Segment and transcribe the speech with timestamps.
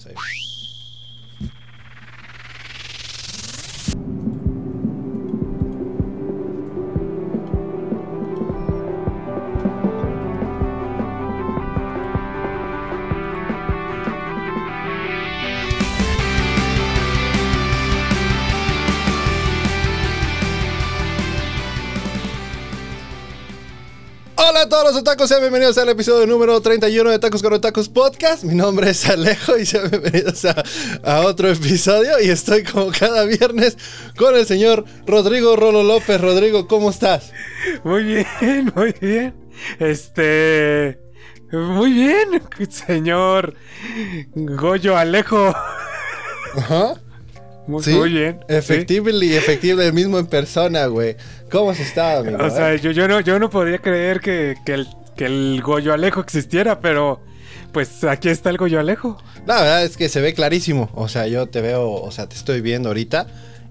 [0.00, 0.49] sí.
[24.70, 28.44] Todos los otakus, sean bienvenidos al episodio número 31 de Tacos con Otakus Podcast.
[28.44, 30.62] Mi nombre es Alejo y sean bienvenidos a,
[31.02, 32.20] a otro episodio.
[32.20, 33.76] Y estoy como cada viernes
[34.16, 36.20] con el señor Rodrigo Rolo López.
[36.20, 37.32] Rodrigo, ¿cómo estás?
[37.82, 39.34] Muy bien, muy bien.
[39.80, 41.00] Este.
[41.50, 43.54] Muy bien, señor
[44.36, 45.52] Goyo Alejo.
[46.56, 46.94] Ajá.
[47.66, 48.40] Muy, Sí, muy bien.
[48.48, 48.54] sí.
[48.56, 51.16] Efectively y efectively, el mismo en persona, güey.
[51.50, 52.38] ¿Cómo has estado, amigo?
[52.44, 55.92] O sea, yo, yo, no, yo no podría creer que, que el, que el Goyo
[55.92, 57.20] Alejo existiera, pero
[57.72, 59.22] pues aquí está el Goyo Alejo.
[59.46, 60.90] La verdad es que se ve clarísimo.
[60.94, 63.26] O sea, yo te veo, o sea, te estoy viendo ahorita.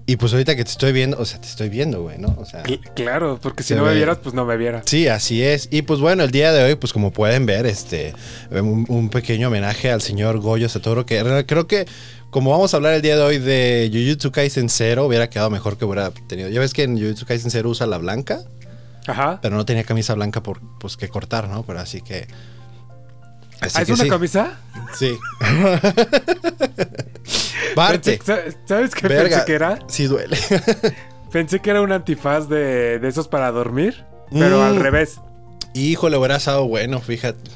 [0.06, 2.34] Y pues ahorita que te estoy viendo, o sea, te estoy viendo, güey, ¿no?
[2.38, 2.64] O sea.
[2.64, 3.96] Cl- claro, porque si no me ve.
[3.96, 4.82] vieras, pues no me vieras.
[4.86, 5.68] Sí, así es.
[5.70, 8.12] Y pues bueno, el día de hoy, pues como pueden ver, este,
[8.50, 11.86] un, un pequeño homenaje al señor Goyo Satoru, que re- creo que
[12.30, 15.76] como vamos a hablar el día de hoy de Jujutsu Kaisen 0, hubiera quedado mejor
[15.76, 16.48] que hubiera tenido.
[16.48, 18.40] Ya ves que en Jujutsu Kaisen 0 usa la blanca,
[19.06, 19.38] Ajá.
[19.42, 21.64] pero no tenía camisa blanca por pues que cortar, ¿no?
[21.64, 22.28] Pero así que
[23.60, 24.10] así ¿Ah, ¿Es que una sí.
[24.10, 24.58] camisa?
[24.96, 25.18] Sí.
[27.74, 28.18] Parte.
[28.66, 29.28] ¿Sabes qué Verga.
[29.38, 29.78] pensé que era?
[29.88, 30.36] Sí duele.
[31.32, 34.62] Pensé que era un antifaz de, de esos para dormir, pero Mm.
[34.62, 35.20] al revés.
[35.74, 37.50] Híjole, hubiera estado bueno, fíjate.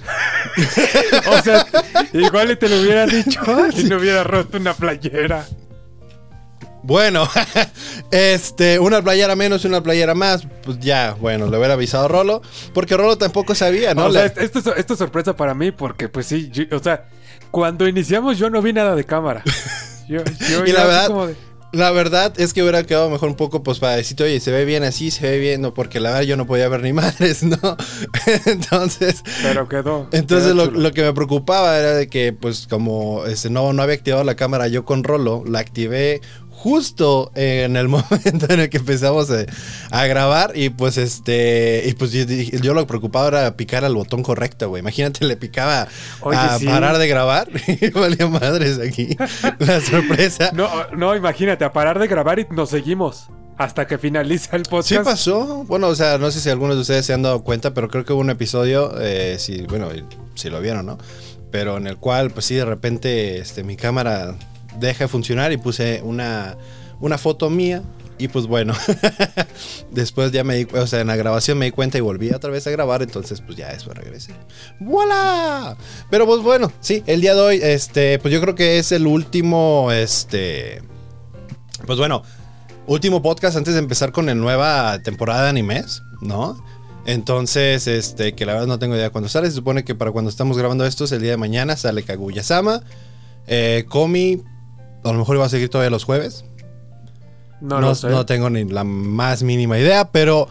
[1.26, 1.66] O sea,
[2.12, 3.40] igual y te lo hubiera dicho
[3.74, 5.46] si no hubiera roto una playera.
[6.82, 7.26] Bueno,
[8.10, 12.08] este, una playera menos y una playera más, pues ya, bueno, le hubiera avisado a
[12.08, 12.42] Rolo,
[12.74, 14.04] porque Rolo tampoco sabía, ¿no?
[14.06, 16.64] o sea, Le- est- esto, es- esto es sorpresa para mí porque, pues sí, yo-
[16.76, 17.06] o sea,
[17.50, 19.42] cuando iniciamos yo no vi nada de cámara.
[20.08, 20.20] Yo,
[20.50, 21.36] yo Y la verdad- como de-
[21.74, 24.84] La verdad es que hubiera quedado mejor un poco, pues, para oye, se ve bien
[24.84, 27.58] así, se ve bien, no, porque la verdad yo no podía ver ni madres, ¿no?
[28.46, 30.08] entonces, pero quedó.
[30.12, 33.82] entonces quedó lo, lo que me preocupaba era de que, pues, como este, no, no
[33.82, 36.20] había activado la cámara yo con Rolo, la activé
[36.64, 39.44] justo en el momento en el que empezamos a,
[39.90, 43.94] a grabar y pues este y pues yo, yo lo que preocupaba era picar al
[43.94, 44.80] botón correcto, güey.
[44.80, 45.86] Imagínate, le picaba
[46.22, 46.64] Oye, a sí.
[46.64, 49.14] parar de grabar y valía madres aquí.
[49.58, 50.52] La sorpresa.
[50.54, 54.88] No, no, imagínate, a parar de grabar y nos seguimos hasta que finaliza el podcast.
[54.88, 55.64] Sí pasó.
[55.64, 58.06] Bueno, o sea, no sé si algunos de ustedes se han dado cuenta, pero creo
[58.06, 59.90] que hubo un episodio, eh, si, bueno,
[60.34, 60.96] si lo vieron, ¿no?
[61.50, 64.34] Pero en el cual, pues sí, de repente, este, mi cámara
[64.78, 66.56] deja de funcionar y puse una,
[67.00, 67.82] una foto mía.
[68.16, 68.74] Y pues bueno,
[69.90, 72.48] después ya me di, o sea, en la grabación me di cuenta y volví otra
[72.50, 74.32] vez a grabar, entonces pues ya después regresé.
[74.78, 75.76] ¡Voilà!
[76.10, 79.08] Pero pues bueno, sí, el día de hoy, este, pues yo creo que es el
[79.08, 80.80] último, este,
[81.86, 82.22] pues bueno,
[82.86, 86.62] último podcast antes de empezar con la nueva temporada de animes, ¿no?
[87.06, 89.48] Entonces, este, que la verdad no tengo idea cuándo sale.
[89.48, 92.82] Se supone que para cuando estamos grabando esto es el día de mañana, sale Kaguya-sama.
[93.46, 93.84] Eh,
[95.04, 96.44] a lo mejor iba a seguir todavía los jueves.
[97.60, 98.08] No, No, lo sé.
[98.08, 100.48] no tengo ni la más mínima idea, pero,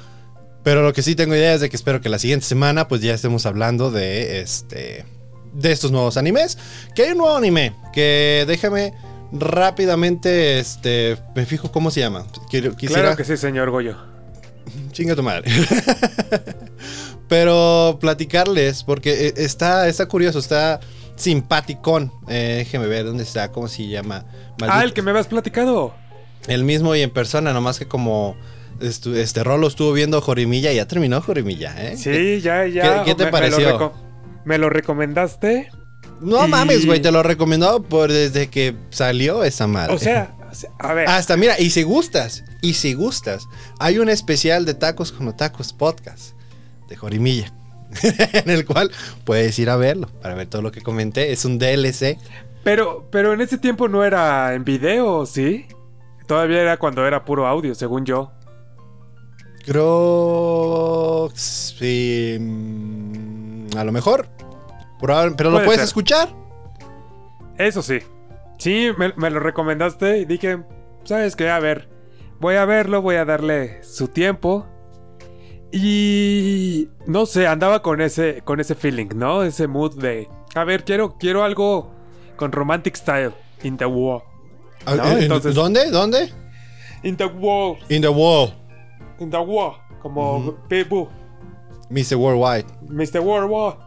[0.64, 3.02] pero lo que sí tengo idea es de que espero que la siguiente semana pues
[3.02, 5.06] ya estemos hablando de este
[5.54, 6.58] de estos nuevos animes.
[6.96, 8.94] Que hay un nuevo anime que déjame
[9.32, 12.26] rápidamente este me fijo cómo se llama.
[12.50, 13.96] Quisiera Claro que sí, señor Goyo.
[14.92, 15.52] chinga tu madre.
[17.28, 20.80] pero platicarles porque eh, está está curioso, está
[21.16, 22.12] simpaticón.
[22.28, 24.26] Eh, déjeme ver dónde está, cómo se llama.
[24.62, 25.94] Ah, el que me habías platicado.
[26.48, 28.36] el mismo y en persona, nomás que como
[28.82, 31.96] estu- este Rolo estuvo viendo Jorimilla y ya terminó Jorimilla, ¿eh?
[31.96, 33.04] Sí, ya, ya.
[33.04, 33.60] ¿Qué- qué te me- pareció?
[33.60, 33.94] Me lo, reco-
[34.46, 35.70] me lo recomendaste.
[36.20, 39.94] No Y- mames, güey, te lo recomendó por desde que salió esa madre.
[39.94, 41.08] O sea, o sea, a ver.
[41.08, 43.48] Hasta mira, y si gustas, y si gustas,
[43.80, 46.34] hay un especial de Tacos con Tacos Podcast
[46.90, 47.54] de Jorimilla.
[48.34, 48.92] en el cual
[49.26, 51.32] puedes ir a verlo para ver todo lo que comenté.
[51.32, 52.18] Es un DLC.
[52.64, 55.66] Pero, pero en ese tiempo no era en video, ¿sí?
[56.28, 58.32] Todavía era cuando era puro audio, según yo.
[59.66, 61.30] Creo.
[61.36, 62.38] Sí.
[62.40, 64.28] mm, A lo mejor.
[65.00, 65.88] Pero lo Puede puedes ser.
[65.88, 66.30] escuchar.
[67.58, 68.00] Eso sí.
[68.58, 70.64] Sí, me, me lo recomendaste y dije,
[71.04, 71.50] ¿sabes qué?
[71.50, 71.90] A ver,
[72.40, 74.66] voy a verlo, voy a darle su tiempo.
[75.76, 79.42] Y no sé, andaba con ese, con ese feeling, ¿no?
[79.44, 81.92] Ese mood de, a ver, quiero, quiero algo
[82.36, 83.32] con romantic style
[83.64, 84.22] in the wall.
[84.86, 85.90] Ah, No, eh, entonces- ¿Dónde?
[85.90, 86.32] ¿Dónde?
[87.02, 88.54] In the wall, In the wall.
[89.20, 90.56] in the wall, como Ujú.
[90.70, 91.08] people,
[91.90, 92.18] Mr.
[92.18, 92.66] Worldwide.
[92.90, 93.20] Mr.
[93.22, 93.78] World War.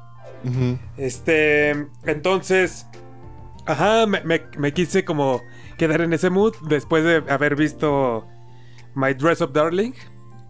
[0.44, 0.78] Ujú.
[0.96, 1.70] Este,
[2.04, 2.86] entonces,
[3.68, 5.40] Ajá, me, me- me quise como
[5.76, 8.24] quedar en ese mood después de haber visto
[8.94, 9.92] My Dress Up Darling,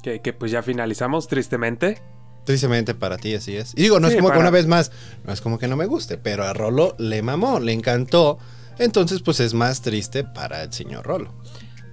[0.07, 2.01] que, que pues ya finalizamos tristemente.
[2.45, 3.73] Tristemente para ti, así es.
[3.77, 4.93] Y digo, no Sí, es como que una vez más,
[5.25, 8.39] no es como que no me guste, pero a Rolo le mamó, le encantó.
[8.79, 11.35] Entonces, pues es más triste para el señor Rolo.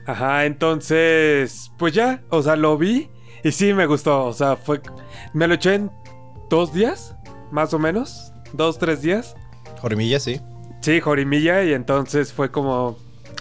[0.05, 3.09] Ajá, entonces, pues ya, o sea, lo vi
[3.43, 4.79] y sí me gustó, o sea, fue,
[5.33, 5.91] me lo eché en
[6.51, 7.15] dos días,
[7.51, 9.35] más o menos, dos, tres días.
[9.81, 10.39] Jorimilla, sí.
[10.81, 12.97] Sí, Jorimilla, y entonces fue como,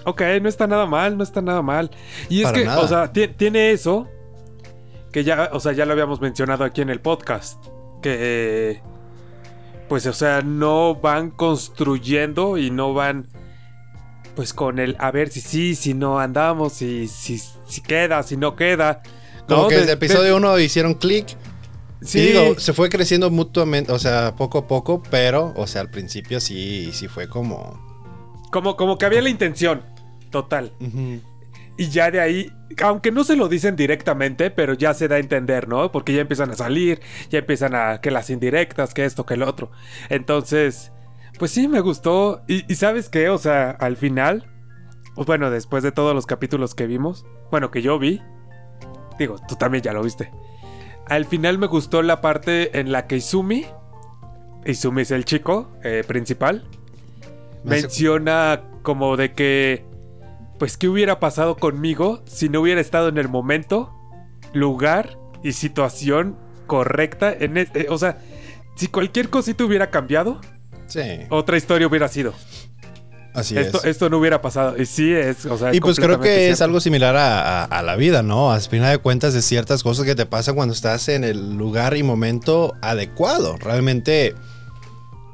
[0.07, 1.91] ok, no está nada mal, no está nada mal.
[2.31, 2.81] Y es que, nada.
[2.81, 4.09] o sea, ti- tiene eso,
[5.13, 7.63] que ya, o sea, ya lo habíamos mencionado aquí en el podcast,
[8.03, 8.81] que,
[9.89, 13.29] pues, o sea, no van construyendo y no van,
[14.35, 18.37] pues, con el, a ver si sí, si no andamos, si, si, si queda, si
[18.37, 19.03] no queda.
[19.47, 19.69] Como ¿no?
[19.69, 21.27] que De- desde episodio 1 hicieron clic.
[22.01, 25.83] Sí, Y digo, se fue creciendo mutuamente, o sea, poco a poco, pero, o sea,
[25.83, 27.79] al principio sí, sí fue como.
[28.51, 29.83] como, como que había la intención,
[30.31, 30.73] total.
[31.83, 35.19] Y ya de ahí, aunque no se lo dicen directamente, pero ya se da a
[35.19, 35.91] entender, ¿no?
[35.91, 39.43] Porque ya empiezan a salir, ya empiezan a que las indirectas, que esto, que el
[39.43, 39.73] otro.
[40.09, 40.93] Entonces,
[41.41, 42.45] pues sí, me gustó.
[42.47, 44.49] Y, y sabes qué, o sea, al final,
[45.17, 48.23] pues bueno, después de todos los capítulos que vimos, bueno, que yo vi,
[49.19, 50.31] digo, tú también ya lo viste.
[51.09, 53.67] Al final me gustó la parte en la que Izumi,
[54.65, 56.65] Izumi es el chico eh, principal,
[57.65, 59.85] menciona como de que,
[60.63, 63.93] pues, ¿qué hubiera pasado conmigo si no hubiera estado en el momento,
[64.53, 66.37] lugar y situación
[66.69, 67.33] correcta?
[67.37, 68.19] En es- eh, o sea,
[68.77, 70.41] si cualquier cosita hubiera cambiado,
[70.87, 71.01] Sí,
[71.31, 72.33] otra historia hubiera sido.
[73.35, 73.87] así Esto, es.
[73.87, 74.81] esto no hubiera pasado.
[74.81, 77.65] Y sí, es, o sea, es Y pues creo que es algo similar a, a-
[77.65, 78.53] a la vida, ¿no?
[78.53, 81.97] A final de cuentas de ciertas cosas que te pasan cuando estás en el lugar
[81.97, 83.57] y momento adecuado.
[83.57, 84.37] Realmente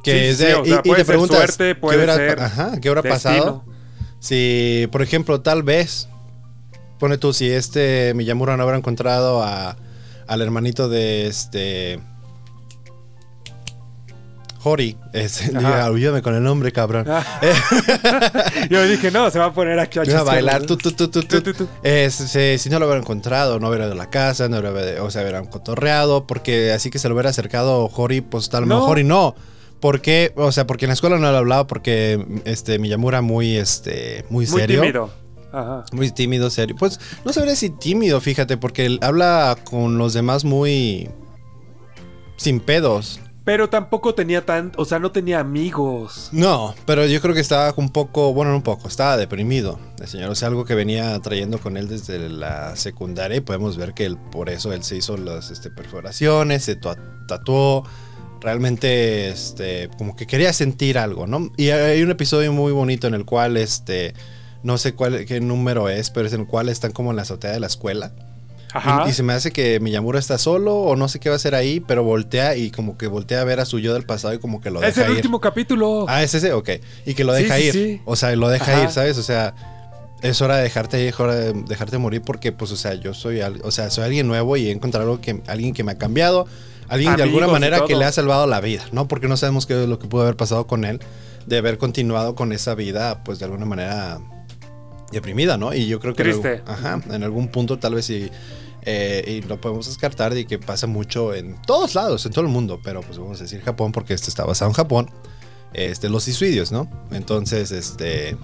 [0.03, 2.15] que Sí, es sí, de o sea, y- te ser preguntas suerte, ¿qué puede hubiera,
[2.17, 3.65] ser ajá, ¿qué hubiera pasado?
[4.21, 6.09] Si, por ejemplo, tal vez
[6.99, 9.77] pone tú si este Miyamura no hubiera encontrado a,
[10.27, 12.01] al hermanito de este
[14.65, 17.07] Hori, es, diga, ayúdame con el nombre, cabrón.
[17.09, 17.25] Ah.
[18.71, 20.63] Yo dije, no, se va a poner aquí a, a bailar.
[20.65, 21.69] Tu, tu, tu.
[21.85, 25.03] Eh, si, si no lo hubiera encontrado, no hubiera ido a la casa, no hubiera,
[25.05, 28.81] o sea, hubieran cotorreado, porque así que se lo hubiera acercado Hori, pues tal No.
[28.81, 29.37] mejor y no.
[29.81, 30.33] ¿Por qué?
[30.37, 34.47] O sea, porque en la escuela no lo hablaba, porque este Miyamura muy, este, muy
[34.47, 34.81] Muy serio.
[34.81, 35.11] tímido.
[35.53, 35.85] Ajá.
[35.93, 36.77] Muy tímido, serio.
[36.79, 41.09] Pues no sabría si tímido, fíjate, porque él habla con los demás muy.
[42.37, 43.21] sin pedos.
[43.45, 46.29] Pero tampoco tenía tan, o sea, no tenía amigos.
[46.33, 50.07] No, pero yo creo que estaba un poco, bueno, no un poco, estaba deprimido el
[50.07, 50.29] señor.
[50.31, 54.05] O sea, algo que venía trayendo con él desde la secundaria y podemos ver que
[54.05, 57.85] él, por eso él se hizo las este, perforaciones, se tatuó.
[58.41, 61.51] Realmente, este, como que quería sentir algo, ¿no?
[61.57, 64.15] Y hay un episodio muy bonito en el cual, este,
[64.63, 67.23] no sé cuál, qué número es, pero es en el cual están como en la
[67.23, 68.13] azotea de la escuela.
[68.73, 69.05] Ajá.
[69.07, 71.37] Y, y se me hace que Miyamura está solo o no sé qué va a
[71.37, 74.35] hacer ahí, pero voltea y como que voltea a ver a su yo del pasado
[74.35, 75.17] y como que lo es deja el ir.
[75.17, 76.05] último capítulo.
[76.07, 76.71] Ah, es ese, ok.
[77.07, 77.73] Y que lo deja sí, ir.
[77.73, 78.01] sí.
[78.05, 78.85] O sea, lo deja Ajá.
[78.85, 79.17] ir, ¿sabes?
[79.17, 79.55] O sea,
[80.23, 83.15] es hora de dejarte ir, es hora de dejarte morir porque, pues, o sea, yo
[83.15, 85.99] soy, o sea, soy alguien nuevo y he encontrado algo que, alguien que me ha
[85.99, 86.47] cambiado,
[86.89, 89.09] alguien de alguna manera que le ha salvado la vida, ¿no?
[89.09, 91.01] Porque no sabemos qué es lo que pudo haber pasado con él,
[91.47, 94.19] de haber continuado con esa vida, pues, de alguna manera
[95.13, 95.73] deprimida, ¿no?
[95.75, 96.23] Y yo creo que...
[96.23, 96.63] en algún- Triste.
[96.67, 98.31] ajá, en algún punto tal vez sí...
[98.83, 102.51] eh, y lo podemos descartar de que pasa mucho en todos lados, en todo el
[102.51, 105.11] mundo, pero pues vamos a decir Japón porque este está basado en Japón
[105.75, 106.89] este, los suicidios, ¿no?
[107.11, 108.37] Entonces, este,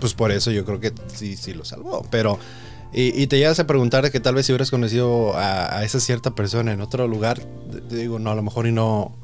[0.00, 2.04] pues por eso yo creo que sí, sí lo salvó.
[2.10, 2.38] Pero,
[2.92, 6.00] y, y te llegas a preguntar que tal vez si hubieras conocido a, a esa
[6.00, 7.38] cierta persona en otro lugar,
[7.88, 9.16] te- digo, no, a lo mejor y no,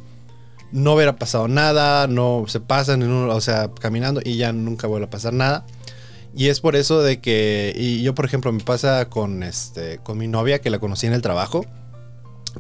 [0.73, 4.87] no hubiera pasado nada, no se pasan, en un- o sea, caminando y ya nunca
[4.87, 5.64] vuelve a pasar nada.
[6.35, 10.18] Y es por eso de que, y yo por ejemplo me pasa con, este, con
[10.18, 11.64] mi novia que la conocí en el trabajo,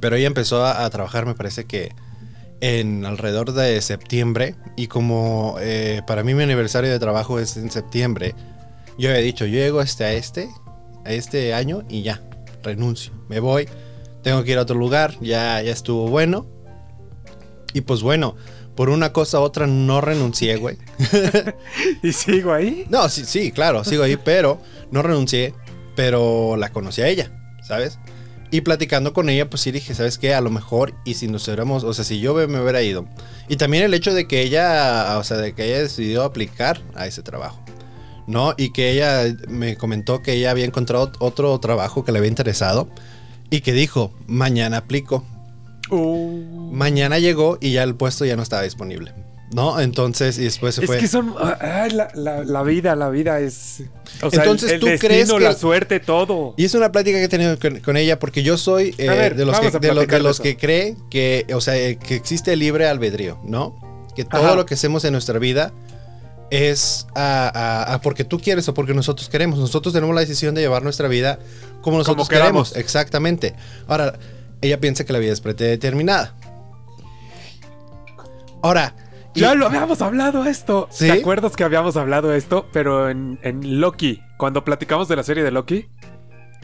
[0.00, 1.92] pero ella empezó a, a trabajar, me parece que
[2.62, 7.70] en alrededor de septiembre y como eh, para mí mi aniversario de trabajo es en
[7.70, 8.34] septiembre,
[8.98, 10.48] yo había dicho, yo llego este a este,
[11.08, 12.22] este año y ya,
[12.62, 13.68] renuncio, me voy,
[14.22, 16.46] tengo que ir a otro lugar, ya, ya estuvo bueno.
[17.72, 18.36] Y pues bueno,
[18.74, 20.76] por una cosa u otra no renuncié, güey.
[22.02, 22.86] Y sigo ahí.
[22.88, 24.60] No, sí, sí, claro, sigo ahí, pero
[24.90, 25.54] no renuncié,
[25.96, 27.30] pero la conocí a ella,
[27.62, 27.98] ¿sabes?
[28.50, 30.34] Y platicando con ella, pues sí dije, ¿sabes qué?
[30.34, 33.08] A lo mejor, y si nos hubiéramos, o sea, si yo me hubiera ido.
[33.48, 37.06] Y también el hecho de que ella, o sea, de que ella decidió aplicar a
[37.06, 37.64] ese trabajo,
[38.26, 38.54] ¿no?
[38.56, 42.88] Y que ella me comentó que ella había encontrado otro trabajo que le había interesado
[43.50, 45.24] y que dijo, mañana aplico.
[45.90, 49.14] Uh, Mañana llegó y ya el puesto ya no estaba disponible.
[49.54, 49.78] ¿no?
[49.80, 50.98] Entonces, y después se Es fue.
[50.98, 51.32] que son.
[51.60, 53.84] ay, la, la- la vida, la vida es.
[54.20, 56.54] O sea, Entonces, el, el ¿tú destino, crees que- la suerte, todo.
[56.56, 59.36] Y es una plática que he tenido con, con ella porque yo soy eh, ver,
[59.36, 63.38] de los, que, de, lo- los que cree que, o sea, que existe libre albedrío,
[63.44, 63.78] ¿no?
[64.16, 64.56] Que todo Ajá.
[64.56, 65.72] lo que hacemos en nuestra vida
[66.50, 67.50] es a-
[67.88, 69.58] a- a porque tú quieres o porque nosotros queremos.
[69.58, 71.38] Nosotros tenemos la decisión de llevar nuestra vida
[71.82, 72.74] como nosotros queremos.
[72.76, 73.54] Exactamente.
[73.88, 74.14] Ahora,
[74.60, 76.34] ella piensa que la vida es predeterminada.
[78.62, 78.94] Ahora,
[79.34, 80.88] y- Ya lo habíamos hablado esto.
[80.90, 81.06] ¿Sí?
[81.06, 82.66] ¿Te acuerdas que habíamos hablado esto?
[82.72, 85.88] Pero en, en Loki, cuando platicamos de la serie de Loki.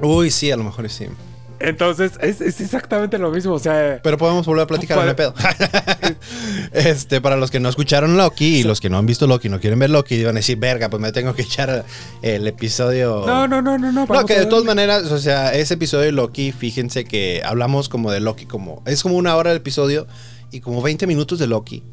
[0.01, 1.07] uy, sí, a lo mejor sí.
[1.63, 3.55] Entonces, es, es exactamente lo mismo.
[3.55, 5.35] O sea, Pero podemos volver a platicar, no hay pedo.
[6.73, 9.51] este, para los que no escucharon Loki y los que no han visto Loki y
[9.51, 11.85] no quieren ver Loki, iban a decir, verga, pues me tengo que echar
[12.23, 13.25] el episodio.
[13.27, 14.07] no, no, no, no, no.
[14.07, 18.11] No, que de todas maneras, o sea, ese episodio de Loki, fíjense que hablamos como
[18.11, 20.07] de Loki, como es como una hora de episodio
[20.51, 21.85] y como 20 minutos de Loki,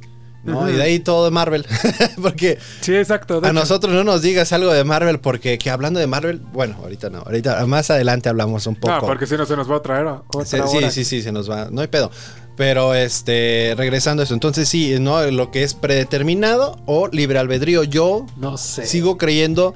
[0.43, 0.69] ¿no?
[0.69, 1.65] Y de ahí todo de Marvel,
[2.21, 3.41] porque Sí, exacto.
[3.43, 7.09] a nosotros no nos digas algo de Marvel, porque que hablando de Marvel, bueno, ahorita
[7.09, 9.05] no, ahorita más adelante hablamos un poco.
[9.05, 11.31] Porque si no se nos va a traer a otra Sí, sí, sí, sí, se
[11.31, 11.69] nos va.
[11.71, 12.11] No hay pedo.
[12.55, 15.23] Pero este, regresando a eso, entonces sí, ¿no?
[15.31, 17.83] Lo que es predeterminado o libre albedrío.
[17.83, 18.85] Yo No sé.
[18.85, 19.75] sigo creyendo.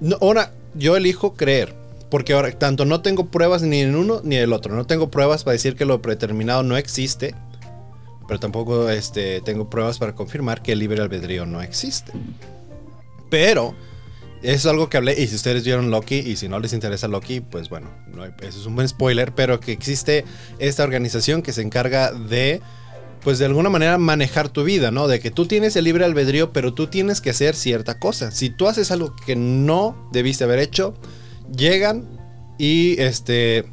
[0.00, 1.74] no, ahora, yo elijo creer.
[2.10, 4.74] Porque ahora, tanto no tengo pruebas ni en uno ni en el otro.
[4.74, 7.34] No tengo pruebas para decir que lo predeterminado no existe.
[8.28, 12.12] Pero tampoco este, tengo pruebas para confirmar que el libre albedrío no existe.
[13.30, 13.74] Pero
[14.42, 15.20] es algo que hablé.
[15.20, 17.88] Y si ustedes vieron Loki y si no les interesa Loki, pues bueno,
[18.40, 19.34] eso es un buen spoiler.
[19.34, 20.24] Pero que existe
[20.58, 22.60] esta organización que se encarga de,
[23.22, 25.08] pues de alguna manera manejar tu vida, ¿no?
[25.08, 28.30] De que tú tienes el libre albedrío, pero tú tienes que hacer cierta cosa.
[28.30, 30.94] Si tú haces algo que no debiste haber hecho,
[31.50, 32.06] llegan
[32.58, 33.64] y este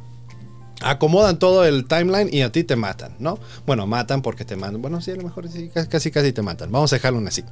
[0.82, 3.38] acomodan todo el timeline y a ti te matan, ¿no?
[3.66, 4.82] Bueno, matan porque te mandan.
[4.82, 6.70] Bueno, sí, a lo mejor sí, ca- casi casi te matan.
[6.72, 7.42] Vamos a dejarlo en así.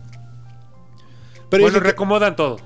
[1.50, 2.56] Pero bueno, que- reacomodan todo.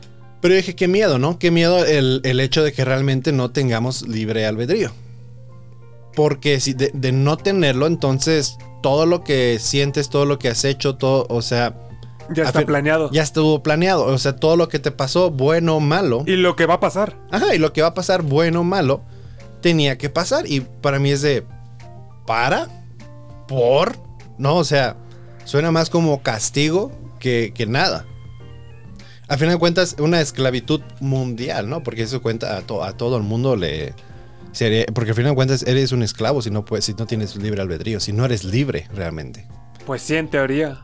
[0.41, 1.39] pero dije, qué miedo, ¿no?
[1.39, 4.91] Qué miedo el, el hecho de que realmente no tengamos libre albedrío.
[6.15, 10.65] Porque si de, de no tenerlo, entonces todo lo que sientes, todo lo que has
[10.65, 11.77] hecho, todo, o sea,
[12.35, 13.11] Ya está planeado.
[13.13, 14.05] ya estuvo planeado.
[14.07, 16.25] O sea, todo lo que te pasó, bueno o malo.
[16.27, 17.17] Y lo que va a pasar.
[17.31, 19.03] Ajá, y lo que va a pasar, bueno o malo,
[19.69, 20.47] tenía que pasar.
[20.47, 21.45] Y para mí es de,
[22.27, 22.69] ¿para?
[23.47, 23.97] ¿Por?
[24.39, 24.97] No, o sea,
[25.45, 28.07] suena más como castigo que, que nada.
[29.29, 31.83] A final de cuentas, una esclavitud mundial, ¿no?
[31.83, 33.93] Porque eso cuenta a, to- a todo el mundo le...
[34.53, 37.37] sería- porque al final de cuentas eres un esclavo si no, puedes, si no tienes
[37.37, 39.47] libre albedrío, si no eres libre realmente.
[39.85, 40.81] Pues sí, en teoría.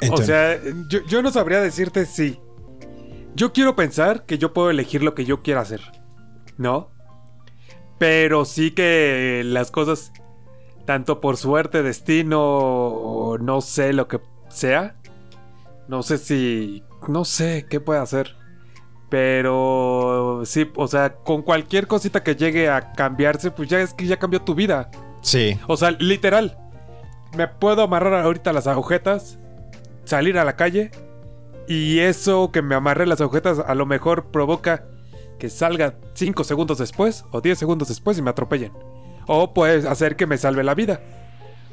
[0.00, 2.38] Entonces- o sea, yo, yo no sabría decirte si.
[3.34, 5.82] Yo quiero pensar que yo puedo elegir lo que yo quiera hacer.
[6.56, 6.95] ¿No?
[7.98, 10.12] Pero sí que las cosas,
[10.84, 14.96] tanto por suerte, destino, o no sé lo que sea.
[15.88, 16.82] No sé si.
[17.08, 18.36] No sé qué puede hacer.
[19.08, 24.06] Pero sí, o sea, con cualquier cosita que llegue a cambiarse, pues ya es que
[24.06, 24.90] ya cambió tu vida.
[25.22, 26.58] sí, O sea, literal.
[27.36, 29.38] Me puedo amarrar ahorita las agujetas,
[30.04, 30.90] salir a la calle
[31.68, 34.84] y eso que me amarré las agujetas a lo mejor provoca
[35.38, 38.72] que salga 5 segundos después o 10 segundos después y me atropellen.
[39.26, 41.00] O puede hacer que me salve la vida.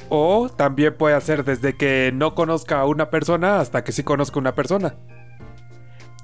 [0.10, 4.36] O también puede hacer desde que no conozca a una persona hasta que sí conozca
[4.38, 4.96] a una persona.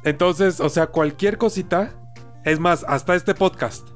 [0.04, 1.94] Entonces, o sea, cualquier cosita,
[2.46, 3.88] es más, hasta este podcast.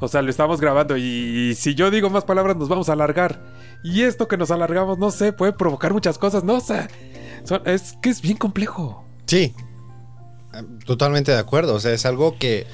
[0.00, 3.40] O sea, lo estamos grabando y si yo digo más palabras nos vamos a alargar.
[3.84, 6.88] Y esto que nos alargamos, no sé, puede provocar muchas cosas, no sé.
[7.44, 9.04] Son- es que es bien complejo.
[9.26, 9.54] sí.
[10.84, 11.74] Totalmente de acuerdo.
[11.74, 12.66] O sea, es algo que...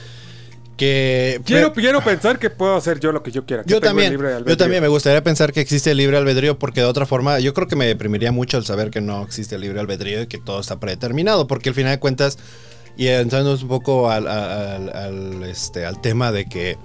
[0.76, 3.64] que Quiero, quiero pensar que puedo hacer yo lo que yo quiera.
[3.64, 4.12] que Yo también,
[4.47, 7.52] yo también me gustaría pensar que existe el libre albedrío porque de otra forma yo
[7.54, 10.38] creo que me deprimiría mucho el saber que no existe el libre albedrío y que
[10.38, 12.38] todo está predeterminado porque al final de cuentas
[12.97, 16.76] y entrando un poco al, al- al, este, al tema de que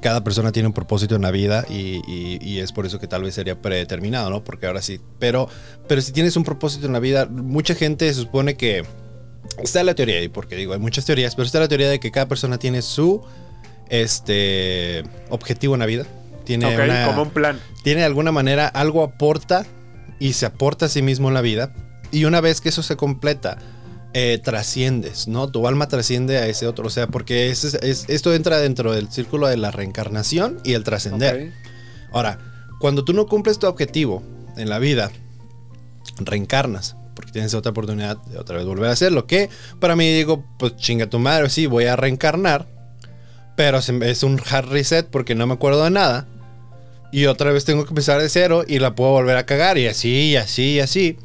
[0.00, 3.06] cada persona tiene un propósito en la vida y, y- y es por eso que
[3.06, 4.42] tal vez sería predeterminado, ¿no?
[4.42, 5.48] Porque ahora sí, pero,
[5.88, 8.84] pero si tienes un propósito en la vida, mucha gente se supone que
[9.62, 12.10] está la teoría, y porque digo, hay muchas teorías, pero está la teoría de que
[12.10, 13.22] cada persona tiene su
[13.88, 16.06] este objetivo en la vida.
[16.44, 17.60] Tiene una- como un plan.
[17.84, 19.66] tiene de alguna manera algo aporta
[20.18, 21.72] y se aporta a sí mismo en la vida.
[22.12, 23.58] Y una vez que eso se completa,
[24.14, 25.48] eh, trasciendes, ¿no?
[25.50, 26.86] Tu alma trasciende a ese otro.
[26.86, 30.82] O sea, porque es- es- esto entra dentro del círculo de la reencarnación y el
[30.84, 31.52] trascender.
[32.12, 32.38] Ahora,
[32.80, 34.22] cuando tú no cumples tu objetivo
[34.56, 35.10] en la vida,
[36.18, 36.96] reencarnas.
[37.20, 39.26] Porque tienes otra oportunidad de otra vez volver a hacerlo.
[39.26, 39.48] Que
[39.78, 42.66] para mí digo, pues chinga tu madre, sí, voy a reencarnar.
[43.56, 46.26] Pero es un hard reset porque no me acuerdo de nada.
[47.12, 49.86] y otra vez tengo que empezar de cero y la puedo volver a cagar y
[49.86, 51.18] así, y así, y así.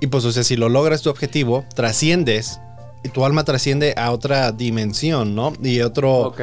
[0.00, 2.60] Y pues, o sea, si lo logras tu objetivo, trasciendes
[3.04, 5.52] y tu alma trasciende a otra dimensión, ¿no?
[5.62, 6.18] Y otro...
[6.28, 6.40] Ok.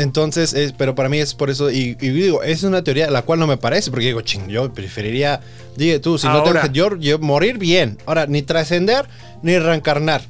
[0.00, 3.20] Entonces, es, pero para mí es por eso, y, y digo, es una teoría la
[3.22, 5.40] cual no me parece, porque digo, ching, yo preferiría,
[5.76, 7.98] dije tú, si no tengo que, yo, yo morir bien.
[8.06, 9.06] Ahora, ni trascender,
[9.42, 10.22] ni reencarnar.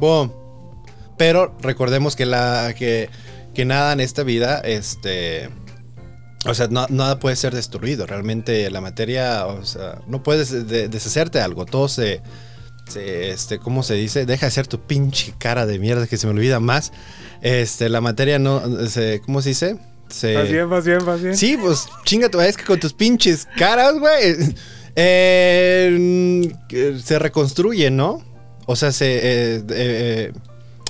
[0.00, 0.32] Boom.
[1.18, 3.10] Pero recordemos que la, que,
[3.54, 5.50] que nada en esta vida, este,
[6.46, 8.06] o sea, no- nada puede ser destruido.
[8.06, 11.66] Realmente la materia, o sea, no puedes de- deshacerte de algo.
[11.66, 12.22] Todo se,
[12.88, 14.26] se, este, ¿cómo se dice?
[14.26, 16.92] Deja de ser tu pinche cara de mierda que se me olvida más.
[17.42, 19.76] Este, la materia no, se, ¿cómo se dice?
[20.08, 21.36] Se, Vas bien, vas bien, vas bien.
[21.36, 24.36] Sí, pues chinga tu es que con tus pinches caras, güey.
[24.96, 28.22] eh, que se reconstruye, ¿no?
[28.66, 30.32] O sea, se eh, eh,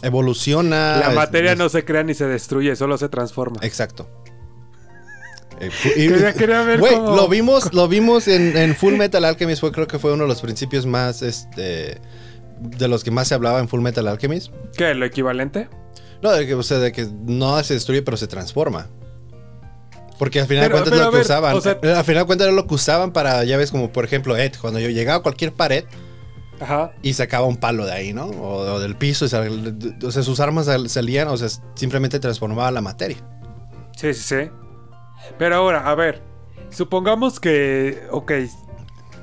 [0.02, 0.99] evoluciona.
[0.99, 3.59] La materia no se crea ni se destruye, solo se transforma.
[3.62, 4.09] Exacto.
[5.61, 9.73] Eh, Quería- quería ver cómo- lo vimos, lo vimos en, en Full Metal Alchemist, fue,
[9.73, 11.99] creo que fue uno de los principios más, este,
[12.61, 14.53] de los que más se hablaba en Full Metal Alchemist.
[14.77, 14.95] ¿Qué?
[14.95, 15.69] ¿Lo equivalente?
[16.23, 18.87] No, de que, o sea, de que no se destruye, pero se transforma.
[20.19, 21.57] Porque al final Pero- de cuentas pero es lo que ver, usaban.
[21.57, 23.93] o sea- eh, al final de cuentas era lo que usaban para, ya ves, como
[23.93, 25.85] por ejemplo, Ed, cuando yo llegaba a cualquier pared
[26.61, 26.93] Ajá.
[27.03, 28.27] y sacaba un palo de ahí, ¿no?
[28.27, 32.19] O, o del piso, y sal- o sea, sus armas sal- salían, o sea, simplemente
[32.19, 33.17] transformaba la materia.
[33.97, 34.50] Sí, sí, sí.
[35.39, 36.23] Pero ahora, a ver.
[36.71, 38.07] Supongamos que.
[38.11, 38.33] Ok.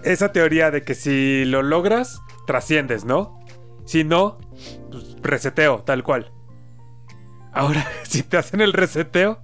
[0.03, 3.39] Esa teoría de que si lo logras, trasciendes, ¿no?
[3.85, 4.37] Si no,
[4.91, 6.31] pues reseteo, tal cual.
[7.53, 9.41] Ahora, si te hacen el reseteo,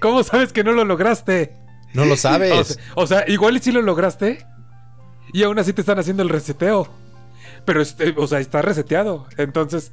[0.00, 1.56] ¿cómo sabes que no lo lograste?
[1.94, 2.66] No lo O sabes.
[2.68, 4.46] sea, o sea, igual y si lo lograste.
[5.32, 6.88] Y aún así te están haciendo el reseteo.
[7.64, 9.26] Pero, este, o sea, está reseteado.
[9.36, 9.92] Entonces,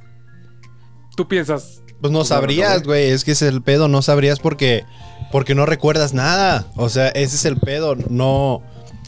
[1.16, 1.82] tú piensas.
[2.00, 3.10] Pues no Pues sabrías, güey.
[3.10, 3.88] Es que ese es el pedo.
[3.88, 4.84] No sabrías porque,
[5.32, 6.66] porque no recuerdas nada.
[6.76, 7.96] O sea, ese es el pedo.
[8.08, 8.62] No.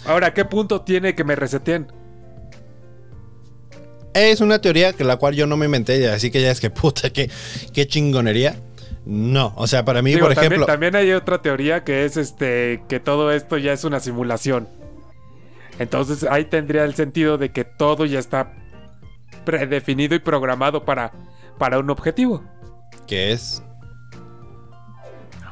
[0.05, 1.87] Ahora, ¿a qué punto tiene que me reseteen?
[4.13, 6.09] Es una teoría que la cual yo no me inventé.
[6.09, 7.31] Así que ya es que puta, qué,
[7.73, 8.57] qué chingonería.
[9.05, 9.53] No.
[9.57, 10.67] O sea, para mí, Digo, por también, ejemplo.
[10.67, 14.69] también hay otra teoría que es este que todo esto ya es una simulación.
[15.79, 18.53] Entonces ahí tendría el sentido de que todo ya está
[19.45, 21.13] predefinido y programado para,
[21.59, 22.45] para un objetivo.
[23.11, 23.61] ¿Qué es?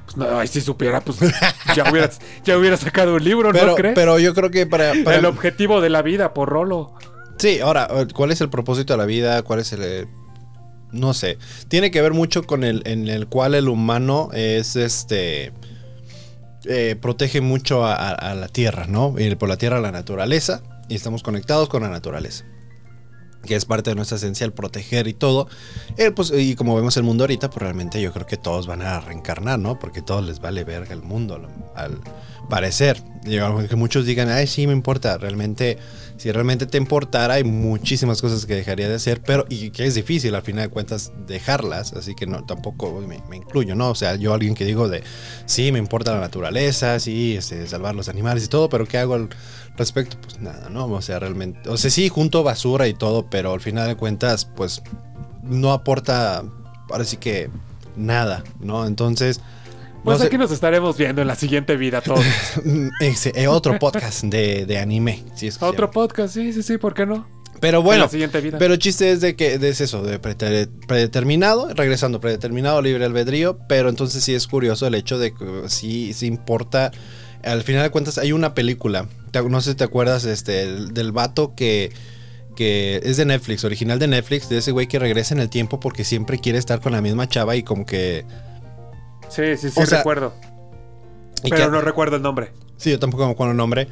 [0.04, 1.18] Pues no, ay, si supiera, pues
[1.76, 2.08] ya hubiera,
[2.44, 3.94] ya hubiera sacado un libro, Pero, ¿no crees?
[3.96, 4.92] pero yo creo que para.
[5.04, 6.94] para- El objetivo de la vida, por rolo.
[7.38, 9.42] Sí, ahora, ¿cuál es el propósito de la vida?
[9.42, 9.80] ¿Cuál es el...
[9.82, 10.06] eh,
[10.92, 11.36] No sé.
[11.68, 15.52] Tiene que ver mucho con el en el cual el humano es este...
[16.64, 19.14] eh, protege mucho a, a- a la tierra, ¿no?
[19.18, 20.62] Y por la tierra a la naturaleza.
[20.88, 22.44] Y estamos conectados con la naturaleza.
[23.48, 25.48] Que es parte de nuestra esencia el proteger y todo.
[25.96, 28.82] Eh, pues, y como vemos el mundo ahorita, pues realmente yo creo que todos van
[28.82, 29.78] a reencarnar, ¿no?
[29.78, 31.40] Porque todos les vale verga el mundo,
[31.74, 31.98] al,
[32.50, 33.02] parecer.
[33.24, 35.16] Y aunque muchos digan, ay, sí, me importa.
[35.16, 35.78] Realmente,
[36.18, 39.94] si realmente te importara, hay muchísimas cosas que dejaría de hacer, pero y que es
[39.94, 41.92] difícil al final de cuentas dejarlas.
[41.92, 43.90] Así que no, tampoco me, me incluyo, ¿no?
[43.90, 45.04] O sea, yo alguien que digo de,
[45.46, 49.14] sí, me importa la naturaleza, sí, este, salvar los animales y todo, pero ¿qué hago
[49.14, 49.28] al
[49.76, 50.16] respecto?
[50.20, 50.86] Pues nada, ¿no?
[50.86, 54.44] O sea, realmente, o sea, sí, junto basura y todo, pero al final de cuentas,
[54.44, 54.82] pues
[55.44, 56.42] no aporta,
[57.04, 57.48] sí que
[57.96, 58.86] nada, ¿no?
[58.86, 59.40] Entonces...
[60.08, 62.24] no Pues sé- aquí nos estaremos viendo en la siguiente vida todos.
[63.00, 65.24] Ese, eh, otro podcast de, de anime.
[65.34, 67.26] si es que se Otro podcast, sí, sí, sí, ¿por qué no?
[67.60, 68.56] Pero en bueno, la siguiente vida.
[68.58, 73.58] pero el chiste es de que de es eso, de predeterminado, regresando, predeterminado, libre albedrío,
[73.68, 76.92] pero entonces sí es curioso el hecho de que sí, sí importa.
[77.42, 79.08] Al final de cuentas hay una película,
[79.48, 81.92] no sé si te acuerdas este, el- del vato que,
[82.56, 85.80] que es de Netflix, original de Netflix, de ese güey que regresa en el tiempo
[85.80, 88.24] porque siempre quiere estar con la misma chava y como que...
[89.28, 90.34] Sí, sí, sí, o sea, recuerdo.
[91.44, 92.52] y Pero que- no recuerdo el nombre.
[92.76, 93.88] Sí, yo tampoco me acuerdo el nombre.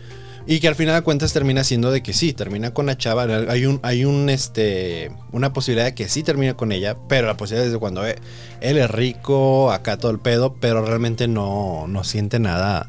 [0.48, 3.24] Y que al final de cuentas termina siendo de que sí, termina con la chava.
[3.24, 7.36] Hay un, hay un, este, una posibilidad de que sí termine con ella, pero la
[7.36, 8.16] posibilidad es de cuando e-
[8.60, 12.86] él es rico, acá todo el pedo, pero realmente no, no siente nada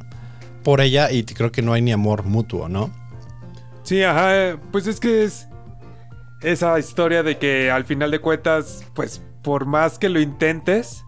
[0.63, 2.91] por ella y creo que no hay ni amor mutuo, ¿no?
[3.81, 5.47] Sí, ajá, pues es que es
[6.43, 11.03] esa historia de que al final de cuentas, pues por más que lo intentes,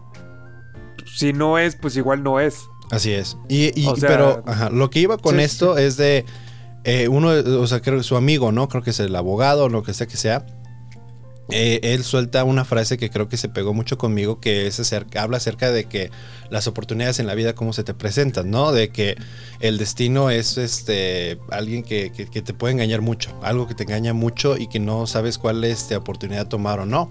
[1.06, 2.60] si no es, pues igual no es.
[2.90, 3.36] Así es.
[3.48, 6.24] Y, y- O sea, pero ajá, lo que iba con sí, esto es de
[6.84, 8.68] eh, uno, o sea, creo que su amigo, ¿no?
[8.68, 10.44] Creo que es el abogado, lo que sea que sea.
[11.52, 15.22] eh, él suelta una frase que creo que se pegó mucho conmigo, que es acerca,
[15.22, 16.10] habla acerca de que
[16.48, 18.70] las oportunidades en la vida cómo se te presentan, ¿no?
[18.70, 19.16] De que
[19.58, 23.82] el destino es este alguien que, que- que te puede engañar mucho, algo que te
[23.82, 27.10] engaña mucho y que no sabes cuál este, oportunidad tomar o no.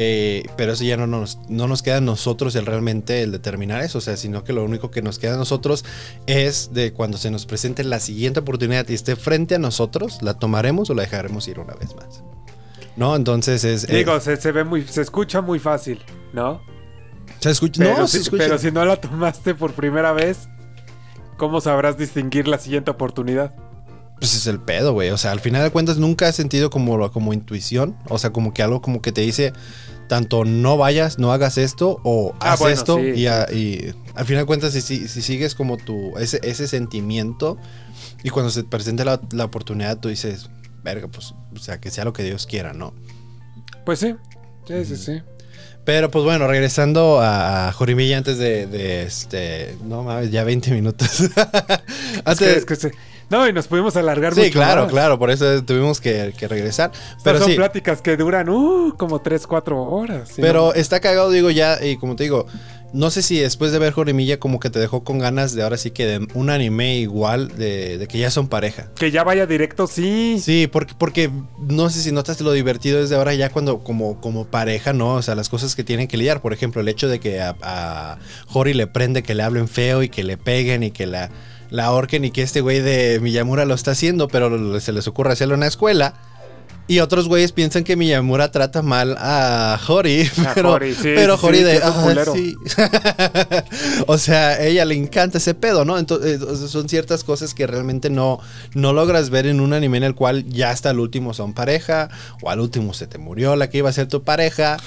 [0.00, 3.82] Eh, pero eso ya no nos, no nos queda a nosotros el realmente el determinar
[3.82, 5.84] eso, o sea, sino que lo único que nos queda a nosotros
[6.28, 10.34] es de cuando se nos presente la siguiente oportunidad y esté frente a nosotros, la
[10.34, 12.22] tomaremos o la dejaremos ir una vez más.
[12.94, 13.16] ¿No?
[13.16, 13.88] Entonces es...
[13.88, 16.00] eh, Digo, se, se ve muy, se escucha muy fácil,
[16.32, 16.60] ¿no?
[17.40, 17.82] ¿Se escucha?
[17.82, 18.44] Pero, no, si, se escucha.
[18.44, 20.48] pero si no la tomaste por primera vez,
[21.36, 23.52] ¿cómo sabrás distinguir la siguiente oportunidad?
[24.18, 25.10] Pues es el pedo, güey.
[25.10, 27.96] O sea, al final de cuentas nunca has sentido como, como intuición.
[28.08, 29.52] O sea, como que algo como que te dice
[30.08, 32.96] tanto no vayas, no hagas esto o Ah, haz bueno, esto.
[32.96, 36.40] sí, y, a- y al final de cuentas, si, si, si sigues como tu, ese,
[36.42, 37.58] ese sentimiento
[38.24, 40.48] y cuando se te presente la, la oportunidad, tú dices,
[40.82, 42.94] verga, pues, o sea, que sea lo que Dios quiera, ¿no?
[43.84, 44.14] Pues sí.
[44.66, 45.22] Sí, sí, sí.
[45.84, 49.76] Pero pues bueno, regresando a, Jorimilla antes de, de, este.
[49.84, 51.20] No mames, ya 20 minutos.
[51.20, 51.30] Es
[52.24, 52.92] antes, que- es que se-
[53.30, 54.90] No, y nos pudimos alargar sí, mucho claro, más.
[54.90, 56.92] claro, por eso tuvimos que, que regresar.
[57.22, 60.28] Pero son sí, pláticas que duran uh, como 3, 4 horas.
[60.28, 60.72] ¿sí, pero no?
[60.72, 62.46] está cagado, digo, ya, y como te digo,
[62.92, 65.76] no sé si después de ver Jorimilla como que te dejó con ganas de ahora
[65.76, 68.90] sí que de un anime igual, de, de que ya son pareja.
[68.94, 70.38] Que ya vaya directo, sí.
[70.42, 74.46] Sí, porque, porque no sé si notas lo divertido desde ahora ya cuando como, como
[74.46, 75.14] pareja, ¿no?
[75.14, 76.40] O sea, las cosas que tienen que lidiar.
[76.40, 78.18] Por ejemplo, el hecho de que a, a
[78.52, 81.30] Hori le prende que le hablen feo y que le peguen y que la,
[81.70, 85.32] la ahorquen y que este güey de Miyamura lo está haciendo, pero se les ocurre
[85.32, 86.14] hacerlo en la escuela.
[86.90, 91.36] Y otros güeyes piensan que Miyamura trata mal a Hori, A pero Hori, sí, pero
[91.36, 93.64] sí, Hori sí, de "Ah,
[94.06, 95.98] o sea, a ella le encanta ese pedo, ¿no?
[95.98, 98.40] Entonces, eh, son ciertas cosas que realmente no,
[98.74, 102.08] no logras ver en un anime en el cual ya hasta el último son pareja,
[102.40, 104.78] o al último se te murió la que iba a ser tu pareja,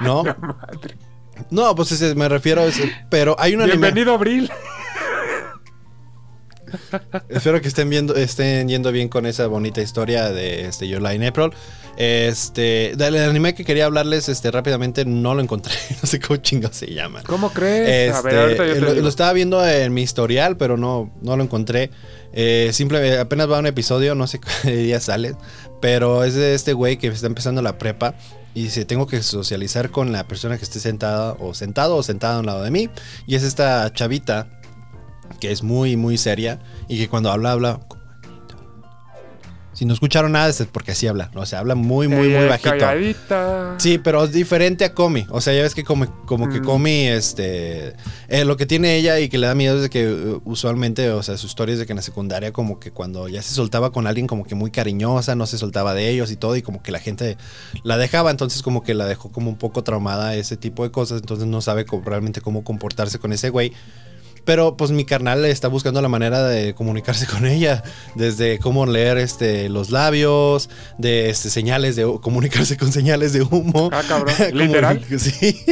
[0.00, 0.24] ¿no?
[0.40, 0.96] Madre.
[1.50, 2.82] No, pues ese- me refiero a eso.
[3.10, 3.76] Pero hay un anime.
[3.78, 4.50] Bienvenido, Abril.
[7.28, 11.14] Espero que estén viendo, estén yendo bien con esa bonita historia de este Your Lie
[11.14, 11.50] in April.
[11.96, 15.72] Este, del anime que quería hablarles este, rápidamente, no lo encontré.
[16.02, 17.22] No sé cómo chingo se llama.
[17.24, 18.14] ¿Cómo crees?
[18.14, 19.02] a ver, Este, ahorita yo te lo, digo.
[19.02, 21.90] lo estaba viendo en mi historial, pero no, no lo encontré.
[22.32, 25.34] Eh, simplemente apenas va un episodio, no sé qué día sale.
[25.80, 28.14] Pero es de este güey que está empezando la prepa.
[28.54, 32.36] Y dice, tengo que socializar con la persona que esté sentada o sentado o sentada
[32.36, 32.88] a un lado de mí.
[33.26, 34.48] Y es esta chavita
[35.40, 36.58] que es muy, muy seria.
[36.88, 37.80] Y que cuando habla, habla...
[39.72, 41.32] Si no escucharon nada es porque así habla.
[41.34, 42.70] O sea, habla muy, muy, muy Eh, bajito.
[42.70, 43.74] Calladita.
[43.78, 45.26] Sí, pero es diferente a Comi.
[45.30, 46.64] O sea, ya ves que como, como que Mm.
[46.64, 47.94] Comi, este.
[48.28, 51.10] eh, lo que tiene ella y que le da miedo es de que uh, usualmente,
[51.10, 53.52] o sea, su historia es de que en la secundaria, como que cuando ya se
[53.52, 56.62] soltaba con alguien, como que muy cariñosa, no se soltaba de ellos y todo, y
[56.62, 57.36] como que la gente
[57.82, 58.30] la dejaba.
[58.30, 61.20] Entonces, como que la dejó como un poco traumada ese tipo de cosas.
[61.20, 63.72] Entonces, no sabe realmente cómo comportarse con ese güey.
[64.44, 67.82] Pero pues mi carnal está buscando la manera de comunicarse con ella,
[68.14, 73.90] desde cómo leer este los labios, de este señales de comunicarse con señales de humo.
[73.92, 74.34] Ah, cabrón.
[74.52, 75.04] ¿Literal?
[75.24, 75.64] Sí.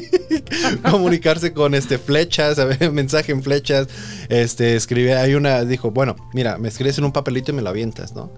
[0.90, 3.88] comunicarse con este flechas, a ver, mensaje en flechas,
[4.28, 7.70] este escribe, hay una dijo, bueno, mira, me escribes en un papelito y me lo
[7.70, 8.30] avientas, ¿no?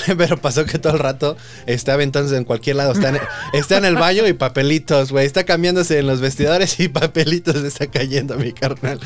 [0.16, 2.92] Pero pasó que todo el rato está aventándose en cualquier lado.
[2.92, 3.18] Está en,
[3.52, 5.26] está en el baño y papelitos, güey.
[5.26, 9.00] Está cambiándose en los vestidores y papelitos está cayendo a mi carnal.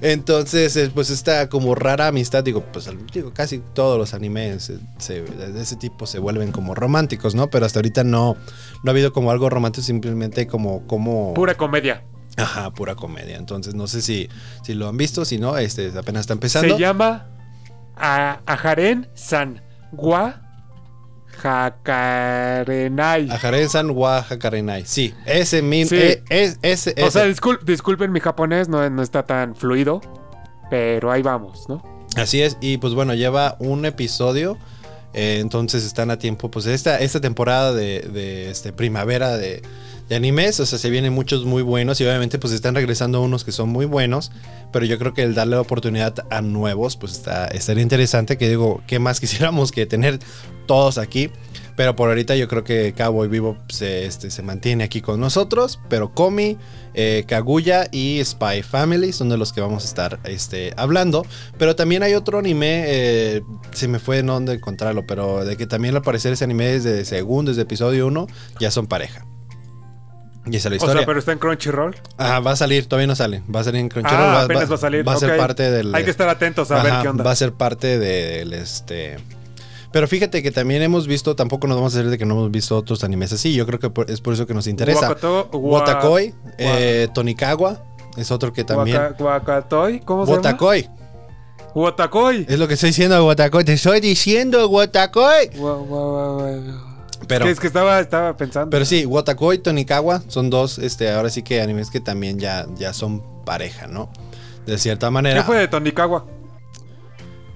[0.00, 4.78] Entonces, eh, pues esta como rara amistad, digo, pues digo, casi todos los animes eh,
[4.98, 7.50] se- de ese tipo se vuelven como románticos, ¿no?
[7.50, 8.36] Pero hasta ahorita no,
[8.82, 10.86] no ha habido como algo romántico, simplemente como...
[10.86, 12.04] como Pura comedia.
[12.36, 13.36] Ajá, pura comedia.
[13.36, 14.28] Entonces, no sé si,
[14.64, 16.74] si lo han visto, si no, este apenas está empezando.
[16.76, 17.28] Se llama
[17.96, 20.40] a Ajaren San Gua
[23.90, 24.84] wa Hakarenai.
[24.86, 25.96] Sí, ese mismo.
[25.98, 26.04] Sí.
[26.04, 30.00] eh, es, ese, O sea, discul- disculpen mi japonés, no, no está tan fluido.
[30.70, 31.82] Pero ahí vamos, ¿no?
[32.16, 32.56] Así es.
[32.60, 34.56] Y pues bueno, lleva un episodio.
[35.14, 36.50] eh, entonces están a tiempo.
[36.50, 39.60] Pues esta, esta temporada de, de, este, primavera de,
[40.12, 40.60] de animes.
[40.60, 42.00] O sea, se vienen muchos muy buenos.
[42.00, 44.30] Y obviamente, pues están regresando unos que son muy buenos.
[44.70, 48.36] Pero yo creo que el darle la oportunidad a nuevos, pues está, estaría interesante.
[48.36, 50.18] Que digo, ¿qué más quisiéramos que tener
[50.66, 51.30] todos aquí?
[51.76, 55.80] Pero por ahorita yo creo que Cowboy Vivo se, este, se mantiene aquí con nosotros.
[55.88, 56.58] Pero Komi,
[56.92, 61.24] eh, Kaguya y Spy Family son de los que vamos a estar este, hablando.
[61.56, 65.66] Pero también hay otro anime, eh, se me fue no dónde encontrarlo, pero de que
[65.66, 68.26] también al parecer ese anime desde segundo, desde episodio 1,
[68.60, 69.24] ya son pareja.
[70.44, 70.94] Y esa es la O historia.
[71.00, 71.94] sea, pero está en Crunchyroll.
[72.16, 73.42] Ajá, va a salir, todavía no sale.
[73.54, 74.20] Va a salir en Crunchyroll.
[74.20, 75.06] Ah, apenas va a salir.
[75.06, 75.94] Va a ser parte del.
[75.94, 77.22] Hay que estar atentos a ver qué onda.
[77.24, 79.18] Va a ser parte del este.
[79.92, 82.50] Pero fíjate que también hemos visto, tampoco nos vamos a decir de que no hemos
[82.50, 83.52] visto otros animes así.
[83.54, 85.06] Yo creo que por- es por eso que nos interesa.
[85.10, 87.82] Wakato- wa- Watakoi, eh, Tonikawa,
[88.16, 88.96] es otro que también.
[88.96, 90.38] Waka- Wakatoi, ¿cómo se llama?
[90.42, 90.88] Watakoi,
[91.74, 92.46] Watakoi.
[92.48, 93.64] es lo que estoy diciendo, Watakoi.
[93.64, 95.50] Te estoy diciendo, Watakoi.
[95.58, 96.91] Wa- wa- wa- wa-
[97.28, 98.70] Pero, es que estaba, estaba pensando.
[98.70, 102.66] pero sí, Watakoi y Tonikawa son dos, este, ahora sí que animes que también ya,
[102.76, 104.10] ya son pareja, ¿no?
[104.66, 105.42] De cierta ¿Qué manera.
[105.44, 106.26] fue de Tonikawa?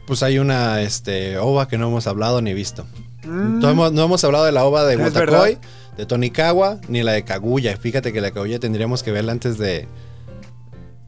[0.07, 2.87] Pues hay una este, ova que no hemos hablado ni visto.
[3.25, 5.59] Mm, No, hemos, no hemos hablado de la ova de Watakoi,
[5.97, 7.77] de Tonikawa, ni la de Kaguya.
[7.77, 9.89] Fíjate que la Kaguya tendríamos que verla antes de.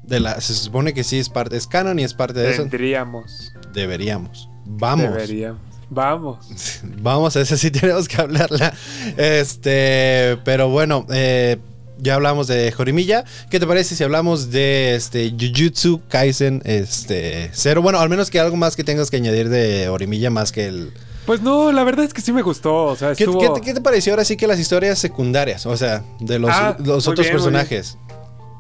[0.03, 2.63] de la, se supone que sí es parte, es canon y es parte de eso.
[2.63, 3.53] Tendríamos.
[3.73, 4.49] Deberíamos.
[4.65, 5.13] Vamos.
[5.13, 5.61] Deberíamos.
[5.91, 6.39] Vamos.
[7.01, 8.73] Vamos, a esa sí tenemos que hablarla.
[9.17, 11.57] Este, pero bueno, eh,
[11.99, 13.25] ya hablamos de Jorimilla.
[13.51, 17.83] ¿Qué te parece si hablamos de este Jujutsu Kaisen este cero?
[17.83, 20.93] Bueno, al menos que algo más que tengas que añadir de Jorimilla más que el.
[21.27, 22.85] Pues no, la verdad es que sí me gustó.
[22.87, 23.39] O sea, ¿Qué, estuvo...
[23.41, 25.67] qué te- qué te pareció ahora sí que las historias secundarias?
[25.67, 27.37] O sea, de los, Ah, los otros bien.
[27.37, 27.99] personajes.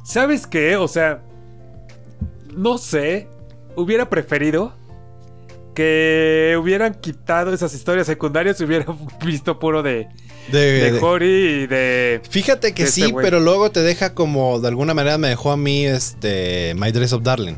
[0.04, 0.76] ¿Sabes qué?
[0.76, 1.20] O sea,
[2.54, 3.26] no sé.
[3.76, 4.72] Hubiera preferido
[5.74, 10.08] que hubieran quitado esas historias secundarias y hubieran visto puro de,
[10.50, 12.20] De, de de- Hori y de...
[12.28, 13.24] Fíjate que de este sí, güey.
[13.24, 17.12] pero luego te deja como de alguna manera me dejó a mí este My Dress
[17.12, 17.56] of Darling.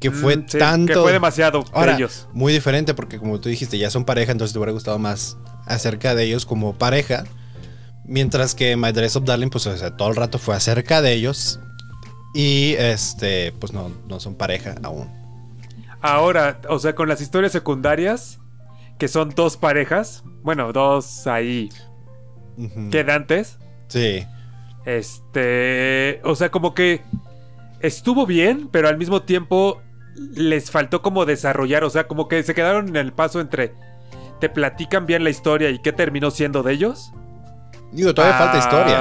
[0.00, 0.92] Que fue Mm, sí, tanto.
[0.92, 2.28] Que fue demasiado Ahora, de ellos.
[2.32, 5.36] muy diferente porque como tú dijiste, ya son pareja, entonces te hubiera gustado más
[5.66, 7.24] acerca de ellos como pareja.
[8.06, 11.12] Mientras que My Dress of Darling, pues o sea, todo el rato fue acerca de
[11.14, 11.58] ellos.
[12.34, 15.08] Y este, pues no, no son pareja aún.
[16.06, 18.38] Ahora, o sea, con las historias secundarias,
[18.98, 21.70] que son dos parejas, bueno, dos ahí
[22.58, 22.90] Ujú.
[22.90, 24.26] quedantes, Sí.
[24.84, 27.00] este, o sea, como que
[27.80, 29.80] estuvo bien, pero al mismo tiempo
[30.34, 33.72] les faltó como desarrollar, o sea, como que se quedaron en el paso entre
[34.40, 37.12] te platican bien la historia y qué terminó siendo de ellos.
[37.94, 38.96] Digo, todavía falta historia.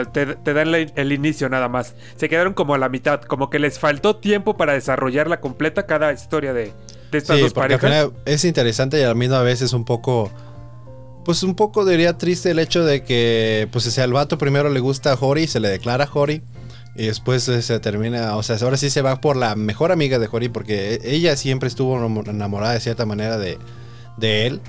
[0.00, 1.94] Ah, Te, te dan el inicio nada más.
[2.16, 6.12] Se quedaron como a la mitad, como que les faltó tiempo para desarrollarla completa cada
[6.12, 6.72] historia de,
[7.10, 8.06] de estas Sí, dos porque al parejas.
[8.10, 10.30] final es interesante y a la misma vez es un poco.
[11.24, 14.68] Pues un poco diría triste el hecho de que, pues, o sea, al vato primero
[14.68, 16.42] le gusta a Hori, se le declara a Hori.
[16.94, 20.28] Y después se termina, o sea, ahora sí se va por la mejor amiga de
[20.30, 23.58] Hori, porque e- ella siempre estuvo enamo- enamorada de cierta manera de,
[24.16, 24.60] de él.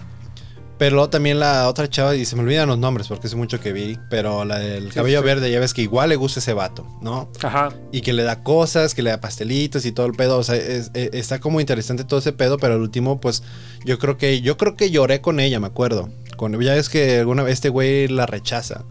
[0.77, 3.59] Pero luego también la otra chava, y se me olvidan los nombres porque hace mucho
[3.59, 5.25] que vi, pero la del Sí, cabello sí.
[5.25, 7.31] verde, ya ves que igual le gusta ese vato, ¿no?
[7.41, 7.69] Ajá.
[7.91, 10.37] y que le da cosas, que le da pastelitos y todo el pedo.
[10.37, 13.41] O sea, es- es- está como interesante todo ese pedo, pero al último, pues,
[13.85, 16.09] yo creo que, yo creo que lloré con ella, me acuerdo.
[16.35, 18.83] Con, ya ves que alguna vez este güey la rechaza.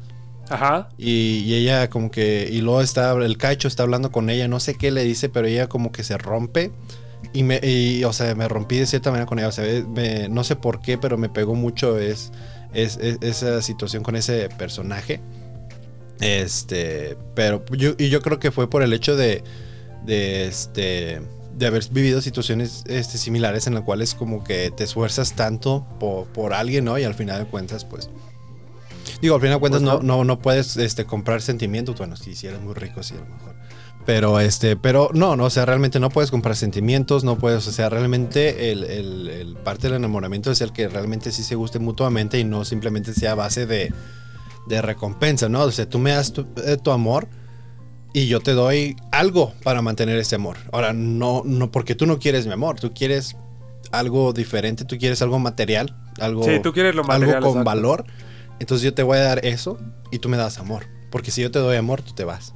[0.49, 0.89] Ajá.
[0.99, 4.59] Y, y ella como que, y luego está, el cacho está hablando con ella, no
[4.61, 6.73] sé qué le dice, pero ella como que se rompe.
[7.33, 9.49] Y me, y, o sea, me rompí de cierta manera con ella.
[9.49, 12.33] O sea, me- no sé por qué, pero me pegó mucho es,
[12.73, 15.21] es- es- esa situación con ese personaje.
[16.21, 19.45] Este, pero yo, y yo creo que fue por el hecho de,
[20.05, 21.21] de este,
[21.57, 26.27] de haber vivido situaciones este, similares en las cuales como que te esfuerzas tanto por,
[26.29, 26.99] por alguien, ¿no?
[26.99, 28.09] Y al final de cuentas, pues,
[29.21, 30.17] digo, al final de cuentas Pues no, no.
[30.19, 33.27] no, no puedes este, comprar sentimientos, bueno, si, si eres muy rico, sí, a lo
[33.27, 33.55] mejor.
[34.07, 37.73] Pero este, pero no, no, o sea, realmente no puedes comprar sentimientos, no puedes, o
[37.73, 41.81] sea, realmente el, el- el parte del enamoramiento es el que realmente sí se guste
[41.81, 43.93] mutuamente y no simplemente sea a base de,
[44.69, 45.63] de recompensa, ¿no?
[45.63, 47.27] O sea, tú me das tu, eh, tu amor
[48.13, 50.57] y yo te doy algo para mantener ese amor.
[50.73, 53.37] Ahora, no, no, porque tú no quieres mi amor, tú quieres
[53.91, 57.37] algo diferente, tú quieres algo material, algo, Sí, tú quieres lo material.
[57.39, 57.65] algo con exacto.
[57.65, 58.05] valor.
[58.61, 59.79] Entonces yo te voy a dar eso
[60.13, 60.87] y tú me das amor.
[61.11, 62.55] Porque si yo te doy amor, tú te vas.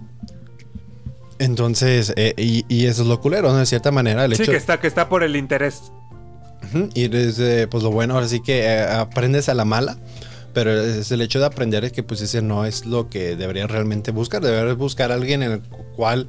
[1.40, 3.58] Entonces, eh, y, y eso es lo culero, ¿no?
[3.58, 4.52] De cierta manera, el Sí, hecho...
[4.52, 5.90] que está, que está por el interés.
[6.72, 9.96] Ujú, Y desde, pues lo bueno, ahora sí que eh, aprendes a la mala,
[10.52, 13.70] pero es el hecho de aprender es que pues ese no es lo que deberías
[13.70, 14.42] realmente buscar.
[14.42, 15.62] Deberías buscar a alguien en el
[15.96, 16.26] cual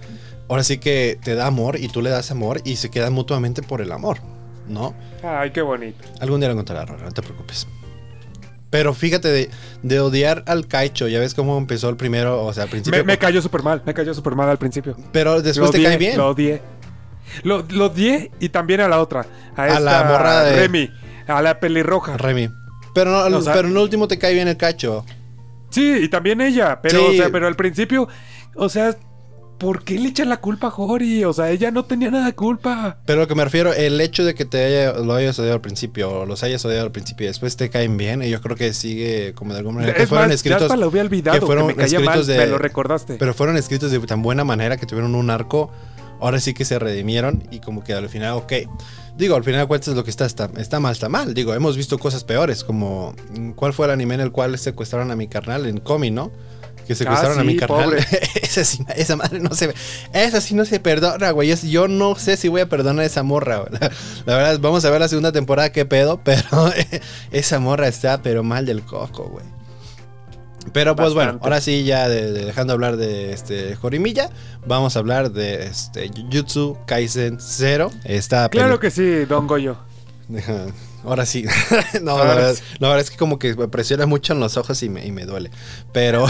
[0.47, 3.61] ahora sí que te da amor y tú le das amor y se quedan mutuamente
[3.61, 4.19] por el amor,
[4.67, 4.93] ¿no?
[5.23, 5.97] Ay, qué bonito.
[6.21, 7.67] Algún día lo encontrarás, no te preocupes.
[8.71, 9.49] Pero fíjate, de,
[9.83, 12.97] de odiar al Kaicho, ya ves cómo empezó el primero, o sea, al principio.
[12.99, 14.95] Me, me cayó súper mal, me cayó súper mal al principio.
[15.11, 16.17] pero después Lo te odié, cae bien.
[16.17, 16.61] Lo odié.
[17.43, 19.25] Lo, lo odié y también a la otra.
[19.55, 20.89] A, A la esta morra de- Remy,
[21.27, 22.17] a la pelirroja.
[22.17, 22.49] Remy.
[22.95, 25.05] Pero, no, O sea- pero en último te cae bien el Kaicho.
[25.69, 26.79] Sí, y también ella.
[26.81, 27.05] Pero, Sí.
[27.19, 28.07] o sea, pero al principio,
[28.55, 28.95] o sea,
[29.61, 31.23] ¿por qué le echan la culpa a Hori?
[31.23, 32.97] O sea, ella no tenía nada de culpa.
[33.05, 35.61] Pero lo que me refiero, el hecho de que te haya, lo hayas odiado al
[35.61, 38.55] principio, o los hayas odiado al principio y después te caen bien, y yo creo
[38.55, 39.93] que sigue como de alguna manera.
[39.95, 40.61] que fueron más, escritos.
[40.61, 43.15] ya hasta lo había olvidado, que fueron que me escritos mal, de- me lo recordaste.
[43.19, 45.71] Pero fueron escritos de tan buena manera que tuvieron un arco.
[46.19, 48.53] ahora sí que se redimieron y como que al final, ok.
[49.17, 51.33] Digo, al final de cuentas lo que está, está, está mal, está mal.
[51.33, 53.15] Digo, hemos visto cosas peores, como
[53.55, 56.31] ¿cuál fue el anime en el cual secuestraron a mi carnal en Comi, no?
[56.91, 57.95] Que secuestraron Ah, a mi carnal.
[58.41, 59.73] esa, sí- esa madre no se
[60.13, 61.53] Esa sí no se perdona, güey.
[61.69, 63.71] Yo no sé si voy a perdonar a esa morra, güey.
[63.79, 63.91] La,
[64.25, 66.41] la verdad, vamos a ver la segunda temporada, qué pedo, pero
[67.31, 69.45] esa morra está, pero mal del coco, güey.
[70.73, 74.29] Pero pues bueno, ahora sí, ya de- de- dejando hablar de este Jorimilla,
[74.67, 77.89] vamos a hablar de este Jujutsu Kaisen 0.
[78.03, 79.77] Esta Claro que sí, Don Goyo.
[81.03, 81.45] Ahora sí.
[82.01, 82.63] no, Ahora la verdad, sí.
[82.79, 85.11] la verdad es que como que me presiona mucho en los ojos y me, y
[85.11, 85.49] me duele.
[85.91, 86.25] Pero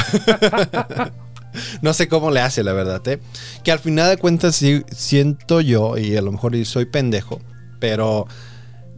[1.82, 3.20] no sé cómo le hace, la verdad, ¿eh?
[3.64, 7.42] Que al final de cuentas sí siento yo, y a lo mejor soy pendejo,
[7.80, 8.28] pero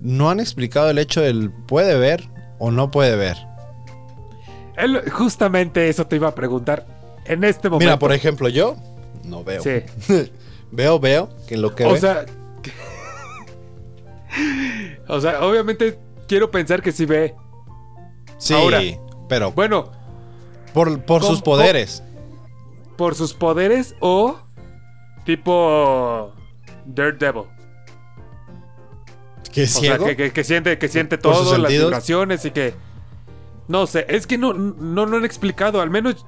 [0.02, 2.28] no han explicado el hecho del puede ver
[2.60, 3.38] o no puede ver.
[4.78, 6.86] Él- justamente eso te iba a preguntar
[7.26, 7.86] en este momento.
[7.86, 8.76] Mira, por ejemplo, yo
[9.24, 9.64] no veo.
[9.64, 9.82] Sí.
[10.72, 12.26] veo, veo que lo que O ve- sea.
[15.08, 17.36] O sea, obviamente quiero pensar que sí ve.
[18.38, 18.82] sí, ahora.
[19.30, 19.92] pero Bueno,
[20.74, 22.04] por, por sus ¿cómo- poderes.
[22.98, 24.40] por sus poderes o
[25.26, 26.34] tipo
[26.86, 27.44] Daredevil.
[29.52, 32.74] Que es O sea, que, que- que siente, que siente todo, las vibraciones y que.
[33.68, 36.26] No sé, es que no, no, no han explicado, al menos.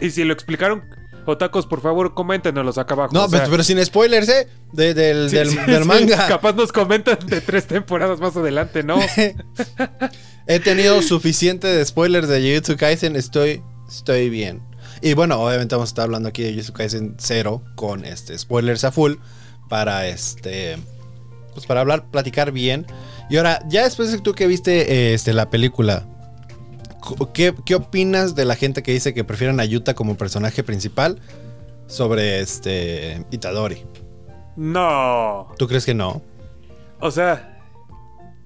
[0.00, 0.82] Y si lo explicaron,
[1.28, 3.12] Otacos, por favor, coméntenos acá abajo.
[3.12, 4.48] No, o sea, pero, pero sin spoilers, ¿eh?
[4.72, 6.26] De- del, sí, del, sí, del sí, manga.
[6.28, 8.98] Capaz nos comentan de tres temporadas más adelante, ¿no?
[10.46, 14.62] He tenido suficiente de spoilers de Jujutsu Kaisen, estoy, estoy bien.
[15.02, 18.84] Y bueno, obviamente vamos a estar hablando aquí de Jujutsu Kaisen 0 con este spoilers
[18.84, 19.14] a full
[19.68, 20.78] para este
[21.52, 22.86] pues para hablar, platicar bien.
[23.28, 26.17] Y ahora, ya después de tú que viste eh, este la película, cu-
[27.32, 31.20] ¿qué, qué opinas de la gente que dice que prefieren a Yuta como personaje principal
[31.86, 33.84] sobre este Itadori?
[34.56, 35.48] No.
[35.58, 36.22] ¿Tú crees que no?
[37.00, 37.54] O sea.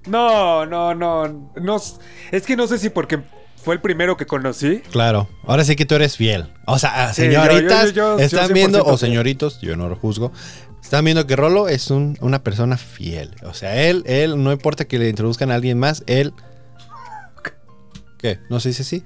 [0.07, 1.27] No, no, no.
[1.55, 1.81] no
[2.31, 3.19] es que no sé si porque
[3.55, 4.79] fue el primero que conocí.
[4.91, 6.51] Claro, ahora sí que tú eres fiel.
[6.67, 9.87] O sea, Sí, señoritas, yo- yo- yo- yo están 100% viendo, o señoritos, yo no
[9.87, 10.33] lo juzgo,
[10.81, 13.33] están viendo que Rolo es un- una persona fiel.
[13.43, 16.33] O sea, él, él, no importa que le introduzcan a alguien más, él...
[18.23, 18.39] ¿Qué?
[18.49, 19.03] ¿No se dice así?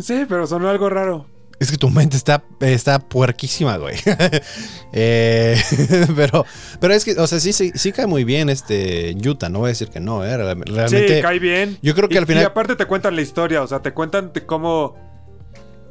[0.00, 1.26] Sí, pero sonó algo raro.
[1.60, 3.96] Es que tu mente está, está puerquísima, güey.
[4.94, 5.60] Eh,
[6.16, 6.46] pero,
[6.80, 9.66] pero es que, o sea, sí, sí, sí cae muy bien este Yuta, no voy
[9.66, 10.34] a decir que no, ¿eh?
[10.34, 11.16] Real- Realmente...
[11.16, 11.76] sí, cae bien.
[11.82, 13.92] yo creo que Y- al final- Y aparte te cuentan la historia, o sea, te
[13.92, 14.96] cuentan cómo.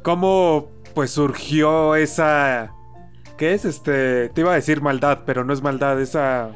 [0.02, 2.72] cómo pues surgió esa.
[3.36, 3.64] ¿Qué es?
[3.64, 4.30] Este.
[4.30, 6.50] Te iba a decir maldad, pero no es maldad, esa.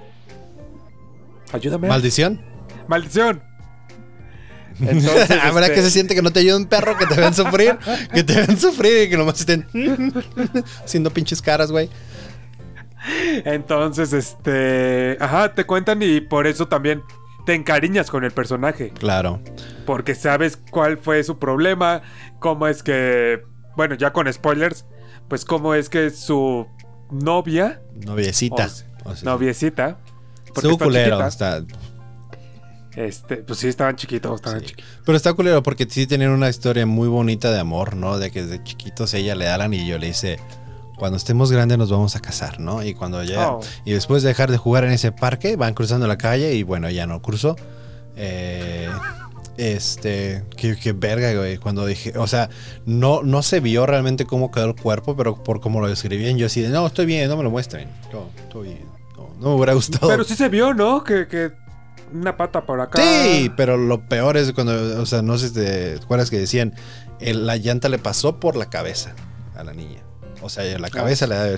[1.53, 1.87] Ayúdame.
[1.87, 2.41] ¿Maldición?
[2.89, 3.41] Maldición.
[4.81, 7.35] Entonces, Habrá este, que se siente que no te ayuda un perro, que te ven
[7.35, 7.79] sufrir,
[8.13, 9.67] que te ven sufrir y que nomás estén
[10.85, 11.89] haciendo pinches caras, güey.
[13.45, 15.17] Entonces, este.
[15.21, 17.03] Ajá, te cuentan y por eso también
[17.47, 18.91] te encariñas con el personaje.
[18.91, 19.41] Claro.
[19.87, 22.03] Porque sabes cuál fue su problema,
[22.39, 23.43] cómo es que.
[23.77, 24.85] Bueno, ya con spoilers,
[25.29, 26.67] pues cómo es que su
[27.11, 28.69] novia, Noviecita.
[29.05, 29.99] O O sea, noviecita,
[30.55, 31.27] está culero.
[31.27, 31.63] está-
[32.97, 34.67] este, pues sí, estaban chiquitos, estaban sí.
[34.67, 34.91] chiquitos.
[35.05, 38.19] Pero está culero porque sí tienen una historia muy bonita de amor, ¿no?
[38.19, 40.39] De que desde chiquitos ella le da el anillo, le dice,
[40.99, 42.85] cuando estemos grandes nos vamos a casar, ¿no?
[42.85, 43.53] Y cuando ya...
[43.53, 43.61] Oh.
[43.85, 46.91] Y después de dejar de jugar en ese parque, van cruzando la calle y bueno,
[46.91, 47.57] ya no cruzó.
[48.17, 48.91] Eh,
[49.57, 51.57] este, qué, qué verga, güey.
[51.59, 52.51] Cuando dije, o sea,
[52.87, 56.47] no, no se vio realmente cómo quedó el cuerpo, pero por cómo lo describían, yo
[56.47, 57.89] así de, no, estoy bien, no me lo muestren.
[58.13, 58.85] No, estoy bien.
[59.17, 60.09] No, no me hubiera gustado.
[60.09, 61.03] Pero sí se vio, ¿no?
[61.05, 61.62] Que, que
[62.13, 63.01] una pata por acá.
[63.03, 66.75] Sí, pero lo peor es cuando, o sea, no sé si te acuerdas que decían,
[67.21, 69.15] el- la llanta le pasó por la cabeza
[69.57, 70.01] a la niña.
[70.43, 71.57] O sea, la cabeza le da...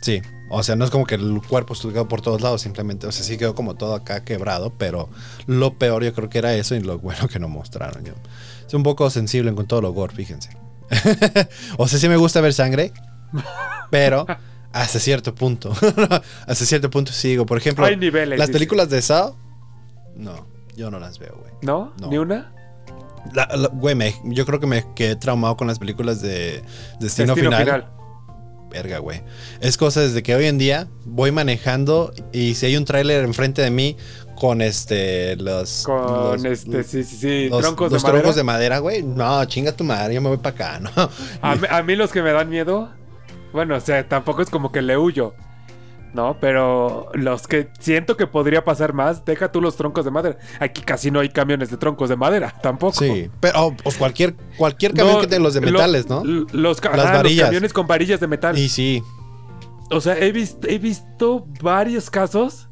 [0.00, 3.12] Sí, o sea, no es como que el cuerpo estuvo por todos lados, simplemente, o
[3.12, 5.08] sea, sí quedó como todo acá quebrado, pero
[5.46, 8.04] lo peor yo creo que era eso y lo bueno que no mostraron.
[8.04, 8.12] Yo
[8.66, 10.50] soy un poco sensible con todo lo gore, fíjense.
[11.76, 12.92] o sea, sí me gusta ver sangre,
[13.90, 14.26] pero
[14.72, 15.72] hasta cierto punto.
[16.46, 17.46] hasta cierto punto sigo.
[17.46, 18.38] Por ejemplo, Hay niveles.
[18.38, 18.58] las dice.
[18.58, 19.36] películas de Saw,
[20.16, 21.52] no, yo no las veo, güey.
[21.62, 21.92] ¿No?
[22.00, 22.08] No.
[22.10, 22.52] ¿Ni una?
[23.34, 26.62] La- la- Güey, me- yo creo que me quedé traumado con las películas de
[27.00, 27.88] Destino, Final.
[28.70, 29.22] Verga, güey.
[29.60, 33.62] Es cosa desde que hoy en día voy manejando y si hay un tráiler enfrente
[33.62, 33.96] de mí
[34.36, 37.48] con este los Con los- este, sí, sí, sí.
[37.48, 38.20] los- troncos los de madera.
[38.22, 39.02] troncos de madera, güey.
[39.02, 40.90] No, chinga tu madre, yo me voy para acá, ¿no?
[41.40, 42.90] A a mí los que me dan miedo,
[43.52, 45.34] bueno, o sea, tampoco es como que le huyo,
[46.14, 46.36] ¿no?
[46.40, 50.38] Pero los que siento que podría pasar más, deja tú los troncos de madera.
[50.60, 52.94] Aquí casi no hay camiones de troncos de madera, tampoco.
[52.98, 56.24] Sí, pero oh, pues cualquier cualquier camión No, que tenga los de lo- metales, ¿no?
[56.24, 57.46] Los, Las ajá, los varillas.
[57.46, 58.56] camiones con varillas de metal.
[58.58, 59.02] Y sí.
[59.90, 62.68] O sea, he visto, he visto varios casos.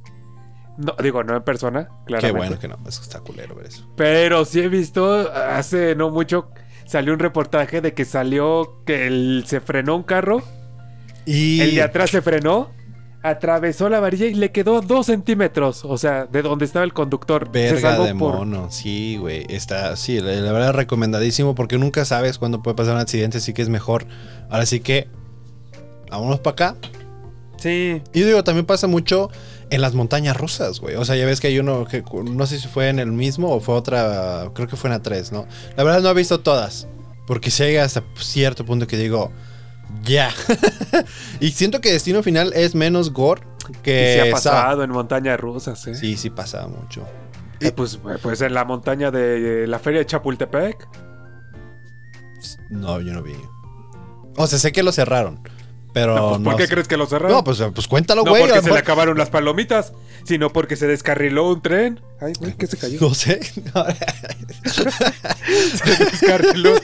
[0.77, 2.27] No, digo, no en persona, claramente.
[2.27, 3.89] Qué bueno que no, eso está culero ver eso.
[3.97, 6.51] Pero sí he visto hace no mucho
[6.85, 10.43] salió un reportaje de que salió que él se frenó un carro.
[11.27, 12.71] Y El de atrás se frenó,
[13.23, 15.85] atravesó la varilla y le quedó dos centímetros.
[15.85, 17.51] O sea, de donde estaba el conductor.
[17.51, 19.45] Verga de por- mono, sí, güey.
[19.49, 23.53] Está, sí, la, la verdad recomendadísimo porque nunca sabes cuándo puede pasar un accidente, así
[23.53, 24.07] que es mejor.
[24.49, 25.09] Ahora sí que,
[26.11, 26.77] vámonos para acá.
[27.59, 28.03] Sí.
[28.13, 29.31] Y digo, también pasa mucho
[29.71, 30.95] en las montañas rusas, güey.
[30.97, 33.51] O sea, ya ves que hay uno que no sé si fue en el mismo
[33.51, 35.47] o fue otra, creo que fue en la 3, ¿no?
[35.77, 36.87] La verdad no he visto todas,
[37.27, 39.33] porque llega hasta cierto punto que digo,
[40.03, 40.31] ya.
[41.41, 45.39] y siento que Destino Final es menos gore Y que se ha pasado en montañas
[45.39, 45.95] rusas, ¿eh?
[45.95, 47.07] Sí, sí pasaba mucho.
[47.61, 50.89] Eh, pues, pues en la montaña de la feria de Chapultepec.
[52.71, 53.35] No, yo no vi.
[54.37, 55.43] O sea, sé que lo cerraron,
[55.97, 56.73] pero No, pues, ¿Por no qué sé.
[56.75, 57.35] crees que lo cerraron?
[57.39, 58.43] No, pues, pues cuéntalo, No güey.
[58.43, 59.95] porque a lo se le acabaron las palomitas,
[60.25, 62.03] sino porque se descarriló un tren.
[62.21, 62.99] Ay, güey, ¿qué se cayó?
[63.09, 63.41] No sé.
[65.85, 66.75] Se descarriló.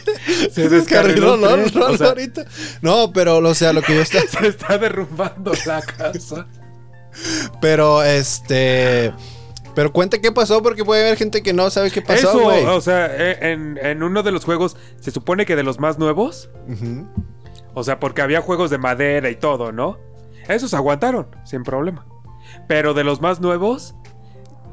[0.50, 1.36] Se descarriló.
[1.36, 1.56] ¿no?
[1.58, 2.46] No, O no, sea, ahorita.
[2.80, 4.24] No, pero, o sea, lo que yo estaba.
[4.26, 6.46] se está derrumbando la casa.
[7.60, 9.12] Pero, este.
[9.74, 12.80] Pero cuenta qué pasó, porque puede haber gente que no sabe qué pasó, Eso, o
[12.80, 16.48] sea, eh, en, en uno de los juegos, se supone que de los más nuevos,
[16.68, 17.06] Ujú.
[17.75, 19.99] O sea, porque había juegos de madera y todo, ¿no?
[20.49, 22.05] Esos aguantaron, sin problema.
[22.68, 23.95] Pero de los más nuevos,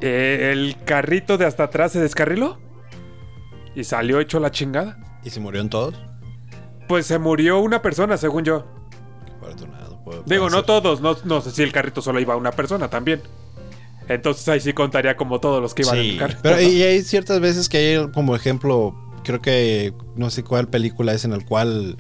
[0.02, 2.58] eh, el carrito de hasta atrás se descarriló
[3.76, 4.98] y salió hecho la chingada.
[5.24, 5.96] ¿Y se murieron todos?
[6.88, 8.66] Pues se murió una persona, según yo.
[9.26, 12.36] Qué afortunado, puede- Digo, puede no todos, no, no sé si el carrito solo iba
[12.36, 13.22] una persona también.
[14.08, 16.40] Entonces ahí sí contaría como todos los que iban en Sí, el carrito.
[16.42, 16.62] pero ¿no?
[16.64, 21.26] y hay ciertas veces que hay como ejemplo, creo que no sé cuál película es
[21.26, 21.98] en el cual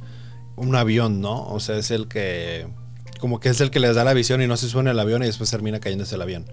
[0.60, 1.43] un avión, ¿no?
[1.47, 2.68] O sea, es el que
[3.20, 5.24] como que es el que les da la visión y no se sube el avión
[5.24, 6.45] y después termina cayéndose el avión.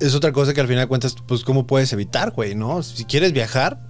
[0.00, 2.82] Es otra cosa que al final de cuentas, pues cómo puedes evitar, güey, ¿no?
[2.82, 3.80] Si quieres viajar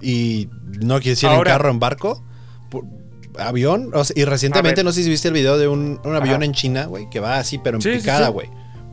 [0.00, 0.48] y
[0.80, 2.24] no quieres ir Ahora- en carro o en barco,
[2.70, 2.84] por-
[3.38, 6.36] avión, o sea, y recientemente no sé si viste el video de un, un avión
[6.36, 6.44] Ajá.
[6.44, 8.32] en China, güey, que va así, pero en Sí, picada, sí.
[8.32, 8.48] güey.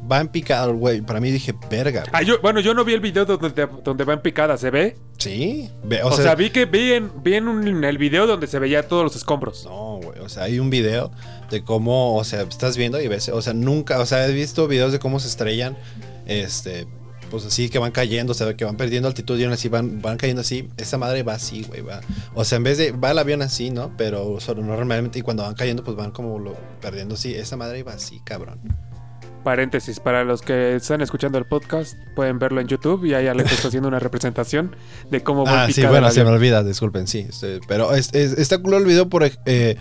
[0.10, 1.02] Va en picada, güey.
[1.02, 2.02] Para mí dije, verga.
[2.02, 2.12] güey".
[2.14, 4.98] Ah, yo, bueno, yo no vi el video donde, donde va en picada, ¿se ve?
[5.18, 5.70] Sí.
[5.84, 8.88] Ve- O, sea, vi que vi en, vi en un- el video donde se veía
[8.88, 9.66] todos los escombros.
[9.66, 10.20] No, güey.
[10.20, 11.12] O sea, hay un video
[11.50, 14.68] de cómo, o sea, estás viendo y ves, o sea, nunca, o sea, he visto
[14.68, 15.78] videos de cómo se estrellan,
[16.26, 16.88] este,
[17.30, 20.02] pues así que van cayendo, o sea, que van perdiendo altitud y aún así van,
[20.02, 20.68] van cayendo así.
[20.78, 22.02] Esa madre va así, güey, va.
[22.34, 23.96] O sea, en vez de, va el avión así, ¿no?
[23.98, 27.34] Pero normalmente, y cuando van cayendo, pues van como lo, perdiendo así.
[27.36, 28.60] Esa madre va así, cabrón.
[29.44, 33.52] Paréntesis, para los que están escuchando el podcast, pueden verlo en YouTube y ahí Alex
[33.52, 34.76] está haciendo una representación
[35.10, 37.26] de cómo va Ah, sí, bueno, se me olvida, disculpen, sí.
[37.30, 39.78] este, pero es- es- está cool el video por, eh,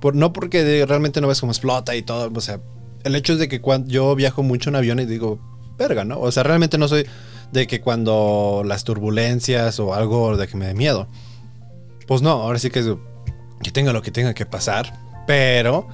[0.00, 2.30] por- no porque realmente no ves cómo explota y todo.
[2.34, 2.60] O sea,
[3.04, 5.38] el hecho es de que cuando yo viajo mucho en avión y digo,
[5.78, 6.20] verga, ¿no?
[6.20, 7.06] O sea, realmente no soy
[7.52, 11.08] de que cuando las turbulencias o algo de que me dé miedo.
[12.06, 12.86] Pues no, ahora sí que es
[13.62, 14.92] que tenga lo que tenga que pasar.
[15.26, 15.88] Pero,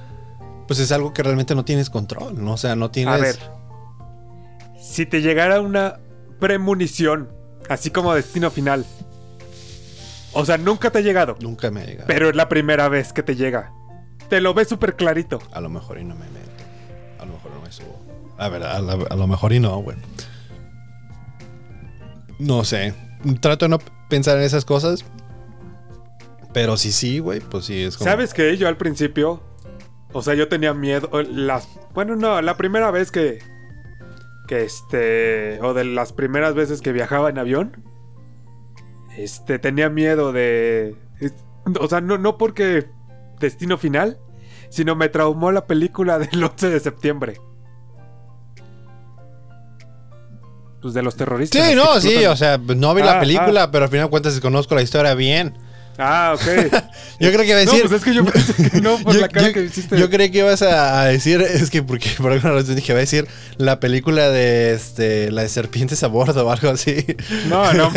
[0.71, 2.53] pues es algo que realmente no tienes control, ¿no?
[2.53, 3.13] O sea, no tienes.
[3.13, 3.35] A ver,
[4.79, 5.99] si te llegara una
[6.39, 7.29] premonición,
[7.67, 8.85] así como destino final,
[10.31, 12.05] o sea, nunca te ha llegado, Nunca me llega.
[12.07, 13.73] pero es la primera vez que te llega.
[14.29, 15.39] Te lo ves súper clarito.
[15.51, 16.63] A lo mejor y no me meto.
[17.19, 17.99] A lo mejor no me subo.
[18.37, 19.97] A ver, a, la- a lo mejor y no, güey.
[22.39, 22.93] No sé.
[23.41, 25.03] Trato de no pensar en esas cosas.
[26.53, 28.09] Pero sí, sí, güey, pues sí es como.
[28.09, 29.43] ¿Sabes que Yo al principio,
[30.13, 31.09] o sea, yo tenía miedo.
[31.29, 33.39] Las, bueno, no, la primera vez que.
[34.47, 35.59] Que este.
[35.61, 37.83] O de las primeras veces que viajaba en avión.
[39.17, 40.95] Este, tenía miedo de.
[41.19, 41.33] es-
[41.79, 42.85] O sea, no, no porque
[43.39, 44.17] destino final,
[44.69, 47.37] sino me traumó la película del 11 de septiembre.
[50.81, 51.63] Pues de los terroristas.
[51.67, 54.39] Sí, no, sí, o sea, no vi Ah, la película, pero al final de cuentas
[54.39, 55.55] conozco la historia bien.
[56.03, 56.41] Ah, ok.
[57.19, 57.81] Yo creo que iba a No, decir.
[57.87, 59.99] pues es que yo pensé que no por yo, la cara yo- que hiciste.
[59.99, 63.01] yo creí que ibas a, decir, es que porque por alguna razón dije, va a
[63.01, 63.27] decir
[63.57, 67.05] la película de este, la de serpientes a bordo o algo así.
[67.47, 67.91] No, no.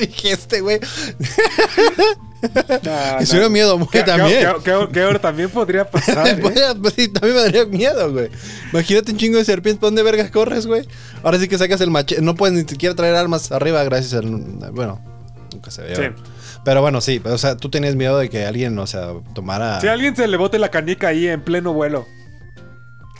[0.00, 0.80] dije, este güey.
[2.88, 3.30] Ah, Y no.
[3.30, 4.48] hubiera miedo, muere Que- también.
[4.64, 6.26] Que, que- que ahora también podría pasar.
[6.26, 6.36] ¿eh?
[6.40, 8.30] Pues, pues, sí, también me daría miedo, güey.
[8.72, 10.86] Imagínate un chingo de serpientes, ¿para dónde vergas corres, güey?
[11.22, 12.20] Ahora sí que sacas el machete.
[12.22, 14.26] No puedes ni siquiera traer armas arriba gracias al...
[14.72, 15.00] Bueno,
[15.52, 15.94] nunca se ve.
[15.94, 16.02] Sí.
[16.64, 17.20] Pero bueno, sí.
[17.24, 19.80] O sea, tú tenías miedo de que alguien, o sea, tomara...
[19.80, 22.06] Si alguien se le bote la canica ahí en pleno vuelo,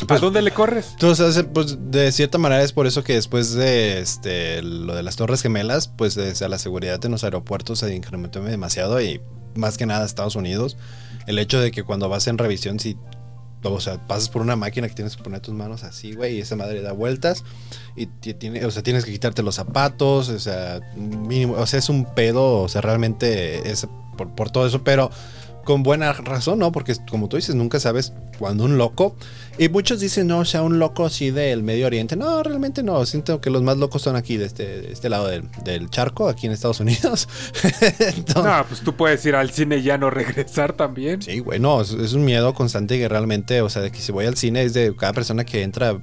[0.07, 0.91] Pues- ¿a dónde le corres?
[0.93, 5.17] Entonces, pues de cierta manera es por eso que después de este lo de las
[5.17, 9.21] Torres Gemelas, pues o sea, la seguridad en los aeropuertos se incrementó demasiado y
[9.55, 10.77] más que nada Estados Unidos,
[11.27, 12.97] el hecho de que cuando vas en revisión si
[13.71, 16.41] O sea, pasas por una máquina que tienes que poner tus manos así, güey, y
[16.41, 17.45] esa madre da vueltas.
[17.97, 21.79] Y ti- tiene, o sea, tienes que quitarte los zapatos, o sea, mínimo, o sea,
[21.79, 23.87] es un pedo, o sea, realmente es
[24.17, 25.11] por, por todo eso, pero
[25.65, 26.73] con buena razón, ¿no?
[26.73, 29.15] Porque como tú dices, nunca sabes cuando un loco,
[29.59, 32.17] y muchos dicen, no, o sea, un loco así del Medio Oriente.
[32.17, 35.29] No, realmente no, siento que los más locos son aquí, de este, de este lado
[35.29, 37.29] del, del charco, aquí en Estados Unidos.
[38.01, 41.23] Entonces- No, pues tú puedes ir al cine y ya no regresar también.
[41.23, 44.11] Sí, güey, no, es, es un miedo constante que realmente, o sea, de que si
[44.13, 45.99] voy al cine es de cada persona que entra,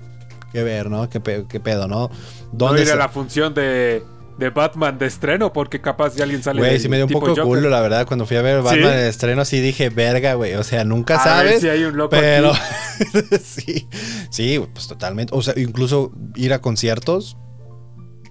[0.53, 1.10] que ver, ¿no?
[1.10, 2.10] ¿Qué, pe- qué pedo, no?
[2.10, 2.12] No
[2.53, 4.03] ¿Dónde ir a la función de,
[4.39, 7.27] de Batman de estreno porque capaz si alguien sale Güey, sí me dio un poco
[7.27, 7.45] de Joker.
[7.45, 10.63] culo, la verdad, cuando fui a ver Batman el estreno, sí dije, verga, güey, o
[10.63, 11.61] sea, nunca A ver sabes.
[11.61, 12.53] si hay un loco pero
[13.43, 13.87] sí,
[14.31, 17.37] sí, pues totalmente, o sea, incluso ir a conciertos,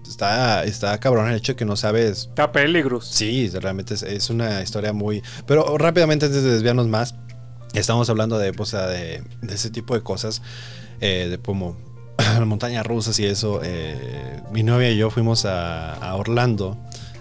[0.09, 3.07] está, está cabrón el hecho de que no sabes Está peligros.
[3.07, 5.23] Sí, realmente es, es una historia muy...
[5.47, 7.15] Pero rápidamente antes de desviarnos más,
[7.75, 10.43] estamos hablando de, o sea, de, de ese tipo de cosas,
[11.01, 11.77] eh, de como
[12.47, 13.61] montañas rusas y eso.
[13.63, 16.77] eh, mi novia y yo fuimos a, a Orlando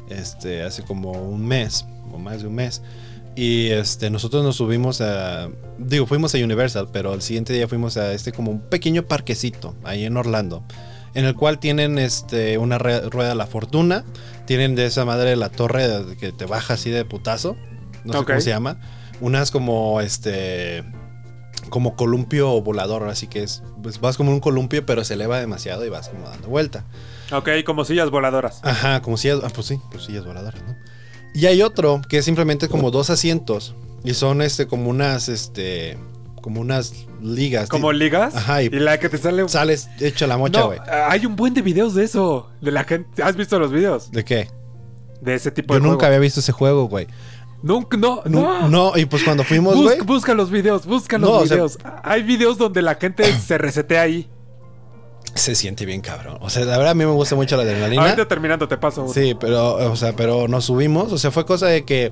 [0.10, 2.82] este, hace como un mes, o más de un mes.
[3.36, 5.49] Y este, nosotros nos subimos a...
[5.78, 9.76] Digo, fuimos a Universal, pero el siguiente día fuimos a este como un pequeño parquecito
[9.84, 10.64] ahí en Orlando.
[11.14, 14.05] En el cual tienen este, una rueda de la fortuna.
[14.45, 15.88] Tienen de esa madre la torre
[16.20, 17.55] que te baja así de putazo.
[18.05, 18.80] No sé cómo se llama.
[19.22, 20.84] Unas como este...
[21.70, 23.03] Como columpio volador.
[23.09, 23.63] Así que es...
[23.84, 26.86] Pues vas como un columpio pero se eleva demasiado y vas como dando vuelta.
[27.32, 28.59] Ok, como sillas voladoras.
[28.63, 29.39] Ajá, como sillas.
[29.43, 30.76] Ah, pues sí, pues sillas voladoras, ¿no?
[31.34, 33.76] Y hay otro que es simplemente como dos asientos.
[34.03, 35.97] Y son este, como unas, este.
[36.41, 37.68] Como unas ligas.
[37.68, 38.36] Como ligas.
[38.36, 39.47] Ajá, y- y la que te sale.
[39.49, 40.80] Sales hecho la mocha, no, güey.
[41.09, 42.49] hay un buen de videos de eso.
[42.61, 43.22] De la gente.
[43.22, 44.09] ¿Has visto los videos?
[44.11, 44.49] ¿De qué?
[45.22, 46.05] De ese tipo Yo de nunca juego?
[46.07, 47.07] había visto ese juego, güey.
[47.64, 48.70] No, No, no.
[48.70, 49.99] no, y pues cuando fuimos, güey.
[50.01, 51.78] busca los videos, busca No, los o sea- videos.
[52.03, 54.30] Hay videos donde la gente se resetea ahí.
[55.36, 56.38] Se siente bien cabrón.
[56.41, 58.01] O sea, la verdad a mí me gusta mucho la adrenalina.
[58.01, 59.08] Ahorita terminando te paso.
[59.14, 61.12] Sí, pero, o sea, pero nos subimos.
[61.14, 62.12] O sea, fue cosa de que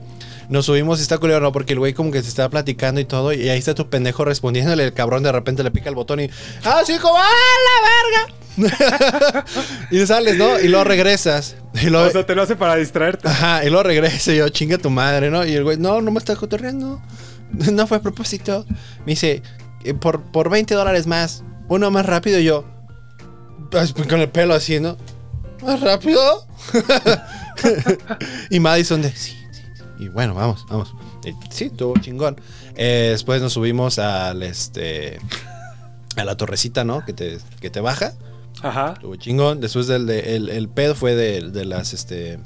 [0.49, 1.51] nos subimos y está culero, ¿no?
[1.51, 3.33] Porque el güey como que se estaba platicando y todo.
[3.33, 4.83] Y ahí está tu pendejo respondiéndole.
[4.83, 6.29] El cabrón de repente le pica el botón y.
[6.65, 7.15] ¡Ah, sí, como!
[7.17, 8.44] ¡Ah, la verga!
[9.91, 10.59] y sales, ¿no?
[10.59, 11.55] Y luego regresas.
[11.81, 13.27] Y luego, O sea, te lo hace para distraerte.
[13.27, 15.45] Ajá, y luego regresa y yo, chinga tu madre, ¿no?
[15.45, 17.01] Y el güey, no, no me estás cotorreando.
[17.71, 18.65] No fue a propósito.
[19.05, 19.41] Me dice,
[19.85, 22.39] eh, por, por 20 dólares más, uno más rápido.
[22.39, 22.65] Y yo,
[23.71, 24.97] pues, con el pelo así, ¿no?
[25.63, 26.45] ¿Más rápido?
[28.49, 29.81] y Madison de, sí, sí, sí.
[29.99, 30.93] Y bueno, vamos, vamos.
[31.23, 32.39] Y sí, estuvo chingón.
[32.75, 35.19] Eh, después nos subimos al, este,
[36.17, 37.05] a la torrecita, ¿no?
[37.05, 38.13] Que te, que te baja.
[38.67, 38.93] Ajá.
[38.93, 39.59] Estuvo chingón.
[39.61, 42.39] Después del de- el, el pedo fue de, de las, este,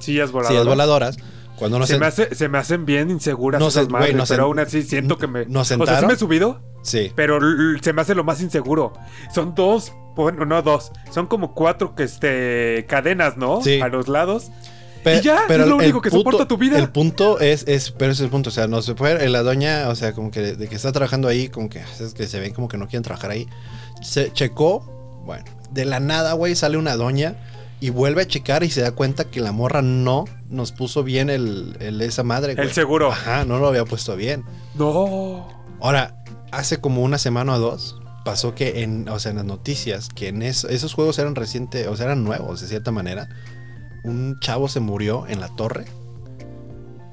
[0.00, 0.48] Sillas voladoras.
[0.50, 1.16] sillas voladoras.
[1.56, 4.44] Cuando nos Se me, hace- se me hacen bien inseguras No esas güey, madres, pero
[4.44, 5.46] aún así siento que me...
[5.46, 6.08] nos O sea, sí sentaron.
[6.08, 7.12] me he subido, Sí.
[7.14, 7.38] pero
[7.80, 8.92] se me hace lo más inseguro.
[9.32, 13.62] Son dos, bueno, no dos, son como cuatro que este, cadenas, ¿no?
[13.62, 13.80] Sí.
[13.80, 14.50] A los lados.
[15.06, 16.78] Y ya, es lo único que soporta tu vida.
[16.78, 18.48] El punto es, es, pero ese es el punto.
[18.48, 21.28] O sea, no se puede, la doña, o sea, como que de que está trabajando
[21.28, 23.46] ahí, como que es que se ven como que no quieren trabajar ahí.
[24.04, 27.34] Se checó, bueno, de la nada, güey, sale una doña
[27.80, 31.30] y vuelve a checar y se da cuenta que la morra no nos puso bien
[31.30, 32.66] el, el- esa madre, güey.
[32.68, 33.10] El seguro.
[33.10, 34.44] Ajá, no lo había puesto bien.
[34.74, 35.48] No.
[35.80, 40.08] Ahora, hace como una semana o dos, pasó que en, o sea, en las noticias,
[40.08, 43.28] que en es- esos juegos eran recientes, o sea, eran nuevos de cierta manera.
[44.04, 45.86] Un chavo se murió en la torre.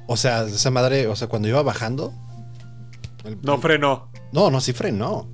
[0.08, 2.14] O sea, esa madre, o sea, cuando iba bajando.
[3.24, 4.10] el- No frenó.
[4.32, 5.30] no, no, sí frenó.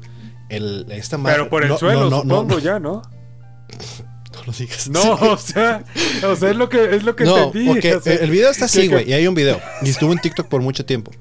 [0.49, 1.37] El, esta madre.
[1.37, 3.01] Pero por el no, suelo, no, no, supongo ya, ¿no?
[4.33, 4.89] no lo digas.
[4.89, 5.83] No, o sea,
[6.25, 7.89] o sea, es lo que, es lo que No, entendí.
[7.89, 9.09] o sea, el video está así, que- güey.
[9.09, 9.59] Y hay un video.
[9.81, 11.11] Y estuvo en TikTok por mucho tiempo.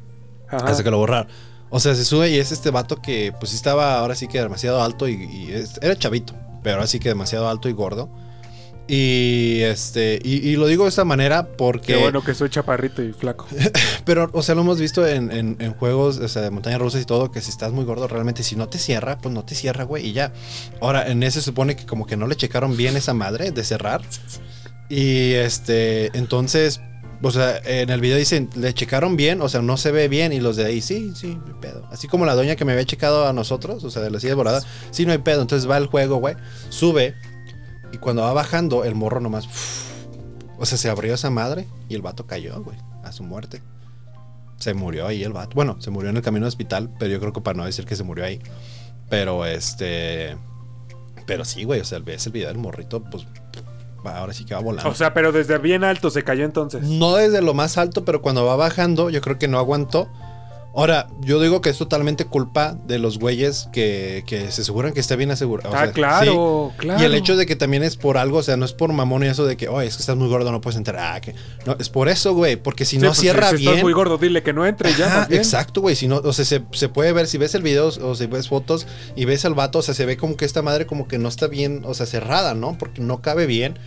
[0.49, 0.65] Ajá.
[0.67, 1.29] Hasta que lo borraron.
[1.71, 4.41] O sea, se sube y es este vato que pues sí estaba ahora sí que
[4.41, 8.09] demasiado alto y, y es- era chavito, pero ahora sí que demasiado alto y gordo.
[8.89, 11.95] Y este, y, y lo digo de esta manera porque.
[11.95, 13.47] Qué bueno que soy chaparrito y flaco.
[14.05, 17.03] Pero, o sea, lo hemos visto en, en- en juegos, o sea, de montañas rusas
[17.03, 19.57] y todo, que si estás muy gordo, realmente si no te cierra, pues no te
[19.57, 20.33] cierra, güey, y ya.
[20.81, 23.65] Ahora, en ese se supone que como que no le checaron bien esa madre de
[23.65, 24.03] cerrar.
[24.89, 26.81] Y este, entonces,
[27.23, 30.33] o sea, en el video dicen, le checaron bien, o sea, no se ve bien,
[30.33, 31.89] y los de ahí, sí, sí, no hay pedo.
[31.91, 34.37] Así como la doña que me había checado a nosotros, o sea, de la silla
[34.37, 34.63] volada,
[34.93, 35.43] sí, no hay pedo.
[35.43, 36.37] Entonces va el juego, güey,
[36.69, 37.17] sube,
[37.93, 39.49] y cuando va bajando, el morro nomás,
[40.59, 43.63] o sea, se abrió esa madre, y el vato cayó, güey, a su muerte.
[44.59, 45.55] Se murió ahí el vato.
[45.55, 47.85] Bueno, se murió en el camino al hospital, pero yo creo que para no decir
[47.85, 48.41] que se murió ahí.
[49.11, 50.37] Pero este.
[51.27, 53.27] Pero sí, güey, o sea, ves el video del morrito, pues.
[54.05, 54.89] Ahora sí que va volando.
[54.89, 56.83] O sea, pero desde bien alto se cayó entonces.
[56.83, 60.09] no desde lo más alto, pero cuando va bajando, yo creo que no aguantó.
[60.77, 65.01] Ahora, yo digo que es totalmente culpa de los güeyes que, que se aseguran que
[65.01, 65.75] está bien asegurado.
[65.75, 67.03] ah, claro, claro.
[67.03, 69.25] Y el hecho de que también es por algo, o sea, no es por mamón
[69.25, 71.15] y eso de que, oye, es que estás muy gordo, no puedes entrar.
[71.17, 71.35] Ah, que...
[71.65, 73.71] No, es por eso, güey, porque si no pues, cierra si bien.
[73.71, 75.07] estás muy gordo, dile que no entre ya.
[75.07, 75.97] Ajá, exacto, güey.
[75.97, 78.49] Si no, o sea, se, se puede ver, si ves el video o si ves
[78.49, 81.17] fotos y ves al vato, o sea, se ve como que esta madre como que
[81.17, 82.77] no está bien, o sea, cerrada, ¿no?
[82.77, 83.79] Porque no cabe bien.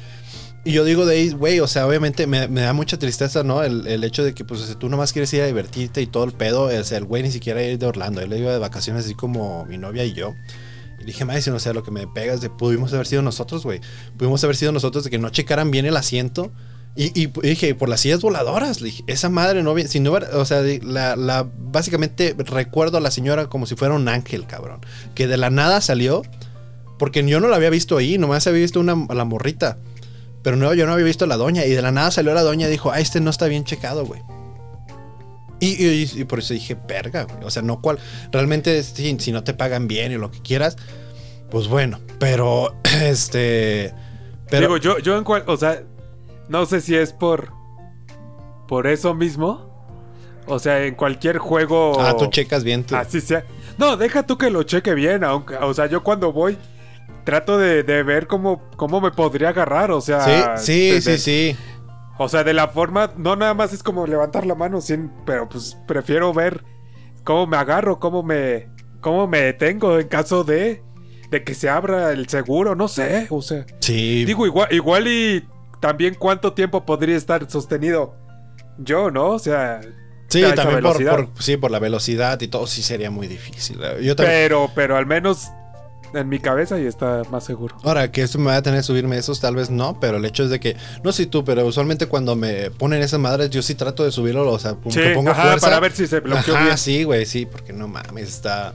[0.66, 3.64] Y yo digo de ahí, güey, o sea, obviamente me, me da mucha tristeza, ¿no?
[3.64, 6.26] El, el hecho de que, pues, sea, tú nomás quieres ir a divertirte y todo
[6.26, 6.70] el pedo.
[6.70, 8.22] El güey ni siquiera ir de Orlando.
[8.22, 10.36] Él iba de vacaciones así como mi novia y yo.
[11.00, 13.80] Y dije, madre, o sea, lo que me pegas de pudimos haber sido nosotros, güey.
[14.18, 16.52] Pudimos haber sido nosotros de que no checaran bien el asiento.
[16.96, 20.12] Y, y, y dije, por las sillas voladoras, le dije, esa madre no, si no,
[20.12, 24.82] o sea, la, básicamente recuerdo a la señora como si fuera un ángel, cabrón.
[25.16, 26.24] Que de la nada salió,
[26.98, 29.78] porque yo no la había visto ahí, nomás había visto una, la morrita.
[30.44, 31.66] Pero no, yo no había visto a la doña.
[31.66, 34.06] Y de la nada salió la doña y dijo, ah, este no está bien checado,
[34.06, 34.22] güey.
[35.60, 37.44] Y, y- y por eso dije, verga, güey.
[37.44, 38.00] O sea, no cual.
[38.32, 40.78] Realmente, si, si no te pagan bien y lo que quieras,
[41.52, 42.00] pues bueno.
[42.20, 43.94] Pero, este.
[44.50, 45.84] Pero, Digo, yo, yo en cual, o sea,
[46.48, 47.52] no sé si es por
[48.68, 49.68] por eso mismo.
[50.48, 52.00] O sea, en cualquier juego.
[52.00, 52.84] ah, tú checas bien.
[52.84, 53.44] tu- Así sea.
[53.78, 56.58] No, deja tú que lo cheque bien, aunque, o sea, yo cuando voy
[57.24, 60.58] trato de, de ver cómo, cómo me podría agarrar, o sea.
[60.58, 61.58] sí, sí, de- sí, de- sí.
[62.18, 65.48] O sea, de la forma, no nada más es como levantar la mano, sin, pero
[65.48, 66.64] pues prefiero ver
[67.24, 70.84] cómo me agarro, cómo me, cómo me detengo en caso de,
[71.32, 73.66] de que se abra el seguro, no sé, o sea.
[73.80, 74.26] Sí.
[74.26, 75.48] Digo, igual, igual y
[75.80, 78.16] también cuánto tiempo podría estar sostenido
[78.80, 79.28] yo, ¿no?
[79.30, 79.80] O sea,
[80.28, 83.78] sí, también por, sí, por la velocidad y todo, sí sería muy difícil.
[84.02, 84.40] Yo también.
[84.42, 85.48] pero, pero al menos
[86.14, 87.76] en mi cabeza y está más seguro.
[87.84, 90.26] Ahora, que esto me va a tener que subirme esos, tal vez no, pero el
[90.26, 93.62] hecho es de que, no sé tú, pero usualmente cuando me ponen esas madres, yo
[93.62, 95.68] sí trato de subirlo, o sea, como Sí, que pongo ajá, fuerza.
[95.68, 96.78] para ver si se bloqueó Ajá, bien.
[96.78, 98.74] sí, güey, sí, porque no mames, está...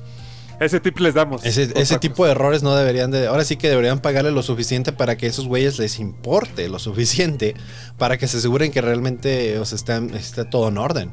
[0.61, 1.45] Ese tip les damos.
[1.45, 3.26] Ese, tipo de errores no deberían de...
[3.26, 7.55] Ahora sí que deberían pagarle lo suficiente para que esos güeyes les importe lo suficiente
[7.99, 11.11] para que se aseguren que realmente o sea, está, está todo en orden.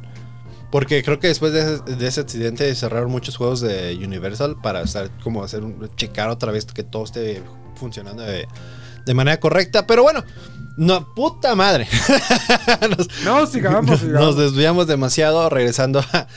[0.72, 4.82] Porque creo que después de ese, de ese accidente cerraron muchos juegos de Universal para
[4.82, 7.44] estar como hacer un, checar otra vez que todo esté
[7.76, 8.48] funcionando de,
[9.06, 9.86] de manera correcta.
[9.86, 10.24] Pero bueno,
[10.78, 11.88] no, puta madre.
[12.98, 14.38] Nos- No, sigamos, nos sigamos.
[14.38, 16.28] desviamos demasiado regresando a...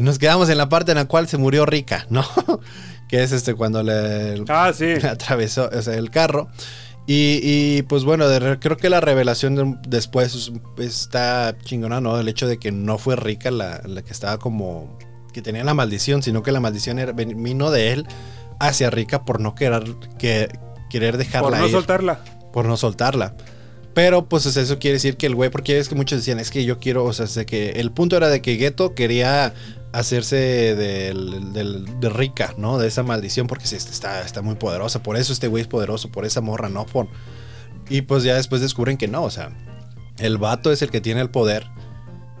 [0.00, 2.24] Nos quedamos en la parte en la cual se murió Rica, ¿no?
[3.08, 4.92] que es este cuando le Ah, sí.
[5.08, 6.48] atravesó o sea, el carro.
[7.06, 12.00] Y, y, pues bueno, de re- creo que la revelación de- después es- está chingona,
[12.00, 12.18] ¿no?
[12.18, 14.96] El hecho de que no fue Rica la, la que estaba como...
[15.32, 18.06] que tenía la maldición, sino que la maldición era, vino de él
[18.58, 19.82] hacia Rica por no querer,
[20.18, 20.48] que,
[20.88, 22.20] querer dejarla Por no ir soltarla.
[22.52, 23.34] por no soltarla.
[23.94, 26.64] Pero pues eso quiere decir que el güey, porque es que muchos decían, es que
[26.64, 29.54] yo quiero, o sea, que el punto era de que Geto quería
[29.92, 30.36] hacerse
[30.74, 32.78] de rica, ¿no?
[32.78, 35.02] De esa maldición, porque sí, está, está muy poderosa.
[35.02, 37.06] Por eso este güey es poderoso, por esa morra, no por...
[37.88, 39.52] Y pues ya después descubren que no, o sea,
[40.18, 41.66] el vato es el que tiene el poder.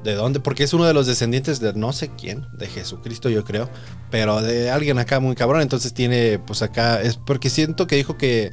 [0.02, 0.40] ¿De dónde?
[0.40, 3.70] Porque es uno de los descendientes de no sé quién, de Jesucristo yo creo,
[4.10, 8.18] pero de alguien acá muy cabrón, entonces tiene pues acá, es porque siento que dijo
[8.18, 8.52] que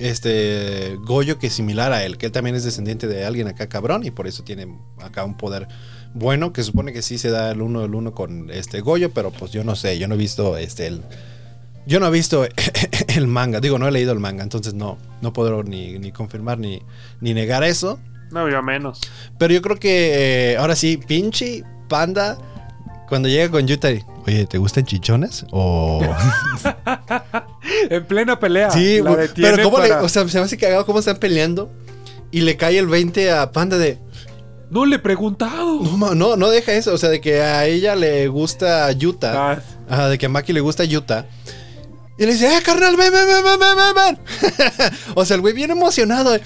[0.00, 3.68] este Goyo que es similar a él, que él también es descendiente de alguien acá
[3.68, 4.66] cabrón y por eso tiene
[4.98, 5.68] acá un poder
[6.14, 9.30] bueno, que supone que sí se da el uno el uno con este Goyo, pero
[9.30, 11.02] pues yo no sé, yo no he visto este el
[11.86, 12.46] yo no he visto
[13.16, 16.58] el manga, digo, no he leído el manga, entonces no no puedo ni, ni confirmar
[16.58, 16.82] ni,
[17.20, 17.98] ni negar eso.
[18.30, 19.00] No, yo menos.
[19.38, 22.38] Pero yo creo que eh, ahora sí, pinche panda,
[23.08, 23.88] cuando llega con Yuta,
[24.26, 25.44] oye, ¿te gustan chichones?
[25.50, 26.00] O.
[27.90, 28.70] En plena pelea.
[28.70, 29.92] sí, la pero ¿cómo le.?
[29.92, 31.70] O sea, se me hace cagado cómo están peleando
[32.30, 33.98] y le cae el 20 a panda de.
[34.70, 35.80] No le he preguntado.
[35.82, 36.94] No, no, no deja eso.
[36.94, 39.52] O sea, de que a ella le gusta Yuta.
[39.52, 41.26] Ah, Ajá, de que a Maki le gusta Yuta.
[42.16, 44.92] Y le dice, ¡eh, carnal, ven, ven, ven, ven, ven, ven, ven".
[45.14, 46.30] o sea, el güey bien emocionado.
[46.32, 46.42] de,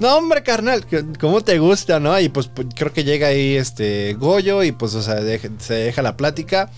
[0.00, 0.84] No, hombre, carnal,
[1.20, 2.18] ¿cómo te gusta, no?
[2.18, 5.18] Y pues pues, creo que llega ahí este Goyo y pues, o sea,
[5.58, 6.70] se deja la plática.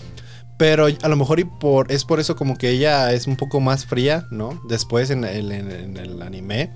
[0.57, 3.59] Pero a lo mejor y por, es por eso como que ella es un poco
[3.59, 4.61] más fría, ¿no?
[4.67, 6.71] Después en, el- en- en el anime.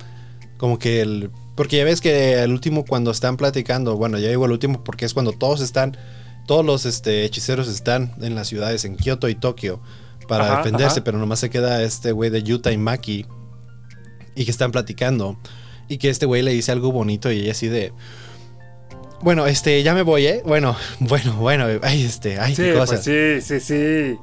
[0.58, 1.30] Como que el...
[1.56, 5.06] Porque ya ves que el último cuando están platicando, bueno, ya digo el último porque
[5.06, 5.96] es cuando todos están,
[6.48, 9.80] todos los este, hechiceros están en las ciudades, en Kioto y Tokio,
[10.28, 11.04] para Ajá, defenderse, ajá.
[11.04, 13.26] pero nomás se queda este güey de Yuta y Maki
[14.36, 15.40] y que están platicando
[15.88, 17.92] y que este güey le dice algo bonito y ella así de...
[19.22, 20.42] Bueno, este, ya me voy, ¿eh?
[20.46, 23.04] Bueno, bueno, bueno, ay, este, ay, sí, qué pues cosas.
[23.04, 24.18] sí, sí, sí.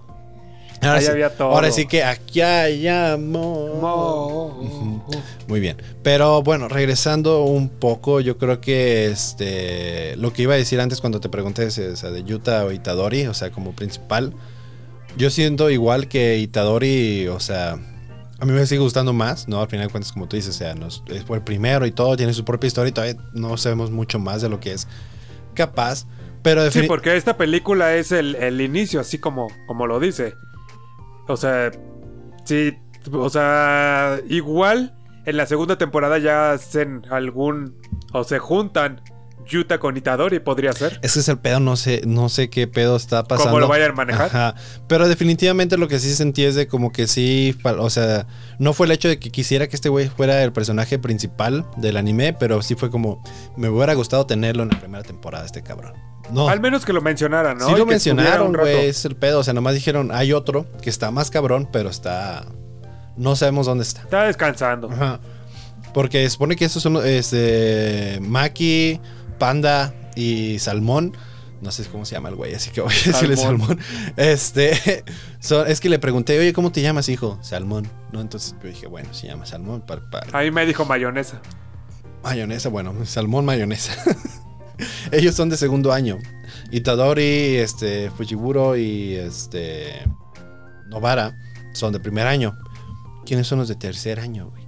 [0.81, 1.49] Ahora, Ahí sí, había todo.
[1.51, 3.77] ahora sí que aquí hay amor.
[3.81, 5.09] Mo-
[5.49, 5.79] Muy bien.
[6.03, 11.01] Pero bueno, regresando un poco, yo creo que este lo que iba a decir antes
[11.01, 14.35] cuando te pregunté o sea, de Yuta o Itadori, o sea, como principal.
[15.17, 17.79] Yo siento igual que Itadori, o sea,
[18.41, 19.61] a mí me sigue gustando más, ¿no?
[19.61, 22.17] Al final de cuentas, como tú dices, o sea, nos- fue el primero y todo,
[22.17, 24.89] tiene su propia historia y todavía no sabemos mucho más de lo que es
[25.55, 26.07] capaz.
[26.43, 30.35] Pero Sí, porque esta película es el, el inicio, así como, como lo dice.
[31.27, 31.71] O sea,
[32.45, 32.75] sí,
[33.13, 37.77] o sea, igual en la segunda temporada ya hacen algún,
[38.13, 39.01] o se juntan
[39.47, 40.99] Yuta con Itadori, podría ser.
[41.03, 43.51] Ese es el pedo, no sé, no sé qué pedo está pasando.
[43.51, 44.27] Cómo lo vayan a manejar.
[44.27, 44.55] Ajá.
[44.89, 48.27] Pero definitivamente lo que sí sentí es de como que sí, o sea,
[48.59, 51.97] no fue el hecho de que quisiera que este güey fuera el personaje principal del
[51.97, 53.23] anime, pero sí fue como,
[53.57, 55.95] me hubiera gustado tenerlo en la primera temporada, este cabrón.
[56.31, 56.49] No.
[56.49, 57.67] Al menos que lo mencionaran, ¿no?
[57.67, 59.41] sí Y lo mencionaron, güey, es el pedo.
[59.41, 62.47] O sea, nomás dijeron, hay otro que está más cabrón, pero está...
[63.17, 64.01] No sabemos dónde está.
[64.03, 64.91] Está descansando.
[64.91, 65.21] Ajá.
[65.93, 69.01] Porque se supone que estos son este, Maki,
[69.39, 71.17] Panda y Salmón.
[71.61, 73.79] No sé cómo se llama el güey, así que voy a decirle Salmón.
[74.17, 75.05] Este,
[75.67, 77.39] es que le pregunté, oye, ¿cómo te llamas, hijo?
[77.43, 77.89] Salmón.
[78.13, 78.21] ¿No?
[78.21, 79.83] Entonces yo dije, bueno, se llama Salmón.
[79.87, 81.41] Para- A mí me dijo mayonesa.
[82.23, 83.93] Mayonesa, bueno, Salmón, mayonesa.
[85.13, 86.19] Ellos son de segundo año.
[86.71, 90.03] Itadori, este, Fujiburo y este,
[90.89, 91.37] Novara
[91.73, 92.59] son de primer año.
[93.25, 94.65] ¿Quiénes son los de tercer año, güey?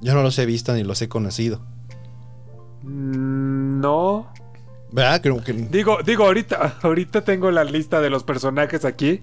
[0.00, 1.66] Yo no los he visto ni los he conocido.
[2.82, 4.32] No.
[4.90, 5.20] ¿Verdad?
[5.22, 5.52] Creo que.
[5.52, 9.22] Digo, digo, ahorita, ahorita tengo la lista de los personajes aquí.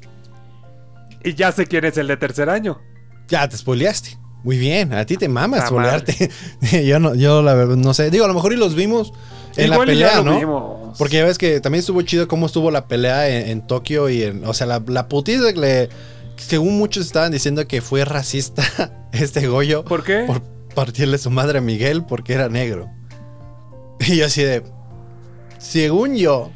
[1.23, 2.79] Y ya sé quién es el de tercer año.
[3.27, 4.17] Ya te spoileaste.
[4.43, 6.31] Muy bien, a ti te mamas Ah, spoilearte.
[6.85, 8.09] yo no, yo la verdad no sé.
[8.09, 9.11] Digo, a lo mejor y los vimos
[9.57, 10.39] en Igual la ya pelea, ¿no?
[10.39, 10.97] vimos.
[10.97, 14.23] Porque ya ves que también estuvo chido cómo estuvo la pelea en, en Tokio y
[14.23, 14.45] en.
[14.45, 15.89] O sea, la, la putiza que le.
[16.37, 18.63] Según muchos estaban diciendo que fue racista
[19.11, 20.23] este Goyo ¿Por qué?
[20.25, 20.41] por
[20.73, 22.89] partirle su madre a Miguel porque era negro.
[24.07, 24.63] Y yo así de.
[25.57, 26.51] Según yo.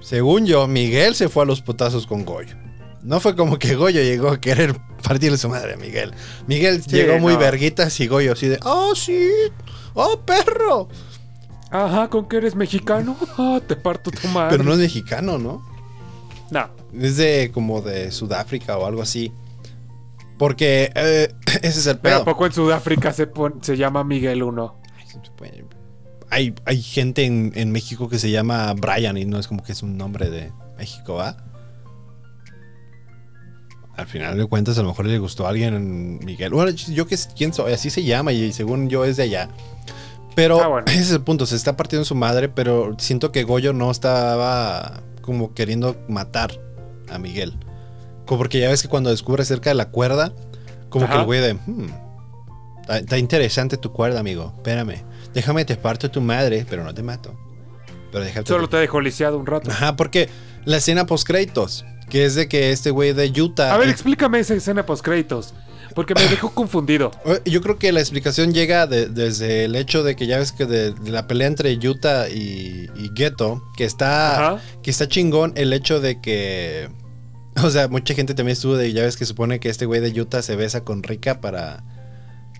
[0.00, 2.56] Según yo, Miguel se fue a los putazos con Goyo.
[3.02, 6.12] No fue como que Goyo llegó a querer partirle su madre a Miguel.
[6.46, 7.38] Miguel Sí, llegó muy no.
[7.38, 8.58] verguitas y Goyo así de.
[8.64, 9.30] ¡Oh, sí!
[9.94, 10.88] ¡Oh, perro!
[11.70, 13.16] Ajá, ¿con que eres mexicano?
[13.38, 14.50] Ah, te parto tu madre.
[14.56, 15.62] Pero no es mexicano, ¿no?
[16.50, 16.70] No.
[16.98, 19.32] Es de como de Sudáfrica o algo así.
[20.38, 21.28] Porque eh,
[21.62, 22.22] ese es el Pero pedo.
[22.22, 23.28] ¿a poco en Sudáfrica se,
[23.60, 24.80] se llama Miguel uno?
[26.30, 29.72] Hay, hay gente en, en México que se llama Brian y no es como que
[29.72, 31.36] es un nombre de México, ¿va?
[33.96, 36.52] Al final de cuentas, a lo mejor le gustó a alguien en Miguel.
[36.52, 39.48] Bueno, yo que quién soy, así se llama y según yo es de allá.
[40.36, 40.86] Pero Ah, bueno.
[40.88, 45.02] ese es el punto, se está partiendo su madre, pero siento que Goyo no estaba
[45.20, 46.52] como queriendo matar
[47.10, 47.54] a Miguel.
[48.24, 50.32] Como porque ya ves que cuando descubre cerca de la cuerda,
[50.90, 51.54] como que el güey de...
[51.54, 51.86] "Hmm,
[52.82, 54.52] está, está interesante tu cuerda, amigo.
[54.58, 55.02] Espérame.
[55.38, 57.38] Déjame te parto tu madre, pero no te mato.
[58.10, 58.48] Pero déjate...
[58.48, 59.70] Solo te dejo lisiado un rato.
[59.70, 60.28] Ajá, porque
[60.64, 63.72] la escena post créditos, que es de que este güey de Utah...
[63.72, 65.54] A ver, explícame esa escena post créditos.
[65.94, 67.12] Porque me dejó confundido.
[67.44, 70.66] Yo creo que la explicación llega de- desde el hecho de que ya ves que
[70.66, 74.62] de, de la pelea entre Utah y, y Ghetto, que está, Ajá.
[74.82, 76.88] que está chingón el hecho de que,
[77.62, 80.20] o sea, mucha gente también estuvo de, ya ves que supone que este güey de
[80.20, 81.84] Utah se besa con Rika para,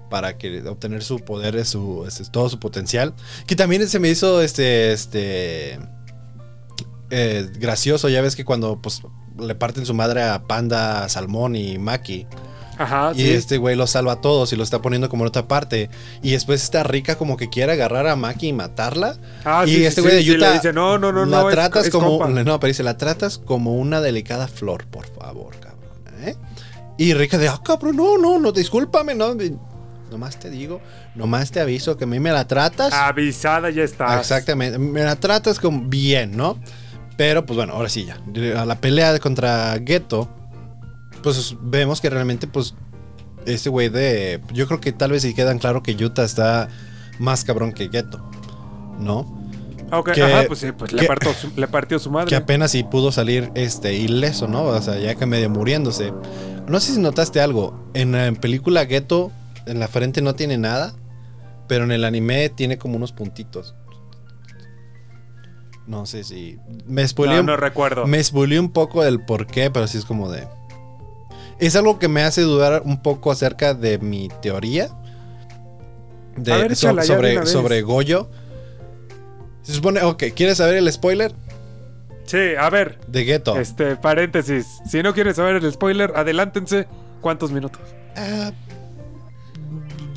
[0.08, 3.14] para que obtener su poder, su, este, todo su potencial,
[3.46, 5.78] que también se me hizo, este, este,
[7.10, 9.02] eh, gracioso, ya ves que cuando, pues,
[9.38, 12.26] le parten su madre a Panda, Salmón y Maki.
[12.76, 13.30] Ajá, Y sí.
[13.32, 15.90] este güey los salva a todos y lo está poniendo como en otra parte.
[16.22, 19.16] Y después está rica como que quiere agarrar a Maki y matarla.
[19.44, 21.48] Ah, y sí, este güey de sí, le Utah dice, no, no, no, la no,
[21.48, 26.22] tratas es como no, pero dice, la tratas como una delicada flor, por favor, cabrón,
[26.22, 26.36] ¿eh?
[26.98, 29.56] Y Rica de, ah, cabrón, no, no, no, discúlpame, no, de-
[30.10, 30.80] nomás te digo,
[31.14, 32.92] nomás te aviso que a mí me la tratas.
[32.92, 34.18] Avisada ya está.
[34.18, 36.58] Exactamente, me la tratas como bien, ¿no?
[37.16, 38.18] Pero pues bueno, ahora sí ya.
[38.60, 40.28] A la pelea contra Ghetto,
[41.22, 42.74] pues vemos que realmente pues
[43.46, 44.40] este güey de...
[44.52, 46.68] Yo creo que tal vez sí quedan claro que Utah está
[47.18, 48.22] más cabrón que Ghetto,
[49.00, 49.36] ¿no?
[49.90, 52.28] Ok, que- ajá, pues sí, pues le partió, su, le partió su madre.
[52.28, 54.64] Que apenas si pudo salir este ileso, ¿no?
[54.64, 56.12] O sea, ya que medio muriéndose.
[56.68, 57.88] No sé si notaste algo.
[57.94, 59.32] En la película Ghetto,
[59.68, 60.94] en la frente no tiene nada,
[61.68, 63.74] pero en el anime tiene como unos puntitos.
[65.86, 66.58] No sé si.
[66.86, 68.06] Me spoileé, no, no recuerdo.
[68.06, 70.46] me spoileé un poco del por qué, pero sí es como de.
[71.58, 74.90] Es algo que me hace dudar un poco acerca de mi teoría.
[76.36, 78.28] De, ver, so- sobre, sobre Goyo.
[79.62, 81.34] Se supone, ok, ¿quieres saber el spoiler?
[82.26, 82.98] Sí, a ver.
[83.08, 83.58] De Geto.
[83.58, 84.66] Este, paréntesis.
[84.88, 86.86] Si no quieres saber el spoiler, adelántense.
[87.22, 87.80] ¿Cuántos minutos?
[88.16, 88.52] Ah,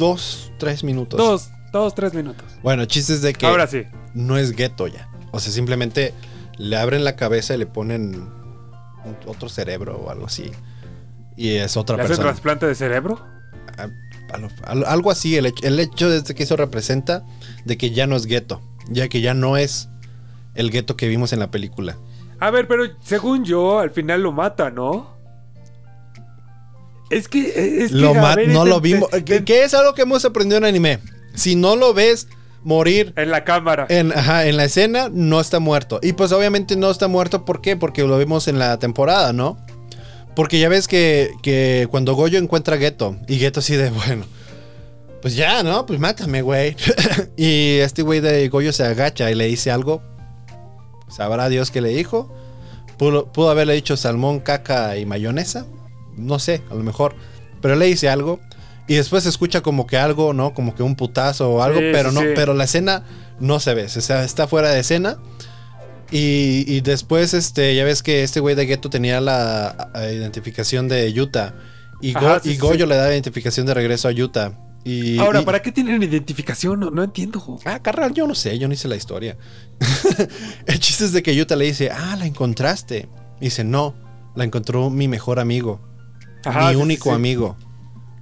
[0.01, 1.17] dos, tres minutos.
[1.17, 2.45] Dos, dos, tres minutos.
[2.63, 3.83] Bueno, chistes de que Ahora sí.
[4.13, 5.07] no es Geto ya.
[5.31, 6.13] O sea, simplemente
[6.57, 8.27] le abren la cabeza y le ponen
[9.25, 10.51] otro cerebro o algo así.
[11.37, 12.23] Y es otra ¿Le persona.
[12.29, 13.19] trasplante de cerebro?
[13.77, 13.89] A-
[14.33, 14.49] a lo-
[14.87, 17.23] a- algo así, el hecho, el hecho de este que eso representa
[17.65, 19.87] de que ya no es gueto, ya que ya no es
[20.55, 21.97] el gueto que vimos en la película.
[22.39, 25.15] A ver, pero según yo, al final lo mata, ¿no?
[27.11, 27.83] Es que.
[27.83, 30.99] Es que Lo no lo vimos, que, que es algo que hemos aprendido en anime.
[31.35, 32.27] Si no lo ves
[32.63, 33.87] morir En la cámara.
[33.89, 35.99] en, ajá, en la escena, no está muerto.
[36.01, 37.75] Y pues obviamente no está muerto, ¿por qué?
[37.75, 39.57] Porque lo vimos en la temporada, ¿no?
[40.35, 44.25] Porque ya ves que, que cuando Goyo encuentra a Geto, y Geto así de, bueno,
[45.21, 45.85] pues ya, ¿no?
[45.85, 46.75] Pues mátame, güey.
[47.37, 50.01] y este güey de Goyo se agacha y le dice algo.
[51.09, 52.33] Sabrá Dios qué le dijo.
[52.97, 55.65] Pudo, pudo haberle dicho salmón, caca y mayonesa.
[56.21, 57.15] No sé, a lo mejor.
[57.61, 58.39] Pero le dice algo.
[58.87, 60.53] Y después se escucha como que algo, ¿no?
[60.53, 61.79] Como que un putazo o algo.
[61.79, 62.27] Sí, pero no, sí.
[62.35, 63.03] pero la escena
[63.39, 63.85] no se ve.
[63.85, 65.17] O sea, está fuera de escena.
[66.11, 70.87] Y, y después, este, ya ves que este güey de Ghetto tenía la eh, identificación
[70.89, 71.53] de Utah.
[72.01, 74.51] Y, Go- Ajá, sí, y Goyo le da identificación de regreso a Utah.
[74.83, 76.79] Y, Ahora, y- ¿para qué tienen identificación?
[76.79, 77.59] No, no entiendo.
[77.65, 79.37] Ah, carnal, yo no sé, yo no hice la historia.
[80.65, 83.07] el chiste es de que Utah le dice, ah, la encontraste.
[83.39, 83.93] Y dice, no,
[84.35, 85.79] la encontró mi mejor amigo.
[86.45, 87.15] Ajá, mi sí, único sí.
[87.15, 87.55] amigo.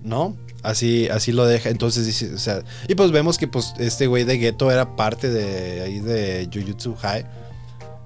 [0.04, 0.36] ¿No?
[0.64, 1.70] Así, así lo deja.
[1.70, 5.30] Entonces dice, o sea, y pues vemos que pues este güey de Ghetto era parte
[5.30, 7.26] de ahí de Jujutsu High.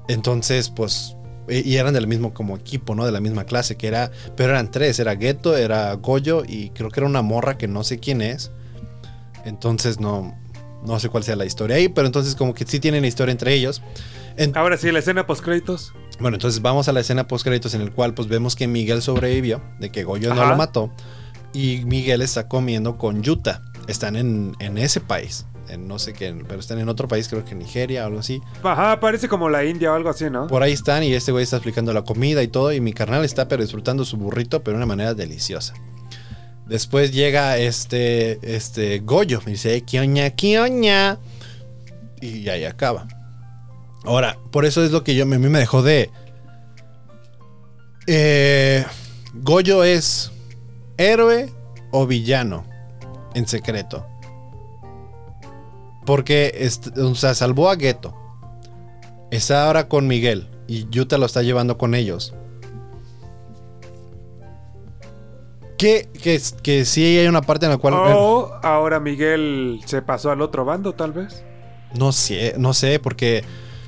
[0.07, 1.16] Entonces, pues,
[1.49, 3.05] y y eran del mismo como equipo, ¿no?
[3.05, 6.89] De la misma clase, que era, pero eran tres, era Ghetto, era Goyo y creo
[6.89, 8.51] que era una morra que no sé quién es.
[9.45, 10.38] Entonces no,
[10.86, 13.53] no sé cuál sea la historia ahí, pero entonces como que sí tienen historia entre
[13.53, 13.82] ellos.
[14.38, 15.93] En- Ahora sí, la escena post créditos.
[16.20, 19.01] Bueno, entonces vamos a la escena post créditos en el cual pues vemos que Miguel
[19.01, 20.91] sobrevivió, de que Goyo no lo mató
[21.53, 23.61] y Miguel está comiendo con Yuta.
[23.88, 27.43] Están en, en ese país, en no sé qué, pero están en otro país, creo
[27.43, 28.41] que Nigeria o algo así.
[28.64, 30.47] Ajá, parece como la India o algo así, ¿no?
[30.47, 33.26] Por ahí están y este güey está explicando la comida y todo y mi carnal
[33.26, 35.74] está pero disfrutando su burrito pero de una manera deliciosa.
[36.66, 41.18] Después llega este este Goyo, me dice, "¿Qué oña, qué oña?"
[42.22, 43.05] Y ahí acaba.
[44.06, 46.10] Ahora, por eso es lo que yo a mí me dejó de
[48.08, 48.86] eh,
[49.34, 50.32] Goyo es
[50.97, 51.49] héroe
[51.91, 52.66] o villano
[53.34, 54.06] en secreto.
[56.06, 58.14] Porque o sea, salvó a Geto.
[59.32, 62.36] Está ahora con Miguel y Yuta lo está llevando con ellos.
[65.78, 67.93] Que, que, que sí hay una parte en la cual...
[67.95, 71.43] O ahora Miguel se pasó al otro bando, tal vez.
[71.97, 73.43] No sé, no sé, porque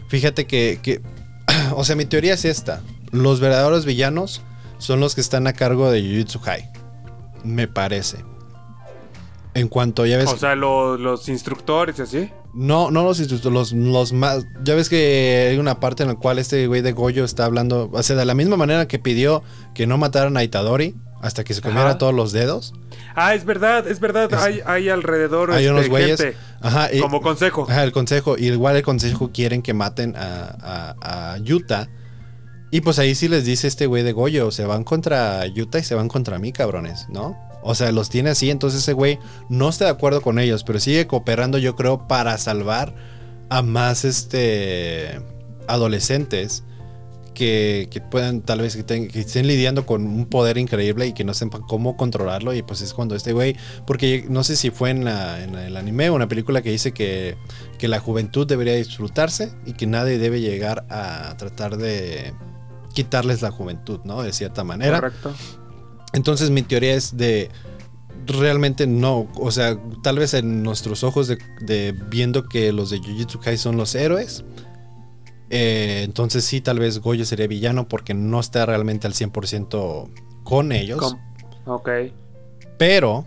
[0.07, 1.01] fíjate que, que-
[1.75, 2.81] o sea, mi teoría es esta.
[3.11, 4.41] Los verdaderos villanos
[4.77, 6.69] son los que están a cargo de Jujutsu High.
[7.43, 8.17] Me parece.
[9.53, 10.29] En cuanto, ya ves...
[10.33, 12.29] O sea, lo- los instructores y así.
[12.53, 14.45] no, no los instructores, los, los más...
[14.63, 17.89] Ya ves que hay una parte en la cual este güey de Goyo está hablando...
[17.93, 19.43] O sea, de la misma manera que pidió
[19.73, 20.95] que no mataran a Itadori
[21.26, 21.97] hasta que se comiera Ajá.
[21.97, 22.73] todos los dedos.
[23.15, 24.32] Ah, es verdad, es verdad.
[24.32, 26.21] Es- hay, hay alrededor Hay este, unos güeyes...
[26.21, 27.65] gente Ajá, y- como consejo.
[27.69, 28.38] Ajá, el consejo.
[28.38, 31.89] Y igual el consejo quieren que maten a, a, a Yuta.
[32.71, 35.84] Y pues ahí sí les dice este güey de Goyo, se van contra Yuta y
[35.84, 37.38] se van contra mí, cabrones, ¿no?
[37.63, 39.17] O sea, los tiene así, entonces ese güey
[39.49, 42.93] no está de acuerdo con ellos, pero sigue cooperando, yo creo, para salvar
[43.49, 45.21] a más este
[45.67, 46.63] adolescentes
[47.36, 51.13] que, que puedan, tal vez, que, ten- que estén lidiando con un poder increíble y
[51.13, 52.55] que no sepan cómo controlarlo.
[52.55, 53.55] Y pues es cuando este güey,
[53.86, 56.91] porque no sé si fue en, la- en el anime o una película que dice
[56.93, 57.38] que,
[57.77, 62.33] que la juventud debería disfrutarse y que nadie debe llegar a tratar de
[62.95, 64.23] quitarles la juventud, ¿no?
[64.23, 64.99] De cierta manera.
[64.99, 65.33] Correcto.
[66.13, 67.49] Entonces mi teoría es de
[68.27, 72.97] realmente no, o sea, tal vez en nuestros ojos de, de viendo que los de
[72.99, 74.43] Jujutsu Kai son los héroes,
[75.49, 80.09] eh, entonces sí, tal vez Goyo sería villano porque no está realmente al 100%
[80.43, 81.19] con ellos, Com-
[81.65, 81.89] ok.
[82.77, 83.25] pero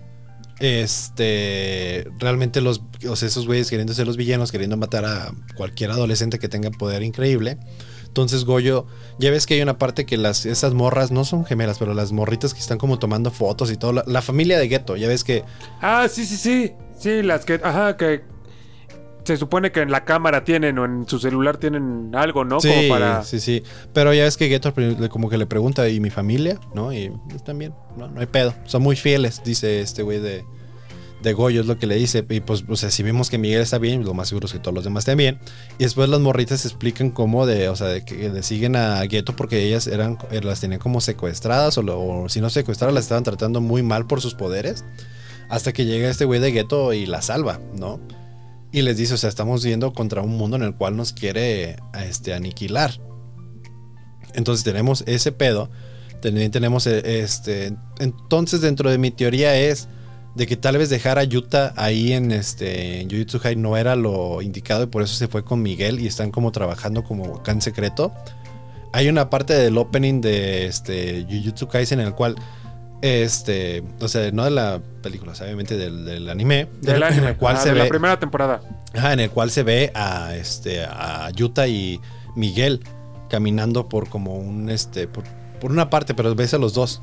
[0.61, 5.91] este realmente los o sea, esos güeyes queriendo ser los villanos, queriendo matar a cualquier
[5.91, 7.59] adolescente que tenga poder increíble.
[8.07, 8.87] Entonces Goyo,
[9.19, 12.11] ya ves que hay una parte que las esas morras no son gemelas, pero las
[12.11, 15.23] morritas que están como tomando fotos y todo, la, la familia de Geto, ya ves
[15.25, 15.45] que
[15.81, 16.73] Ah, sí, sí, sí.
[16.99, 17.61] Sí, las que.
[17.63, 18.23] Ajá, que.
[19.29, 22.61] Se supone que en la cámara tienen o en su celular tienen algo, ¿no?
[22.61, 23.23] sí, Como para.
[23.25, 23.63] sí, sí,
[23.93, 26.93] pero ya ves que Geto le- como que le pregunta y mi familia, ¿no?
[26.93, 30.45] Y pues, también, no, no hay pedo, son muy fieles, dice este güey de
[31.23, 32.25] de Goyo, es lo que le dice.
[32.31, 34.61] Y pues, o sea, si vemos que Miguel está bien, lo más seguro es que
[34.61, 35.41] todos los demás estén bien.
[35.77, 39.35] Y después las morritas explican cómo de, o sea, de que de siguen a Gueto
[39.35, 43.07] porque ellas eran, eh, las tenían como secuestradas o, lo- o si no secuestradas, las
[43.07, 44.85] estaban tratando muy mal por sus poderes.
[45.49, 47.99] Hasta que llega este güey de Gueto y la salva, ¿no?
[48.71, 51.77] Y les dice, o sea, estamos yendo contra un mundo en el cual nos quiere
[52.05, 53.01] este, aniquilar.
[54.35, 55.71] Entonces tenemos ese pedo.
[56.21, 57.75] Tenemos eh, este.
[57.99, 59.89] Entonces, dentro de mi teoría es
[60.35, 64.43] de que tal vez dejar a Yuta ahí en este en Jujutsu no era lo
[64.43, 67.61] indicado y por eso se fue con Miguel y están como trabajando como acá en
[67.61, 68.13] secreto.
[68.93, 72.37] Hay una parte del opening de este Jujutsu Kaisen en el cual
[73.03, 77.03] este, o sea, no de la película, o sea, obviamente del, del anime, Del en
[77.05, 77.29] anime.
[77.29, 78.61] el cual ah, se de ve la primera temporada.
[78.95, 82.01] Ajá, en el cual se ve a este a Yuta y
[82.35, 82.83] Miguel
[83.31, 85.25] caminando por como un este por,
[85.61, 87.03] por una parte, pero ves a los dos.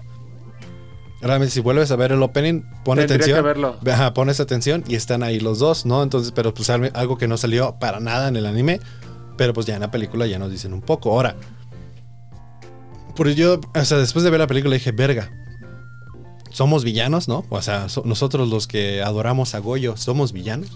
[1.22, 3.44] Realmente si vuelves a ver el opening, pon Tendría atención.
[3.44, 3.78] verlo.
[3.92, 6.04] Ajá, pones atención y están ahí los dos, ¿no?
[6.04, 8.80] Entonces, pero pues algo algo que no salió para nada en el anime,
[9.38, 11.12] pero pues ya en la película ya nos dicen un poco.
[11.12, 11.36] Ahora,
[13.16, 15.32] por yo, o sea, después de ver la película dije, verga,
[16.56, 17.44] somos villanos, ¿no?
[17.50, 20.70] O sea, so- nosotros los que adoramos a Goyo somos villanos.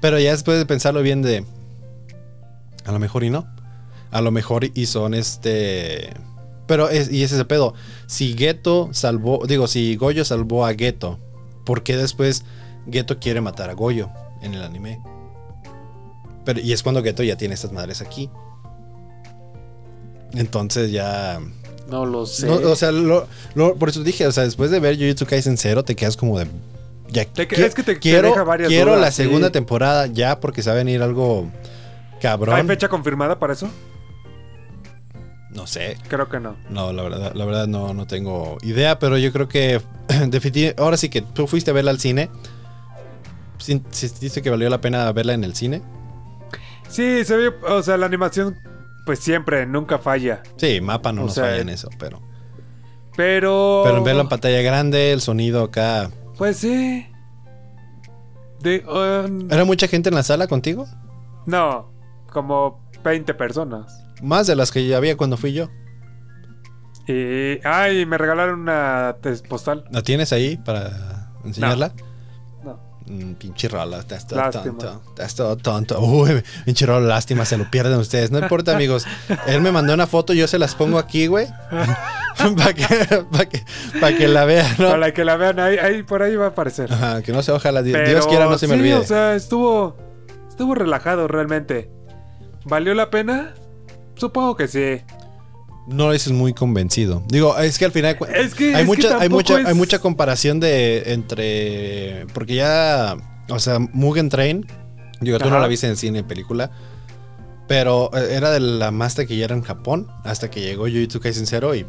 [0.00, 1.44] Pero ya después de pensarlo bien de...
[2.86, 3.46] A lo mejor y no.
[4.10, 6.14] A lo mejor y son este...
[6.66, 7.74] Pero es, y ese es el pedo.
[8.06, 9.44] Si Geto salvó...
[9.46, 11.18] Digo, si Goyo salvó a Geto,
[11.66, 12.46] ¿por qué después
[12.90, 14.08] Geto quiere matar a Goyo
[14.40, 15.02] en el anime?
[16.62, 18.30] Y es cuando Geto ya tiene estas madres aquí.
[20.32, 21.38] Entonces ya...
[21.90, 22.46] No lo sé.
[22.46, 25.56] No, o sea, lo- lo- por eso dije, o sea, después de ver Jujutsu Kaisen
[25.56, 26.46] cero, te quedas como de.
[27.08, 29.22] Ya, Te que- es que te- te quiero, deja varias quiero dudas, la sí.
[29.24, 31.50] segunda temporada ya porque se va a venir algo
[32.22, 32.54] cabrón.
[32.54, 33.68] ¿Hay fecha confirmada para eso?
[35.52, 35.96] No sé.
[36.08, 36.56] Creo que no.
[36.68, 39.80] No, la verdad, la verdad no, no tengo idea, pero yo creo que
[40.28, 42.30] definitivamente, ahora sí que tú fuiste a verla al cine.
[43.58, 45.82] Sí- sí ¿Dice que valió la pena verla en el cine?
[46.88, 48.56] Sí, se ve, o sea, la animación,
[49.06, 50.42] pues siempre, nunca falla.
[50.56, 52.20] Sí, mapa no O nos sea, falla en eso, pero.
[53.16, 53.82] Pero.
[53.84, 56.10] Pero en verla en pantalla grande, el sonido acá.
[56.38, 57.06] Pues sí.
[58.60, 60.86] De, um, ¿Era mucha gente en la sala contigo?
[61.46, 61.90] no,
[62.30, 64.04] como 20 personas.
[64.22, 65.68] Más de las que ya había cuando fui yo.
[67.06, 67.58] Y.
[67.66, 69.84] Ay, me regalaron una tes- postal.
[69.90, 71.92] ¿La tienes ahí para enseñarla?
[71.98, 72.09] No.
[73.10, 74.78] Mm, pinche rola, te has todo Lástima.
[74.78, 75.02] tonto.
[75.16, 75.98] Te has todo tonto.
[76.00, 78.30] Uy, pinche rola, lástima, se lo pierden ustedes.
[78.30, 79.04] No importa, amigos.
[79.48, 81.48] Él me mandó una foto, yo se las pongo aquí, güey.
[82.56, 82.86] para que,
[83.32, 83.64] pa' que,
[84.00, 84.90] pa' que la vean, ¿no?
[84.90, 86.92] Para que la vean, ahí, ahí por ahí va a aparecer.
[86.92, 87.82] Ajá, que no se ojalá.
[87.82, 88.94] Pero Dios quiera, no se me olvide.
[88.94, 89.96] O sea, estuvo.
[90.48, 91.90] Estuvo relajado realmente.
[92.64, 93.54] ¿Valió la pena?
[94.14, 95.02] Supongo que sí.
[95.90, 97.22] No dices muy convencido.
[97.28, 99.66] Digo, es que al final Es que- hay es que mucha, hay tampoco mucha, es-
[99.66, 102.26] hay mucha comparación de entre.
[102.32, 103.16] Porque ya.
[103.48, 104.66] O sea, Mugen Train.
[105.20, 105.60] Digo, tú no Ajá.
[105.62, 106.70] la viste en cine película.
[107.68, 110.08] Pero eh, era de la más taquillera en Japón.
[110.24, 111.84] Hasta que llegó Jujutsu Kaisen Zero y.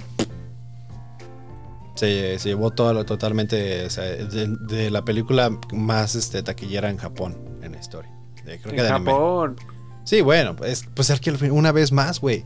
[1.96, 3.86] Se, se llevó todo lo totalmente.
[3.86, 7.38] O sea, de, de la película más este, taquillera en Japón.
[7.62, 8.12] En la historia.
[8.44, 9.12] Creo que En de anime.
[9.12, 9.56] Japón.
[10.04, 12.44] Sí, bueno, pues, pues es que una vez más, güey.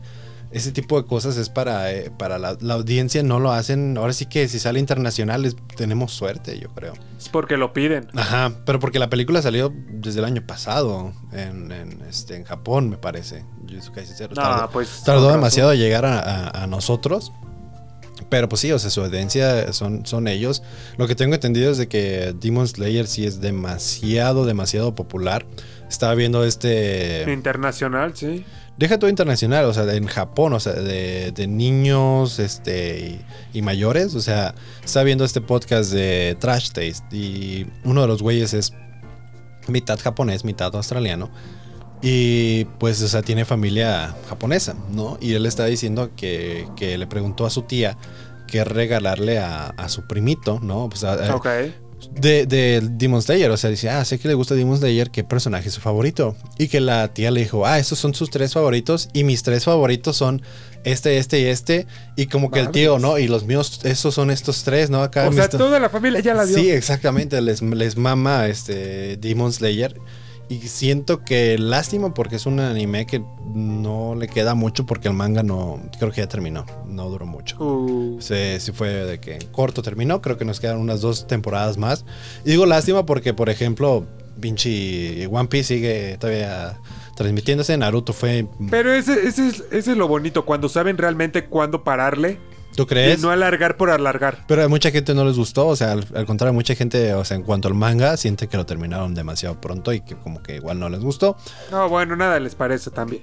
[0.56, 3.98] Ese tipo de cosas es para, eh, para la, la audiencia, no lo hacen.
[3.98, 6.94] Ahora sí que si sale internacional es- tenemos suerte, yo creo.
[7.18, 8.08] Es porque lo piden.
[8.14, 12.88] Ajá, pero porque la película salió desde el año pasado en, en, este, en Japón,
[12.88, 13.44] me parece.
[14.30, 15.02] No, tardó pues.
[15.04, 17.32] tardó demasiado a llegar a, a- a nosotros.
[18.30, 20.62] Pero pues sí, o sea, su audiencia son, son ellos.
[20.96, 25.46] Lo que tengo entendido es de que Demon Slayer sí es demasiado, demasiado popular.
[25.88, 27.30] Estaba viendo este...
[27.30, 28.44] Internacional, sí.
[28.78, 33.20] Deja todo internacional, o sea, en Japón, o sea, de, niños este,
[33.54, 34.14] y, mayores.
[34.14, 34.54] O sea,
[34.84, 38.72] estaba viendo este podcast de Trash Taste y uno de los güeyes es
[39.68, 41.30] mitad japonés, mitad australiano.
[42.02, 45.16] Y pues, o sea, tiene familia japonesa, ¿no?
[45.20, 47.96] Y él está diciendo que, que le preguntó a su tía
[48.46, 50.88] qué regalarle a, su primito, ¿no?
[50.90, 51.46] Pues a- a- Ok.
[52.12, 53.50] De, de Demon Slayer.
[53.50, 56.36] O sea, dice, ah, sé que le gusta Demon Slayer, ¿qué personaje es su favorito?
[56.58, 59.64] Y que la tía le dijo, ah, estos son sus tres favoritos y mis tres
[59.64, 60.42] favoritos son
[60.84, 61.86] este, este y este.
[62.16, 63.18] Y como que el tío, ¿no?
[63.18, 65.02] Y los míos, esos son estos tres, ¿no?
[65.02, 66.56] Acá O sea, to- toda la familia ya la vio.
[66.56, 69.94] Sí, exactamente, les, les mama este Demon Slayer.
[70.48, 73.20] Y siento que lástima porque es un anime que
[73.52, 77.56] no le queda mucho porque el manga no, creo que ya terminó, no duró mucho.
[77.58, 80.22] Uh, Se, se fue de que corto terminó.
[80.22, 82.04] Creo que nos quedan unas dos temporadas más.
[82.44, 84.06] Y digo lástima porque, por ejemplo,
[84.40, 86.78] pinche One Piece sigue todavía
[87.16, 87.76] transmitiéndose.
[87.76, 88.46] Naruto fue.
[88.70, 92.38] Pero ese, ese, es, ese es lo bonito, cuando saben realmente cuándo pararle
[92.76, 93.20] ¿Tú Y crees?
[93.22, 94.44] no alargar por alargar.
[94.46, 97.24] Pero a mucha gente no les gustó, o sea, al, al contrario, mucha gente, o
[97.24, 100.56] sea, en cuanto al manga, siente que lo terminaron demasiado pronto y que como que
[100.56, 101.36] igual no les gustó.
[101.70, 103.22] No, bueno, nada les parece también.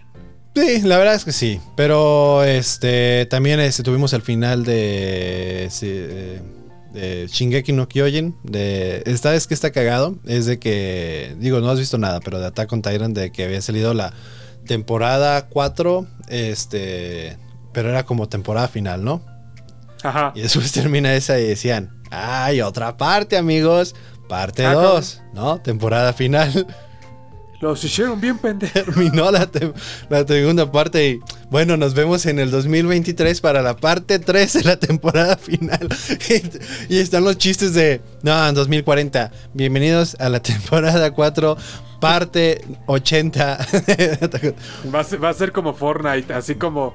[0.56, 5.88] Sí, la verdad es que sí, pero este también este, tuvimos el final de, sí,
[5.89, 6.41] eh,
[6.93, 11.72] de Shingeki no Kyojin, de esta vez que está cagado es de que digo, no
[11.72, 14.14] has visto nada, pero de Attack on Titan de que había salido la
[14.68, 17.38] temporada 4, este,
[17.74, 19.24] pero era como temporada final, ¿no?
[20.04, 20.32] Ajá.
[20.36, 23.95] Y después termina esa y decían, "Ay, otra parte, amigos,
[24.30, 25.60] parte Ah, 2", ¿no?
[25.62, 26.68] Temporada final.
[27.62, 28.74] Los hicieron bien pendejos.
[28.84, 29.72] terminó la, te-
[30.10, 34.64] la segunda parte y bueno, nos vemos en el 2023 para la parte 3 de
[34.66, 35.88] la temporada final.
[36.89, 41.56] y están los chistes de, no, en 2040, bienvenidos a la temporada 4,
[42.01, 43.58] parte 80.
[44.93, 46.93] Va a, ser, va a ser como Fortnite, así como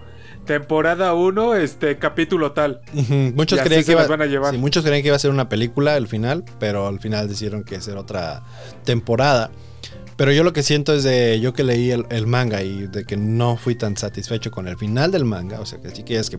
[0.49, 2.81] temporada 1, este capítulo tal.
[3.35, 4.55] Muchos, se que iba, van a llevar.
[4.55, 7.65] sí, muchos creían que iba a ser una película al final, pero al final decidieron
[7.65, 8.43] que ser otra
[8.83, 9.51] temporada.
[10.17, 13.05] Pero yo lo que siento es de yo que leí el, el manga y de
[13.05, 15.61] que no fui tan satisfecho con el final del manga.
[15.61, 16.39] O sea, que sí que es que.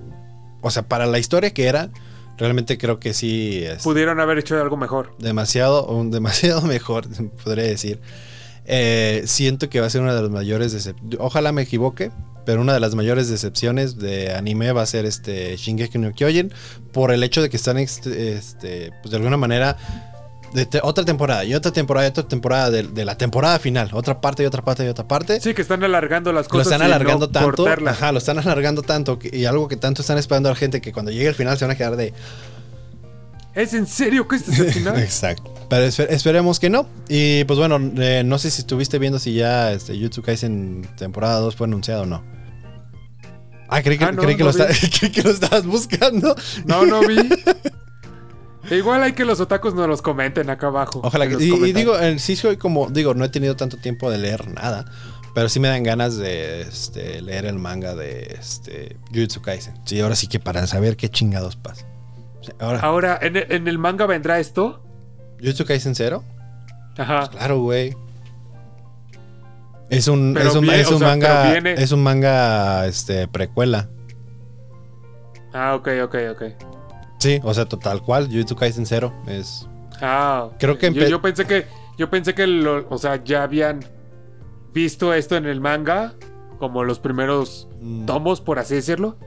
[0.62, 1.91] O sea, para la historia que era,
[2.39, 5.16] realmente creo que sí es Pudieron haber hecho algo mejor.
[5.20, 7.05] demasiado, demasiado mejor,
[7.43, 8.01] podría decir.
[8.66, 11.18] Eh, siento que va a ser una de las mayores decepciones.
[11.20, 12.12] Ojalá me equivoque,
[12.45, 16.51] pero una de las mayores decepciones de anime va a ser este Shingeki no Kyojin
[16.91, 19.77] por el hecho de que están este, este, pues de alguna manera
[20.53, 23.91] de te- otra temporada y otra temporada y otra temporada de, de la temporada final,
[23.93, 25.39] otra parte y otra parte y otra parte.
[25.41, 26.67] Sí, que están alargando las Lo cosas.
[26.73, 30.01] están y no alargando tanto, ajá, lo están alargando tanto que- y algo que tanto
[30.01, 32.13] están esperando a la gente que cuando llegue el final se van a quedar de
[33.53, 34.97] ¿Es en serio que este es el final?
[35.03, 35.53] Exacto.
[35.70, 36.88] Pero esper- esperemos que no.
[37.07, 41.39] Y pues bueno, eh, no sé si estuviste viendo si ya este, Jutsu Kaisen temporada
[41.39, 42.24] 2 fue anunciado o no.
[43.67, 44.61] Ah, creí que, Ah, no, creí que lo, vi.
[44.61, 46.36] esta- creí que lo estabas buscando.
[46.65, 47.17] No, no vi.
[48.76, 51.01] Igual hay que los otakus nos los comenten acá abajo.
[51.03, 51.43] Ojalá en que.
[51.43, 52.89] Y, y digo, eh, sí soy como.
[52.89, 54.86] Digo, no he tenido tanto tiempo de leer nada.
[55.36, 59.76] Pero sí me dan ganas de este, leer el manga de este, Jujutsu Kaisen.
[59.86, 61.86] Sí, ahora sí que para saber qué chingados pasa.
[62.59, 64.84] Ahora, Ahora, ¿en, el- en el manga vendrá esto?
[65.39, 66.23] ¿Jujutsu Kaisen 0?
[66.97, 67.29] Ajá.
[67.29, 67.95] Claro, güey.
[69.89, 71.51] Es un, es un, es o un sea, manga.
[71.51, 73.89] viene- Es un manga este, precuela.
[75.53, 76.43] Ah, ok, ok, ok.
[77.17, 78.27] Sí, o sea, tal cual.
[78.27, 79.67] Jujutsu Kaisen 0 es.
[80.01, 81.65] Ah, Creo que yo, yo pensé que
[81.97, 83.79] yo pensé que lo- o sea, ya habían
[84.73, 86.13] visto esto en el manga
[86.59, 88.05] como los primeros Mm.
[88.05, 89.17] tomos, por así decirlo,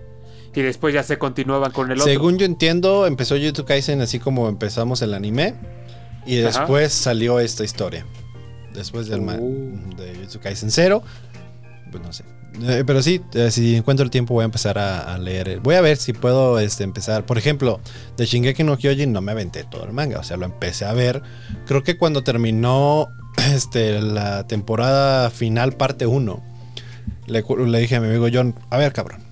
[0.55, 2.05] y después ya se continuaban con el otro.
[2.11, 5.55] Según yo entiendo, empezó Jujutsu Kaisen así como empezamos el anime.
[6.27, 6.61] Y Ajá.
[6.61, 8.07] después salió esta historia.
[8.75, 9.97] Después del Oh.
[9.97, 11.03] de Jujutsu Kaisen 0.
[11.91, 12.25] Pues no sé.
[12.63, 15.61] Eh, pero sí, eh, si encuentro el tiempo voy a empezar a, a leer.
[15.61, 17.25] Voy a ver si puedo este, empezar.
[17.25, 17.81] Por ejemplo,
[18.17, 20.19] de Shingeki no Kyojin no me aventé todo el manga.
[20.19, 21.23] O sea, lo empecé a ver.
[21.67, 23.09] Creo que cuando terminó
[23.55, 26.43] este, la temporada final, parte 1,
[27.27, 29.23] le, le dije a mi amigo John, a ver cabrón,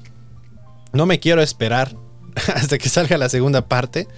[0.93, 1.95] no me quiero esperar
[2.55, 4.09] hasta que salga la segunda parte.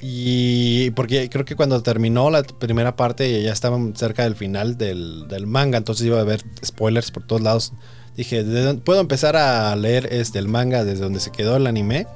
[0.00, 5.26] Y porque creo que cuando terminó la primera parte ya estaban cerca del final del,
[5.28, 7.72] del manga, entonces iba a haber spoilers por todos lados.
[8.16, 11.66] Dije, ¿de dónde- ¿puedo empezar a leer este, el manga desde donde se quedó el
[11.66, 12.06] anime?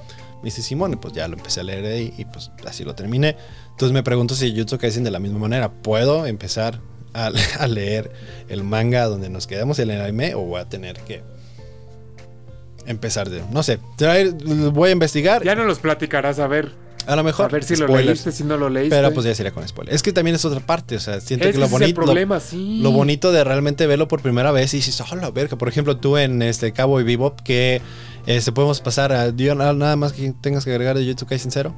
[0.43, 3.37] Me dice Simón, pues ya lo empecé a leer ahí y pues así lo terminé.
[3.71, 6.81] Entonces me pregunto si Jutsu Kaisen de la misma manera, ¿puedo empezar
[7.15, 8.13] a, a leer
[8.49, 11.23] el manga donde nos quedamos el anime o voy a tener que
[12.87, 13.43] empezar de...
[13.51, 13.79] No sé,
[14.73, 15.43] voy a investigar.
[15.43, 16.73] Ya no los platicarás a ver,
[17.09, 17.47] a lo mejor.
[17.47, 18.95] a ver si lo leíste, si no lo leíste.
[18.95, 19.95] Pero pues ya sería con spoiler.
[19.95, 22.03] Es que también es otra parte, o sea, siento que lo bonito...
[22.03, 22.81] Lo, sí.
[22.83, 25.57] lo bonito de realmente verlo por primera vez y dices, oh, la verga.
[25.59, 27.81] Por ejemplo, tú en este Cabo y Bebop, que
[28.27, 29.33] este, podemos pasar a...
[29.33, 31.75] ¿dio na- nada más que tengas que agregar de Jutsu Kaisen Zero?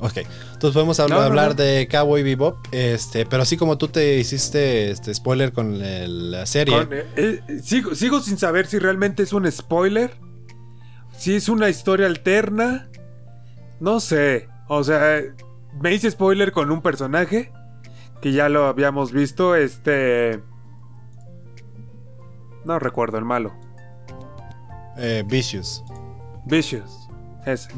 [0.00, 0.18] Ok,
[0.52, 1.54] entonces podemos hablar, No, no, hablar no.
[1.62, 6.46] de Cowboy Bebop, este, pero así como tú te hiciste este spoiler con el- la
[6.46, 6.76] serie.
[6.76, 10.10] Con- eh, eh, sigo, sigo sin saber si realmente es un spoiler.
[11.16, 12.88] Si es una historia alterna.
[13.80, 14.48] No sé.
[14.68, 15.20] O sea,
[15.80, 17.52] me hice spoiler con un personaje.
[18.20, 19.54] Que ya lo habíamos visto.
[19.54, 20.42] Este.
[22.64, 23.52] No recuerdo el malo.
[24.96, 25.84] eh, Vicious.
[26.46, 27.08] Vicious.
[27.44, 27.68] Ese.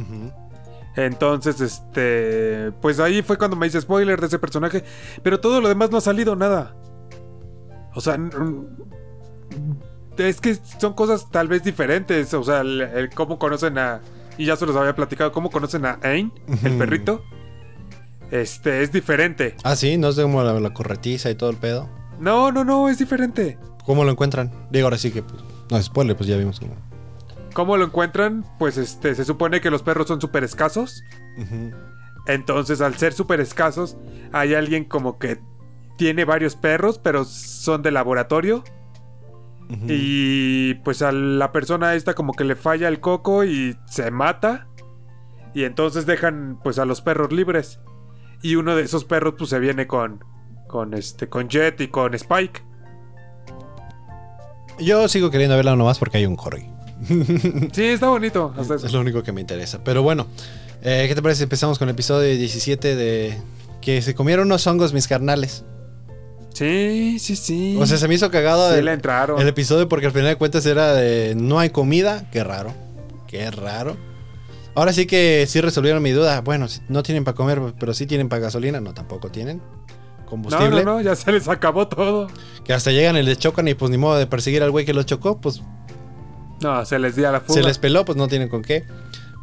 [0.95, 2.73] Entonces, este.
[2.81, 4.85] Pues ahí fue cuando me hice spoiler de ese personaje.
[5.23, 6.77] Pero todo lo demás no ha salido nada.
[7.95, 8.17] O sea.
[10.19, 12.33] Es que son cosas tal vez diferentes.
[12.35, 14.01] O sea, el, el cómo conocen a.
[14.39, 15.33] Y ya se los había platicado.
[15.33, 16.33] ¿Cómo conocen a Ain,
[16.63, 17.25] el perrito?
[18.31, 19.57] Este, es diferente.
[19.63, 21.89] Ah, sí, no es como la, la corretiza y todo el pedo.
[22.19, 23.59] No, no, no, es diferente.
[23.85, 24.51] ¿Cómo lo encuentran?
[24.71, 26.75] Digo, ahora sí que, pues, no, spoiler, pues ya vimos cómo.
[27.53, 28.45] ¿Cómo lo encuentran?
[28.59, 31.03] Pues este, se supone que los perros son súper escasos.
[32.27, 33.97] Entonces, al ser súper escasos,
[34.33, 35.39] hay alguien como que
[35.97, 38.63] tiene varios perros, pero son de laboratorio.
[39.89, 44.69] Y pues a la persona esta como que le falla el coco y se mata.
[45.55, 47.81] Y entonces dejan pues a los perros libres.
[48.43, 50.25] Y uno de esos perros pues se viene con
[50.69, 52.63] con este con Jet y con Spike.
[54.79, 56.67] Yo sigo queriendo verla nomás porque hay un corgi.
[57.73, 58.55] Sí, está bonito.
[58.57, 58.87] hasta eso.
[58.87, 59.83] Es lo único que me interesa.
[59.85, 60.27] Pero bueno,
[60.83, 61.45] eh, ¿qué te parece?
[61.45, 63.39] Empezamos con el episodio 17 de
[63.81, 65.65] que se comieron unos hongos mis carnales.
[66.57, 67.77] Sí, sí, sí.
[67.79, 69.39] O sea, se me hizo cagado Sí el, le entraron.
[69.39, 72.31] el episodio porque al final de cuentas era de no hay comida.
[72.33, 72.73] Qué raro.
[73.27, 73.97] Qué raro.
[74.75, 76.41] Ahora sí que sí resolvieron mi duda.
[76.41, 78.81] Bueno, no tienen para comer, pero sí tienen para gasolina.
[78.81, 79.59] No, tampoco tienen.
[79.59, 80.83] no, Combustible.
[80.83, 82.29] no, no, ya se les acabó todo.
[82.65, 84.95] Que hasta llegan y les chocan y pues ni modo de perseguir al güey que
[84.95, 85.39] los chocó.
[85.39, 85.61] Pues
[86.63, 87.53] No, se les dio a la fuga.
[87.61, 88.85] se les peló, pues no tienen con qué.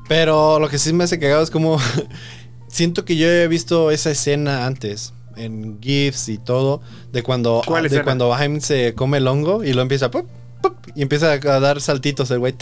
[0.09, 1.77] Pero lo que sí me hace cagado es como.
[2.67, 5.13] siento que yo he visto esa escena antes.
[5.35, 6.81] En GIFs y todo.
[7.11, 7.61] De cuando.
[7.65, 10.09] ¿Cuál de cuando Jaime se come el hongo y lo empieza.
[10.11, 10.27] ¡pup!
[10.61, 10.75] ¡pup!
[10.95, 12.55] y empieza a dar saltitos el güey.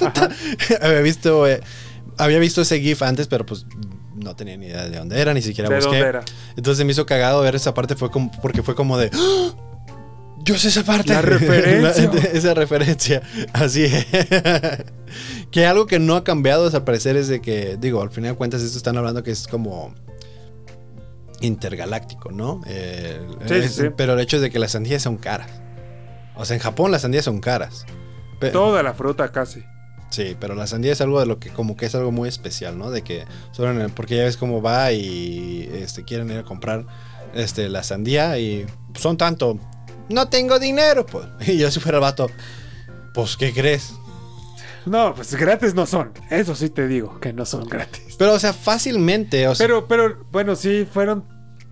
[0.80, 1.46] Había visto.
[1.46, 1.60] eh,
[2.18, 3.64] había visto ese GIF antes, pero pues
[4.14, 5.90] no tenía ni idea de dónde era, ni siquiera ¿De busqué.
[5.92, 6.22] dónde era?
[6.56, 9.54] Entonces me hizo cagado ver esa parte fue como porque fue como de ¡Ah!
[10.44, 11.14] yo sé esa parte.
[11.14, 12.10] La referencia.
[12.12, 13.22] La- esa referencia.
[13.54, 14.06] Así es.
[15.50, 18.36] que algo que no ha cambiado al parecer es de que, digo, al final de
[18.36, 19.94] cuentas esto están hablando que es como
[21.40, 22.60] intergaláctico, ¿no?
[22.66, 23.82] Eh, Sí, sí, es- sí.
[23.96, 25.50] Pero el hecho es de que las sandías son caras.
[26.36, 27.84] O sea, en Japón las sandías son caras.
[28.38, 29.62] Pe- Toda la fruta casi.
[30.10, 32.76] Sí, pero la sandía es algo de lo que como que es algo muy especial,
[32.78, 32.90] ¿no?
[32.90, 36.42] De que solo en el- porque ya ves cómo va y este quieren ir a
[36.42, 36.84] comprar
[37.34, 38.66] este la sandía y
[38.98, 39.58] son tanto,
[40.08, 41.26] no tengo dinero, pues.
[41.46, 42.28] Y yo si fuera el vato,
[43.14, 43.92] pues ¿qué crees?
[44.86, 46.12] No, pues gratis no son.
[46.30, 48.16] Eso sí te digo, que no son gratis.
[48.18, 51.24] Pero o sea, fácilmente, o sea, Pero, pero, bueno, sí, fueron.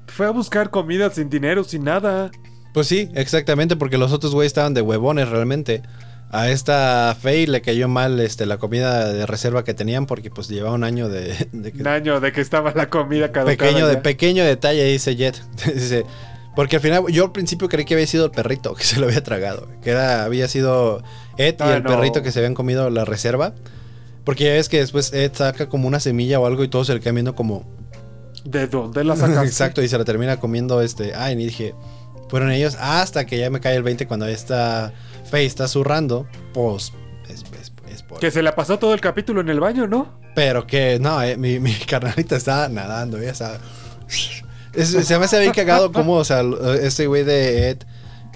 [0.09, 2.31] Fue a buscar comida sin dinero, sin nada.
[2.75, 5.83] pues sí, exactamente, porque los otros güeyes estaban de huevones realmente.
[6.31, 10.49] A esta Faye le cayó mal este, la comida de reserva que tenían porque pues
[10.49, 13.57] llevaba un año de, de que- Un año de que estaba la comida caducada.
[13.57, 15.41] pequeño, de, pequeño detalle, dice Jet.
[15.75, 16.05] dice,
[16.55, 19.07] porque al final yo al principio creí que había sido el perrito que se lo
[19.07, 19.69] había tragado.
[19.83, 21.03] Que era, había sido
[21.39, 21.89] Ed y Ah, el no.
[21.91, 23.55] perrito que se habían comido la reserva.
[24.25, 26.95] Porque ya ves que después Ed saca como una semilla o algo y todos se
[26.95, 27.65] le quedan viendo como...
[28.45, 29.47] ¿De dónde la sacaste?
[29.47, 31.15] Exacto, y se la termina comiendo este...
[31.15, 31.75] Ay, ni dije...
[32.29, 34.93] Fueron ellos hasta que ya me cae el 20 cuando esta
[35.31, 36.27] Faye está zurrando.
[36.53, 36.93] Pues...
[37.27, 40.19] Es, es- es por- Que se la pasó todo el capítulo en el baño, ¿no?
[40.35, 43.59] pero que, no, eh, mi, mi carnalita está nadando, ella está...
[44.75, 46.43] Es- se me hace bien cagado cómo, o sea,
[46.81, 47.79] este güey de Ed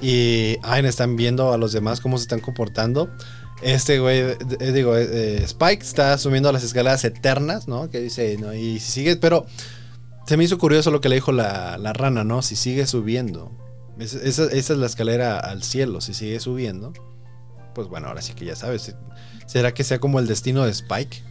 [0.02, 3.08] y Ayn están viendo a los demás cómo se están comportando.
[3.62, 4.18] Este güey,
[4.58, 7.88] eh, digo, eh, eh, Spike está subiendo las escaleras eternas, ¿no?
[7.88, 9.46] Que dice, no, y si sigue, pero
[10.26, 12.42] se me hizo curioso lo que le dijo la, la rana, ¿no?
[12.42, 13.52] Si sigue subiendo.
[13.98, 16.92] Es- esa, esa es la escalera al cielo, si sigue subiendo.
[17.74, 18.94] Pues bueno, ahora sí que ya sabes.
[19.46, 21.22] ¿Será que sea como el destino de Spike?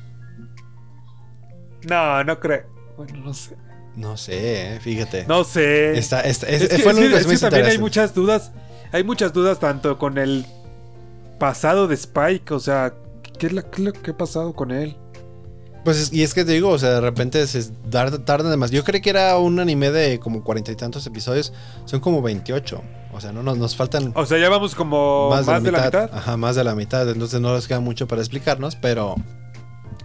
[1.90, 2.66] No, no creo.
[2.98, 3.56] Bueno, no sé.
[3.96, 5.26] No sé, eh, fíjate.
[5.28, 5.98] No sé.
[5.98, 8.52] Está, está- es- es que, fue es es también hay muchas dudas.
[8.92, 10.46] Hay muchas dudas tanto con el
[11.40, 12.54] pasado de Spike.
[12.54, 12.94] O sea,
[13.38, 14.96] ¿qué es, la- qué es lo que ha pasado con él?
[15.84, 18.82] Pues es- y es que te digo, o sea, de repente se tarda, tarda demasiado.
[18.82, 21.52] Yo creí que era un anime de como cuarenta y tantos episodios.
[21.86, 22.82] Son como 28.
[23.14, 26.10] O sea, no nos, nos faltan O sea, ya vamos como más, de, la mitad.
[26.14, 27.10] Ajá, más de la mitad.
[27.10, 29.16] Entonces no nos queda mucho para explicarnos, pero.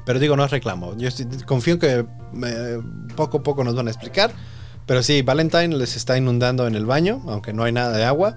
[0.07, 0.97] Pero digo, no es reclamo.
[0.97, 2.07] Yo estoy- confío en que
[2.47, 2.79] eh,
[3.17, 4.31] poco a poco nos van a explicar.
[4.87, 8.37] Pero sí, Valentine les está inundando en el baño, aunque no hay nada de agua.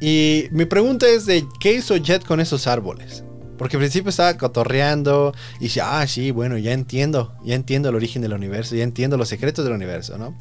[0.00, 3.22] Y mi pregunta es de qué hizo Jet con esos árboles.
[3.56, 7.94] Porque al principio estaba cotorreando y dice, ah, sí, bueno, ya entiendo, ya entiendo el
[7.94, 10.36] origen del universo, ya entiendo los secretos del universo, ¿no?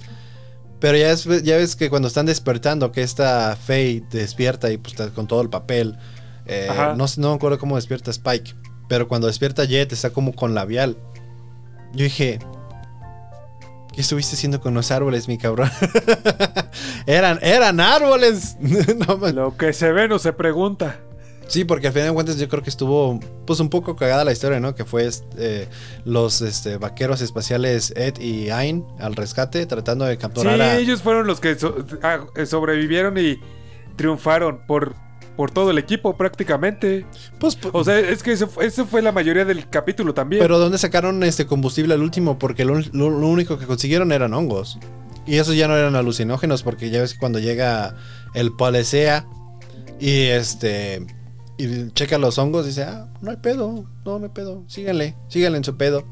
[0.80, 4.95] Pero ya, es- ya ves que cuando están despertando, que esta Faye despierta y pues
[5.14, 5.95] con todo el papel,
[6.48, 6.68] eh,
[6.98, 8.56] no, no me acuerdo cómo despierta Spike,
[8.88, 10.97] pero cuando despierta Jet está como con labial.
[11.93, 12.39] Yo dije,
[13.93, 15.69] ¿qué estuviste haciendo con los árboles, mi cabrón?
[17.05, 18.57] eran, eran árboles.
[19.07, 20.99] No Lo que se ve no se pregunta.
[21.47, 24.31] Sí, porque al final de cuentas yo creo que estuvo pues un poco cagada la
[24.31, 24.76] historia, ¿no?
[24.76, 25.68] Que fue este,
[26.05, 30.77] los este, vaqueros espaciales Ed y Ayn al rescate tratando de Sí, capturar a...
[30.77, 33.39] ellos fueron los que so- ah, sobrevivieron y
[33.97, 34.95] triunfaron por,
[35.35, 37.05] por todo el equipo prácticamente.
[37.39, 40.41] Pues, p- O sea, es que eso, fue- eso fue la mayoría del capítulo también.
[40.41, 42.38] pero ¿dónde sacaron este combustible al último?
[42.39, 44.77] Porque lo, lo- lo único que consiguieron eran hongos.
[45.26, 47.95] Y esos ya no eran alucinógenos porque ya ves que cuando llega
[48.34, 49.26] el policía
[49.99, 51.05] y este...
[51.57, 54.64] Y checa los hongos y dice, ah, no hay pedo, no, no hay pedo.
[54.68, 56.03] Síganle, síganle en su pedo.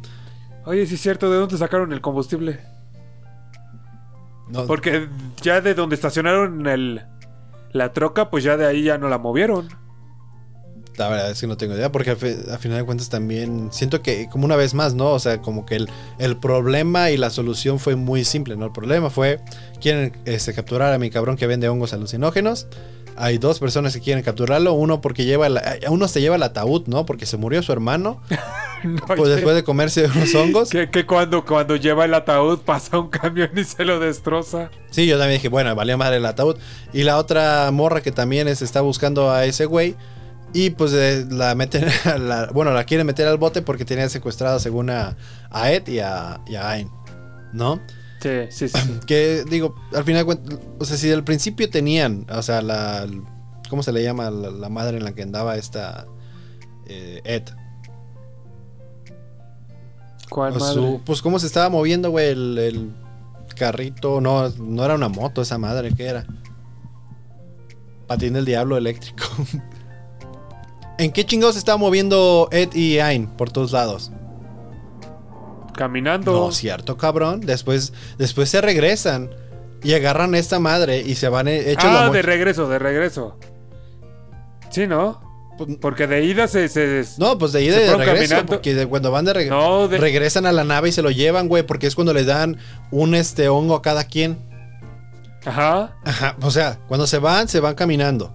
[0.66, 2.60] Oye, sí es cierto, ¿de dónde sacaron el combustible?
[4.50, 5.08] No, Porque
[5.42, 7.02] ya de donde estacionaron el,
[7.74, 9.70] la troca, pues ya de ahí ya no la movieron.
[10.98, 14.28] La verdad es que no tengo idea, porque al final de cuentas también siento que,
[14.30, 15.12] como una vez más, ¿no?
[15.12, 15.90] O sea, como que el,
[16.20, 18.66] el problema y la solución fue muy simple, ¿no?
[18.66, 19.40] El problema fue,
[19.80, 22.68] quieren este, capturar a mi cabrón que vende hongos alucinógenos.
[23.18, 26.88] Hay dos personas que quieren capturarlo, uno porque lleva, la- uno se lleva el ataúd,
[26.88, 27.06] ¿no?
[27.06, 28.22] Porque se murió su hermano,
[28.84, 30.70] No, pues después de comerse unos hongos.
[30.72, 34.72] que, que cuando, cuando lleva el ataúd pasa un camión y se lo destroza.
[34.90, 36.58] Sí, yo también dije, bueno, valía madre el ataúd.
[36.94, 39.96] Y la otra morra que también es, está buscando a ese güey.
[40.54, 44.10] Y pues eh, la meten, a la- bueno, la quieren meter al bote porque tenía
[44.10, 45.16] secuestrada según a,
[45.52, 46.90] a Ed y a, y a Ayn,
[47.54, 47.80] ¿no?
[48.22, 48.78] Sí, sí, sí.
[48.80, 49.00] sí.
[49.08, 50.26] Que digo, al final,
[50.80, 53.08] o sea, si del principio tenían, o sea, la,
[53.70, 56.06] ¿cómo se le llama la, la madre en la que andaba esta
[56.88, 57.44] eh, Ed?
[60.30, 60.74] ¿Cuál madre?
[60.74, 62.92] su- pues cómo se estaba moviendo, güey, el, el
[63.56, 66.26] carrito, no, no era una moto esa madre, ¿qué era?
[68.08, 69.24] Patín del diablo eléctrico.
[70.98, 74.12] ¿En qué chingados se estaba moviendo Ed y Ayn por todos lados?
[75.76, 76.32] Caminando.
[76.34, 77.42] No, cierto, cabrón.
[77.42, 79.30] Después, después se regresan
[79.84, 83.38] y agarran a esta madre y se van eh, hechos ah, de regreso, de regreso.
[84.70, 85.22] Sí, ¿no?
[85.58, 86.68] Pues, Porque de ida se...
[86.70, 88.14] se No, pues de ida y de regreso.
[88.16, 88.46] caminando.
[88.54, 89.58] Porque de- cuando van de regreso.
[89.58, 91.64] No, de- Regresan a la nave y se lo llevan, güey.
[91.64, 92.58] Porque es cuando le dan
[92.92, 94.38] un este hongo a cada quien.
[95.46, 95.98] Ajá.
[96.06, 96.36] Ajá.
[96.42, 98.34] O sea, cuando se van, se van caminando.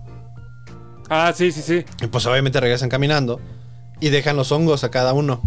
[1.08, 1.84] Ah, sí, sí, sí.
[2.02, 3.40] Y pues obviamente regresan caminando.
[4.00, 5.40] Y dejan los hongos a cada uno.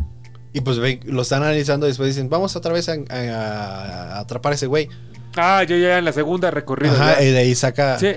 [0.54, 4.20] Y pues ve- lo están analizando y después dicen, vamos otra vez a, a- a
[4.20, 4.90] atrapar a ese güey.
[5.38, 6.96] Ah, yo ya en la segunda recorrido.
[6.96, 7.24] Ajá, ya.
[7.26, 8.00] y de ahí saca.
[8.00, 8.12] Sí.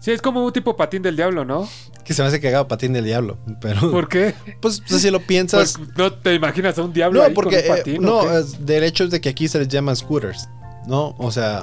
[0.00, 1.68] Sí, es como un tipo patín del diablo, ¿no?
[2.04, 3.38] Que se me hace cagado patín del diablo.
[3.60, 3.90] Pero.
[3.90, 4.34] ¿Por qué?
[4.60, 5.76] Pues, pues, si lo piensas.
[5.76, 7.56] Pues, ¿No te imaginas a un diablo no, ahí porque.
[7.62, 8.02] con un eh, patín?
[8.02, 10.48] no, es- del hecho es de que aquí se les llaman scooters.
[10.86, 11.14] ¿No?
[11.18, 11.62] O sea.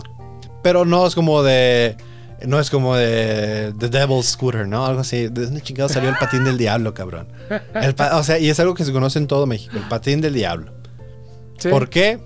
[0.61, 1.95] Pero no es como de.
[2.45, 4.85] No es como de The Devil's Scooter, ¿no?
[4.85, 5.27] Algo así.
[5.29, 7.27] ¿De dónde chingado salió el patín del diablo, cabrón?
[7.73, 10.33] El o sea, y es algo que se conoce en todo México, el patín del
[10.33, 10.73] diablo.
[11.57, 11.69] Sí.
[11.69, 12.19] ¿Por qué?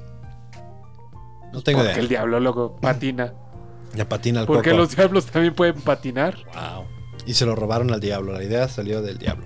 [1.53, 2.01] No tengo Porque idea.
[2.01, 3.33] el diablo luego patina.
[3.95, 4.81] Le patina al Porque coco.
[4.81, 6.35] los diablos también pueden patinar.
[6.53, 6.85] Wow.
[7.25, 8.33] Y se lo robaron al diablo.
[8.33, 9.45] La idea salió del diablo.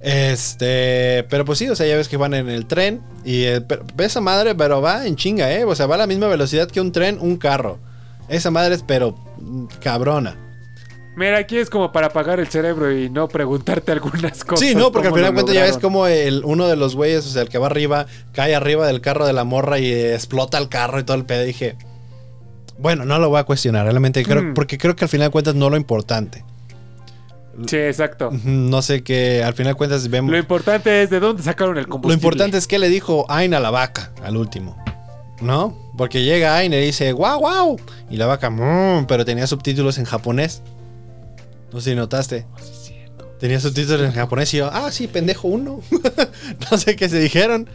[0.00, 3.60] Este, pero pues sí, o sea, ya ves que van en el tren y eh,
[3.62, 5.64] pero- esa madre, pero va en chinga, ¿eh?
[5.64, 7.78] O sea, va a la misma velocidad que un tren, un carro.
[8.28, 10.36] Esa madre es, pero mm, cabrona.
[11.16, 14.66] Mira, aquí es como para apagar el cerebro y no preguntarte algunas cosas.
[14.66, 16.96] Sí, no, porque al final de lo cuentas ya ves como el, uno de los
[16.96, 19.92] güeyes, o sea, el que va arriba, cae arriba del carro de la morra y
[19.92, 21.44] explota el carro y todo el pedo.
[21.44, 21.76] Dije,
[22.78, 24.54] bueno, no lo voy a cuestionar, realmente creo, Mm.
[24.54, 26.44] porque creo que al final de cuentas no lo importante.
[27.68, 28.30] Sí, exacto.
[28.42, 30.32] No sé qué, al final de cuentas vemos.
[30.32, 32.14] Lo importante es de dónde sacaron el Lo combustible.
[32.16, 34.76] importante es que le dijo Ain a la vaca al último.
[35.44, 35.76] ¿No?
[35.96, 37.80] Porque llega Ain y dice, wow, wow.
[38.10, 40.62] Y la vaca, "Mm", pero tenía subtítulos en japonés.
[41.72, 42.46] No sé si notaste.
[43.38, 45.80] Tenía subtítulos en japonés y yo, ah, sí, pendejo uno.
[46.70, 47.68] no sé qué se dijeron.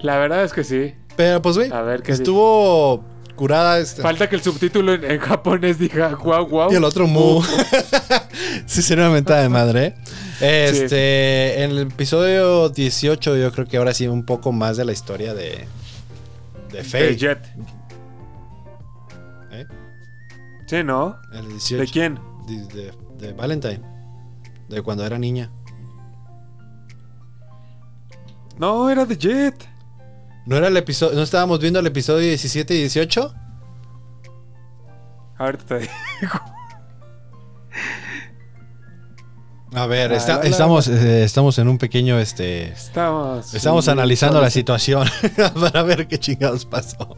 [0.00, 0.94] La verdad es que sí.
[1.16, 3.02] Pero pues, güey, A ver qué estuvo
[3.36, 4.02] curada esta.
[4.02, 6.72] Falta que el subtítulo en, en japonés diga guau guau.
[6.72, 7.42] Y el otro mu.
[8.66, 9.94] sí, sería una mentada de madre.
[10.40, 10.66] ¿eh?
[10.68, 14.92] Este, en el episodio 18, yo creo que ahora sí un poco más de la
[14.92, 15.66] historia de.
[16.70, 17.04] De Faye.
[17.06, 17.46] De Jet.
[19.52, 19.66] ¿Eh?
[20.66, 21.16] Sí, ¿no?
[21.32, 21.80] El 18.
[21.82, 22.20] ¿De quién?
[22.46, 23.80] De, de- de Valentine.
[24.68, 25.50] De cuando era niña.
[28.58, 29.68] No, era de Jet.
[30.46, 31.14] ¿No era el episodio?
[31.16, 33.34] ¿No estábamos viendo el episodio 17 y 18?
[35.38, 35.78] Ahorita te
[36.20, 36.55] digo.
[39.76, 42.68] A ver, está- la, la, estamos, eh, estamos en un pequeño este.
[42.72, 43.52] Estamos.
[43.52, 45.06] Estamos analizando la situación
[45.60, 47.14] para ver qué chingados pasó.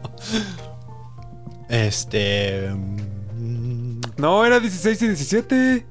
[1.69, 2.69] Este.
[2.69, 5.85] mm, No, era 16 y 17.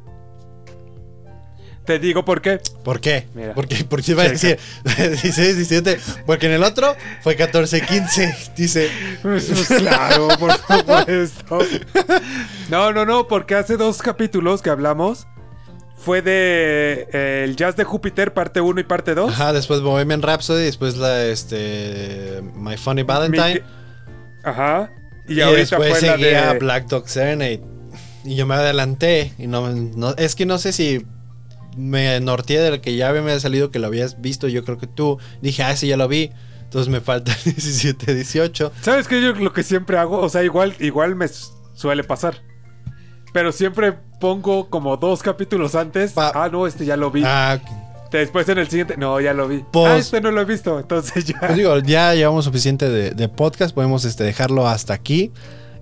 [1.87, 2.61] Te digo por qué.
[2.85, 3.27] ¿Por qué?
[3.35, 3.55] Mira.
[3.55, 3.83] ¿Por qué?
[3.85, 5.99] ¿Por qué iba a decir 16, 17?
[6.27, 8.35] Porque en el otro fue 14, 15.
[8.55, 8.91] Dice.
[9.23, 11.59] Pues, pues, claro, por supuesto.
[12.69, 15.27] No, no, no, porque hace dos capítulos que hablamos
[15.99, 19.31] fue de eh, el Jazz de Júpiter, parte 1 y parte 2.
[19.33, 22.41] Ajá, después Bohemian Rhapsody, después la este.
[22.55, 23.63] My Funny Valentine.
[24.45, 24.91] Ajá.
[25.29, 26.59] Y, Y, ahorita después fue la seguía de.
[26.59, 27.63] Black Dog Serenade.
[28.25, 29.33] Y yo me adelanté.
[29.39, 31.05] Y no, no- es que no sé si
[31.77, 34.49] me norteé del que ya me había salido que lo habías visto.
[34.49, 35.19] Yo creo que tú.
[35.43, 36.31] Dije, ah, ese ya lo vi.
[36.63, 38.73] Entonces me falta el 17, 18.
[38.83, 39.21] ¿Sabes qué?
[39.23, 41.27] Yo lo que siempre hago, o sea, igual, igual me
[41.75, 42.43] suele pasar.
[43.33, 46.13] Pero siempre pongo como dos capítulos antes.
[46.13, 47.23] Pa- ah, no, este ya lo vi.
[47.25, 47.59] Ah,
[48.11, 49.63] Después en el siguiente, no, ya lo vi.
[49.71, 51.39] Pues- ah, este no lo he visto, entonces ya.
[51.41, 55.31] pues digo, ya llevamos suficiente de, de podcast, podemos este, dejarlo hasta aquí.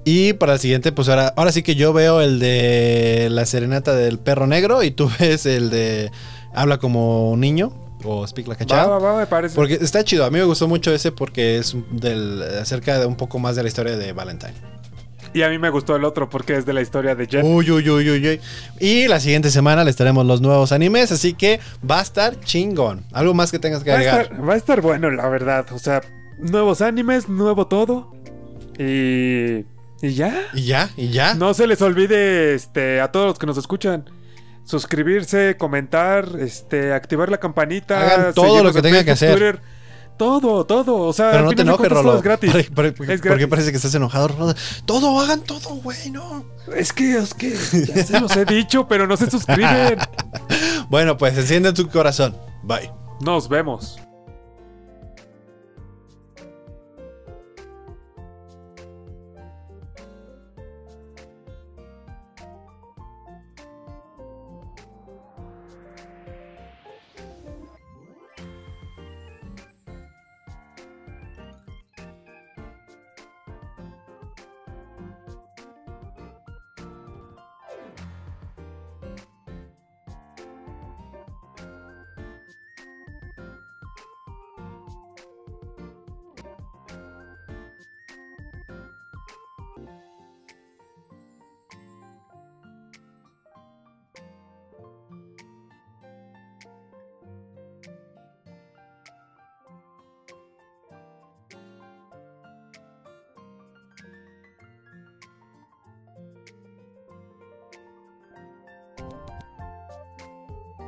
[0.04, 3.94] Y para el siguiente, pues ahora, ahora sí que yo veo el de la serenata
[3.94, 6.10] del perro negro y tú ves el de
[6.54, 7.72] habla como un niño
[8.04, 8.90] o speak like a va, child.
[8.92, 9.54] va, va, me parece.
[9.54, 13.16] Porque está chido, a mí me gustó mucho ese porque es del, acerca de un
[13.16, 14.52] poco más de la historia de Valentine.
[15.36, 17.44] Y a mí me gustó el otro porque es de la historia de Jen.
[17.44, 18.40] Uy, uy, uy, uy, uy.
[18.80, 23.04] Y la siguiente semana les traemos los nuevos animes, así que va a estar chingón.
[23.12, 24.22] Algo más que tengas que va, a agregar.
[24.22, 25.66] estar, va a estar bueno, la verdad.
[25.72, 26.00] O sea,
[26.38, 28.14] nuevos animes, nuevo todo.
[28.78, 29.66] Y.
[30.00, 30.42] Y ya.
[30.54, 31.34] Y ya, y ya.
[31.34, 34.08] No se les olvide este, a todos los que nos escuchan.
[34.64, 38.00] Suscribirse, comentar, este, activar la campanita.
[38.00, 39.32] Hagan todo lo que en tengan que hacer.
[39.32, 39.60] Twitter.
[40.16, 40.96] Todo, todo.
[40.98, 42.16] O sea, Pero no te enojes, Rolo.
[42.16, 42.50] es gratis.
[42.52, 43.46] Porque, porque- Es porque gratis.
[43.48, 44.54] parece que estás enojado, Rolo.
[44.84, 46.44] Todo, hagan todo, güey, no.
[46.74, 49.98] Es que, es que ya se los he dicho, pero no se suscriben.
[50.88, 52.36] Bueno, pues enciende tu corazón.
[52.62, 52.92] Bye.
[53.20, 53.98] Nos vemos.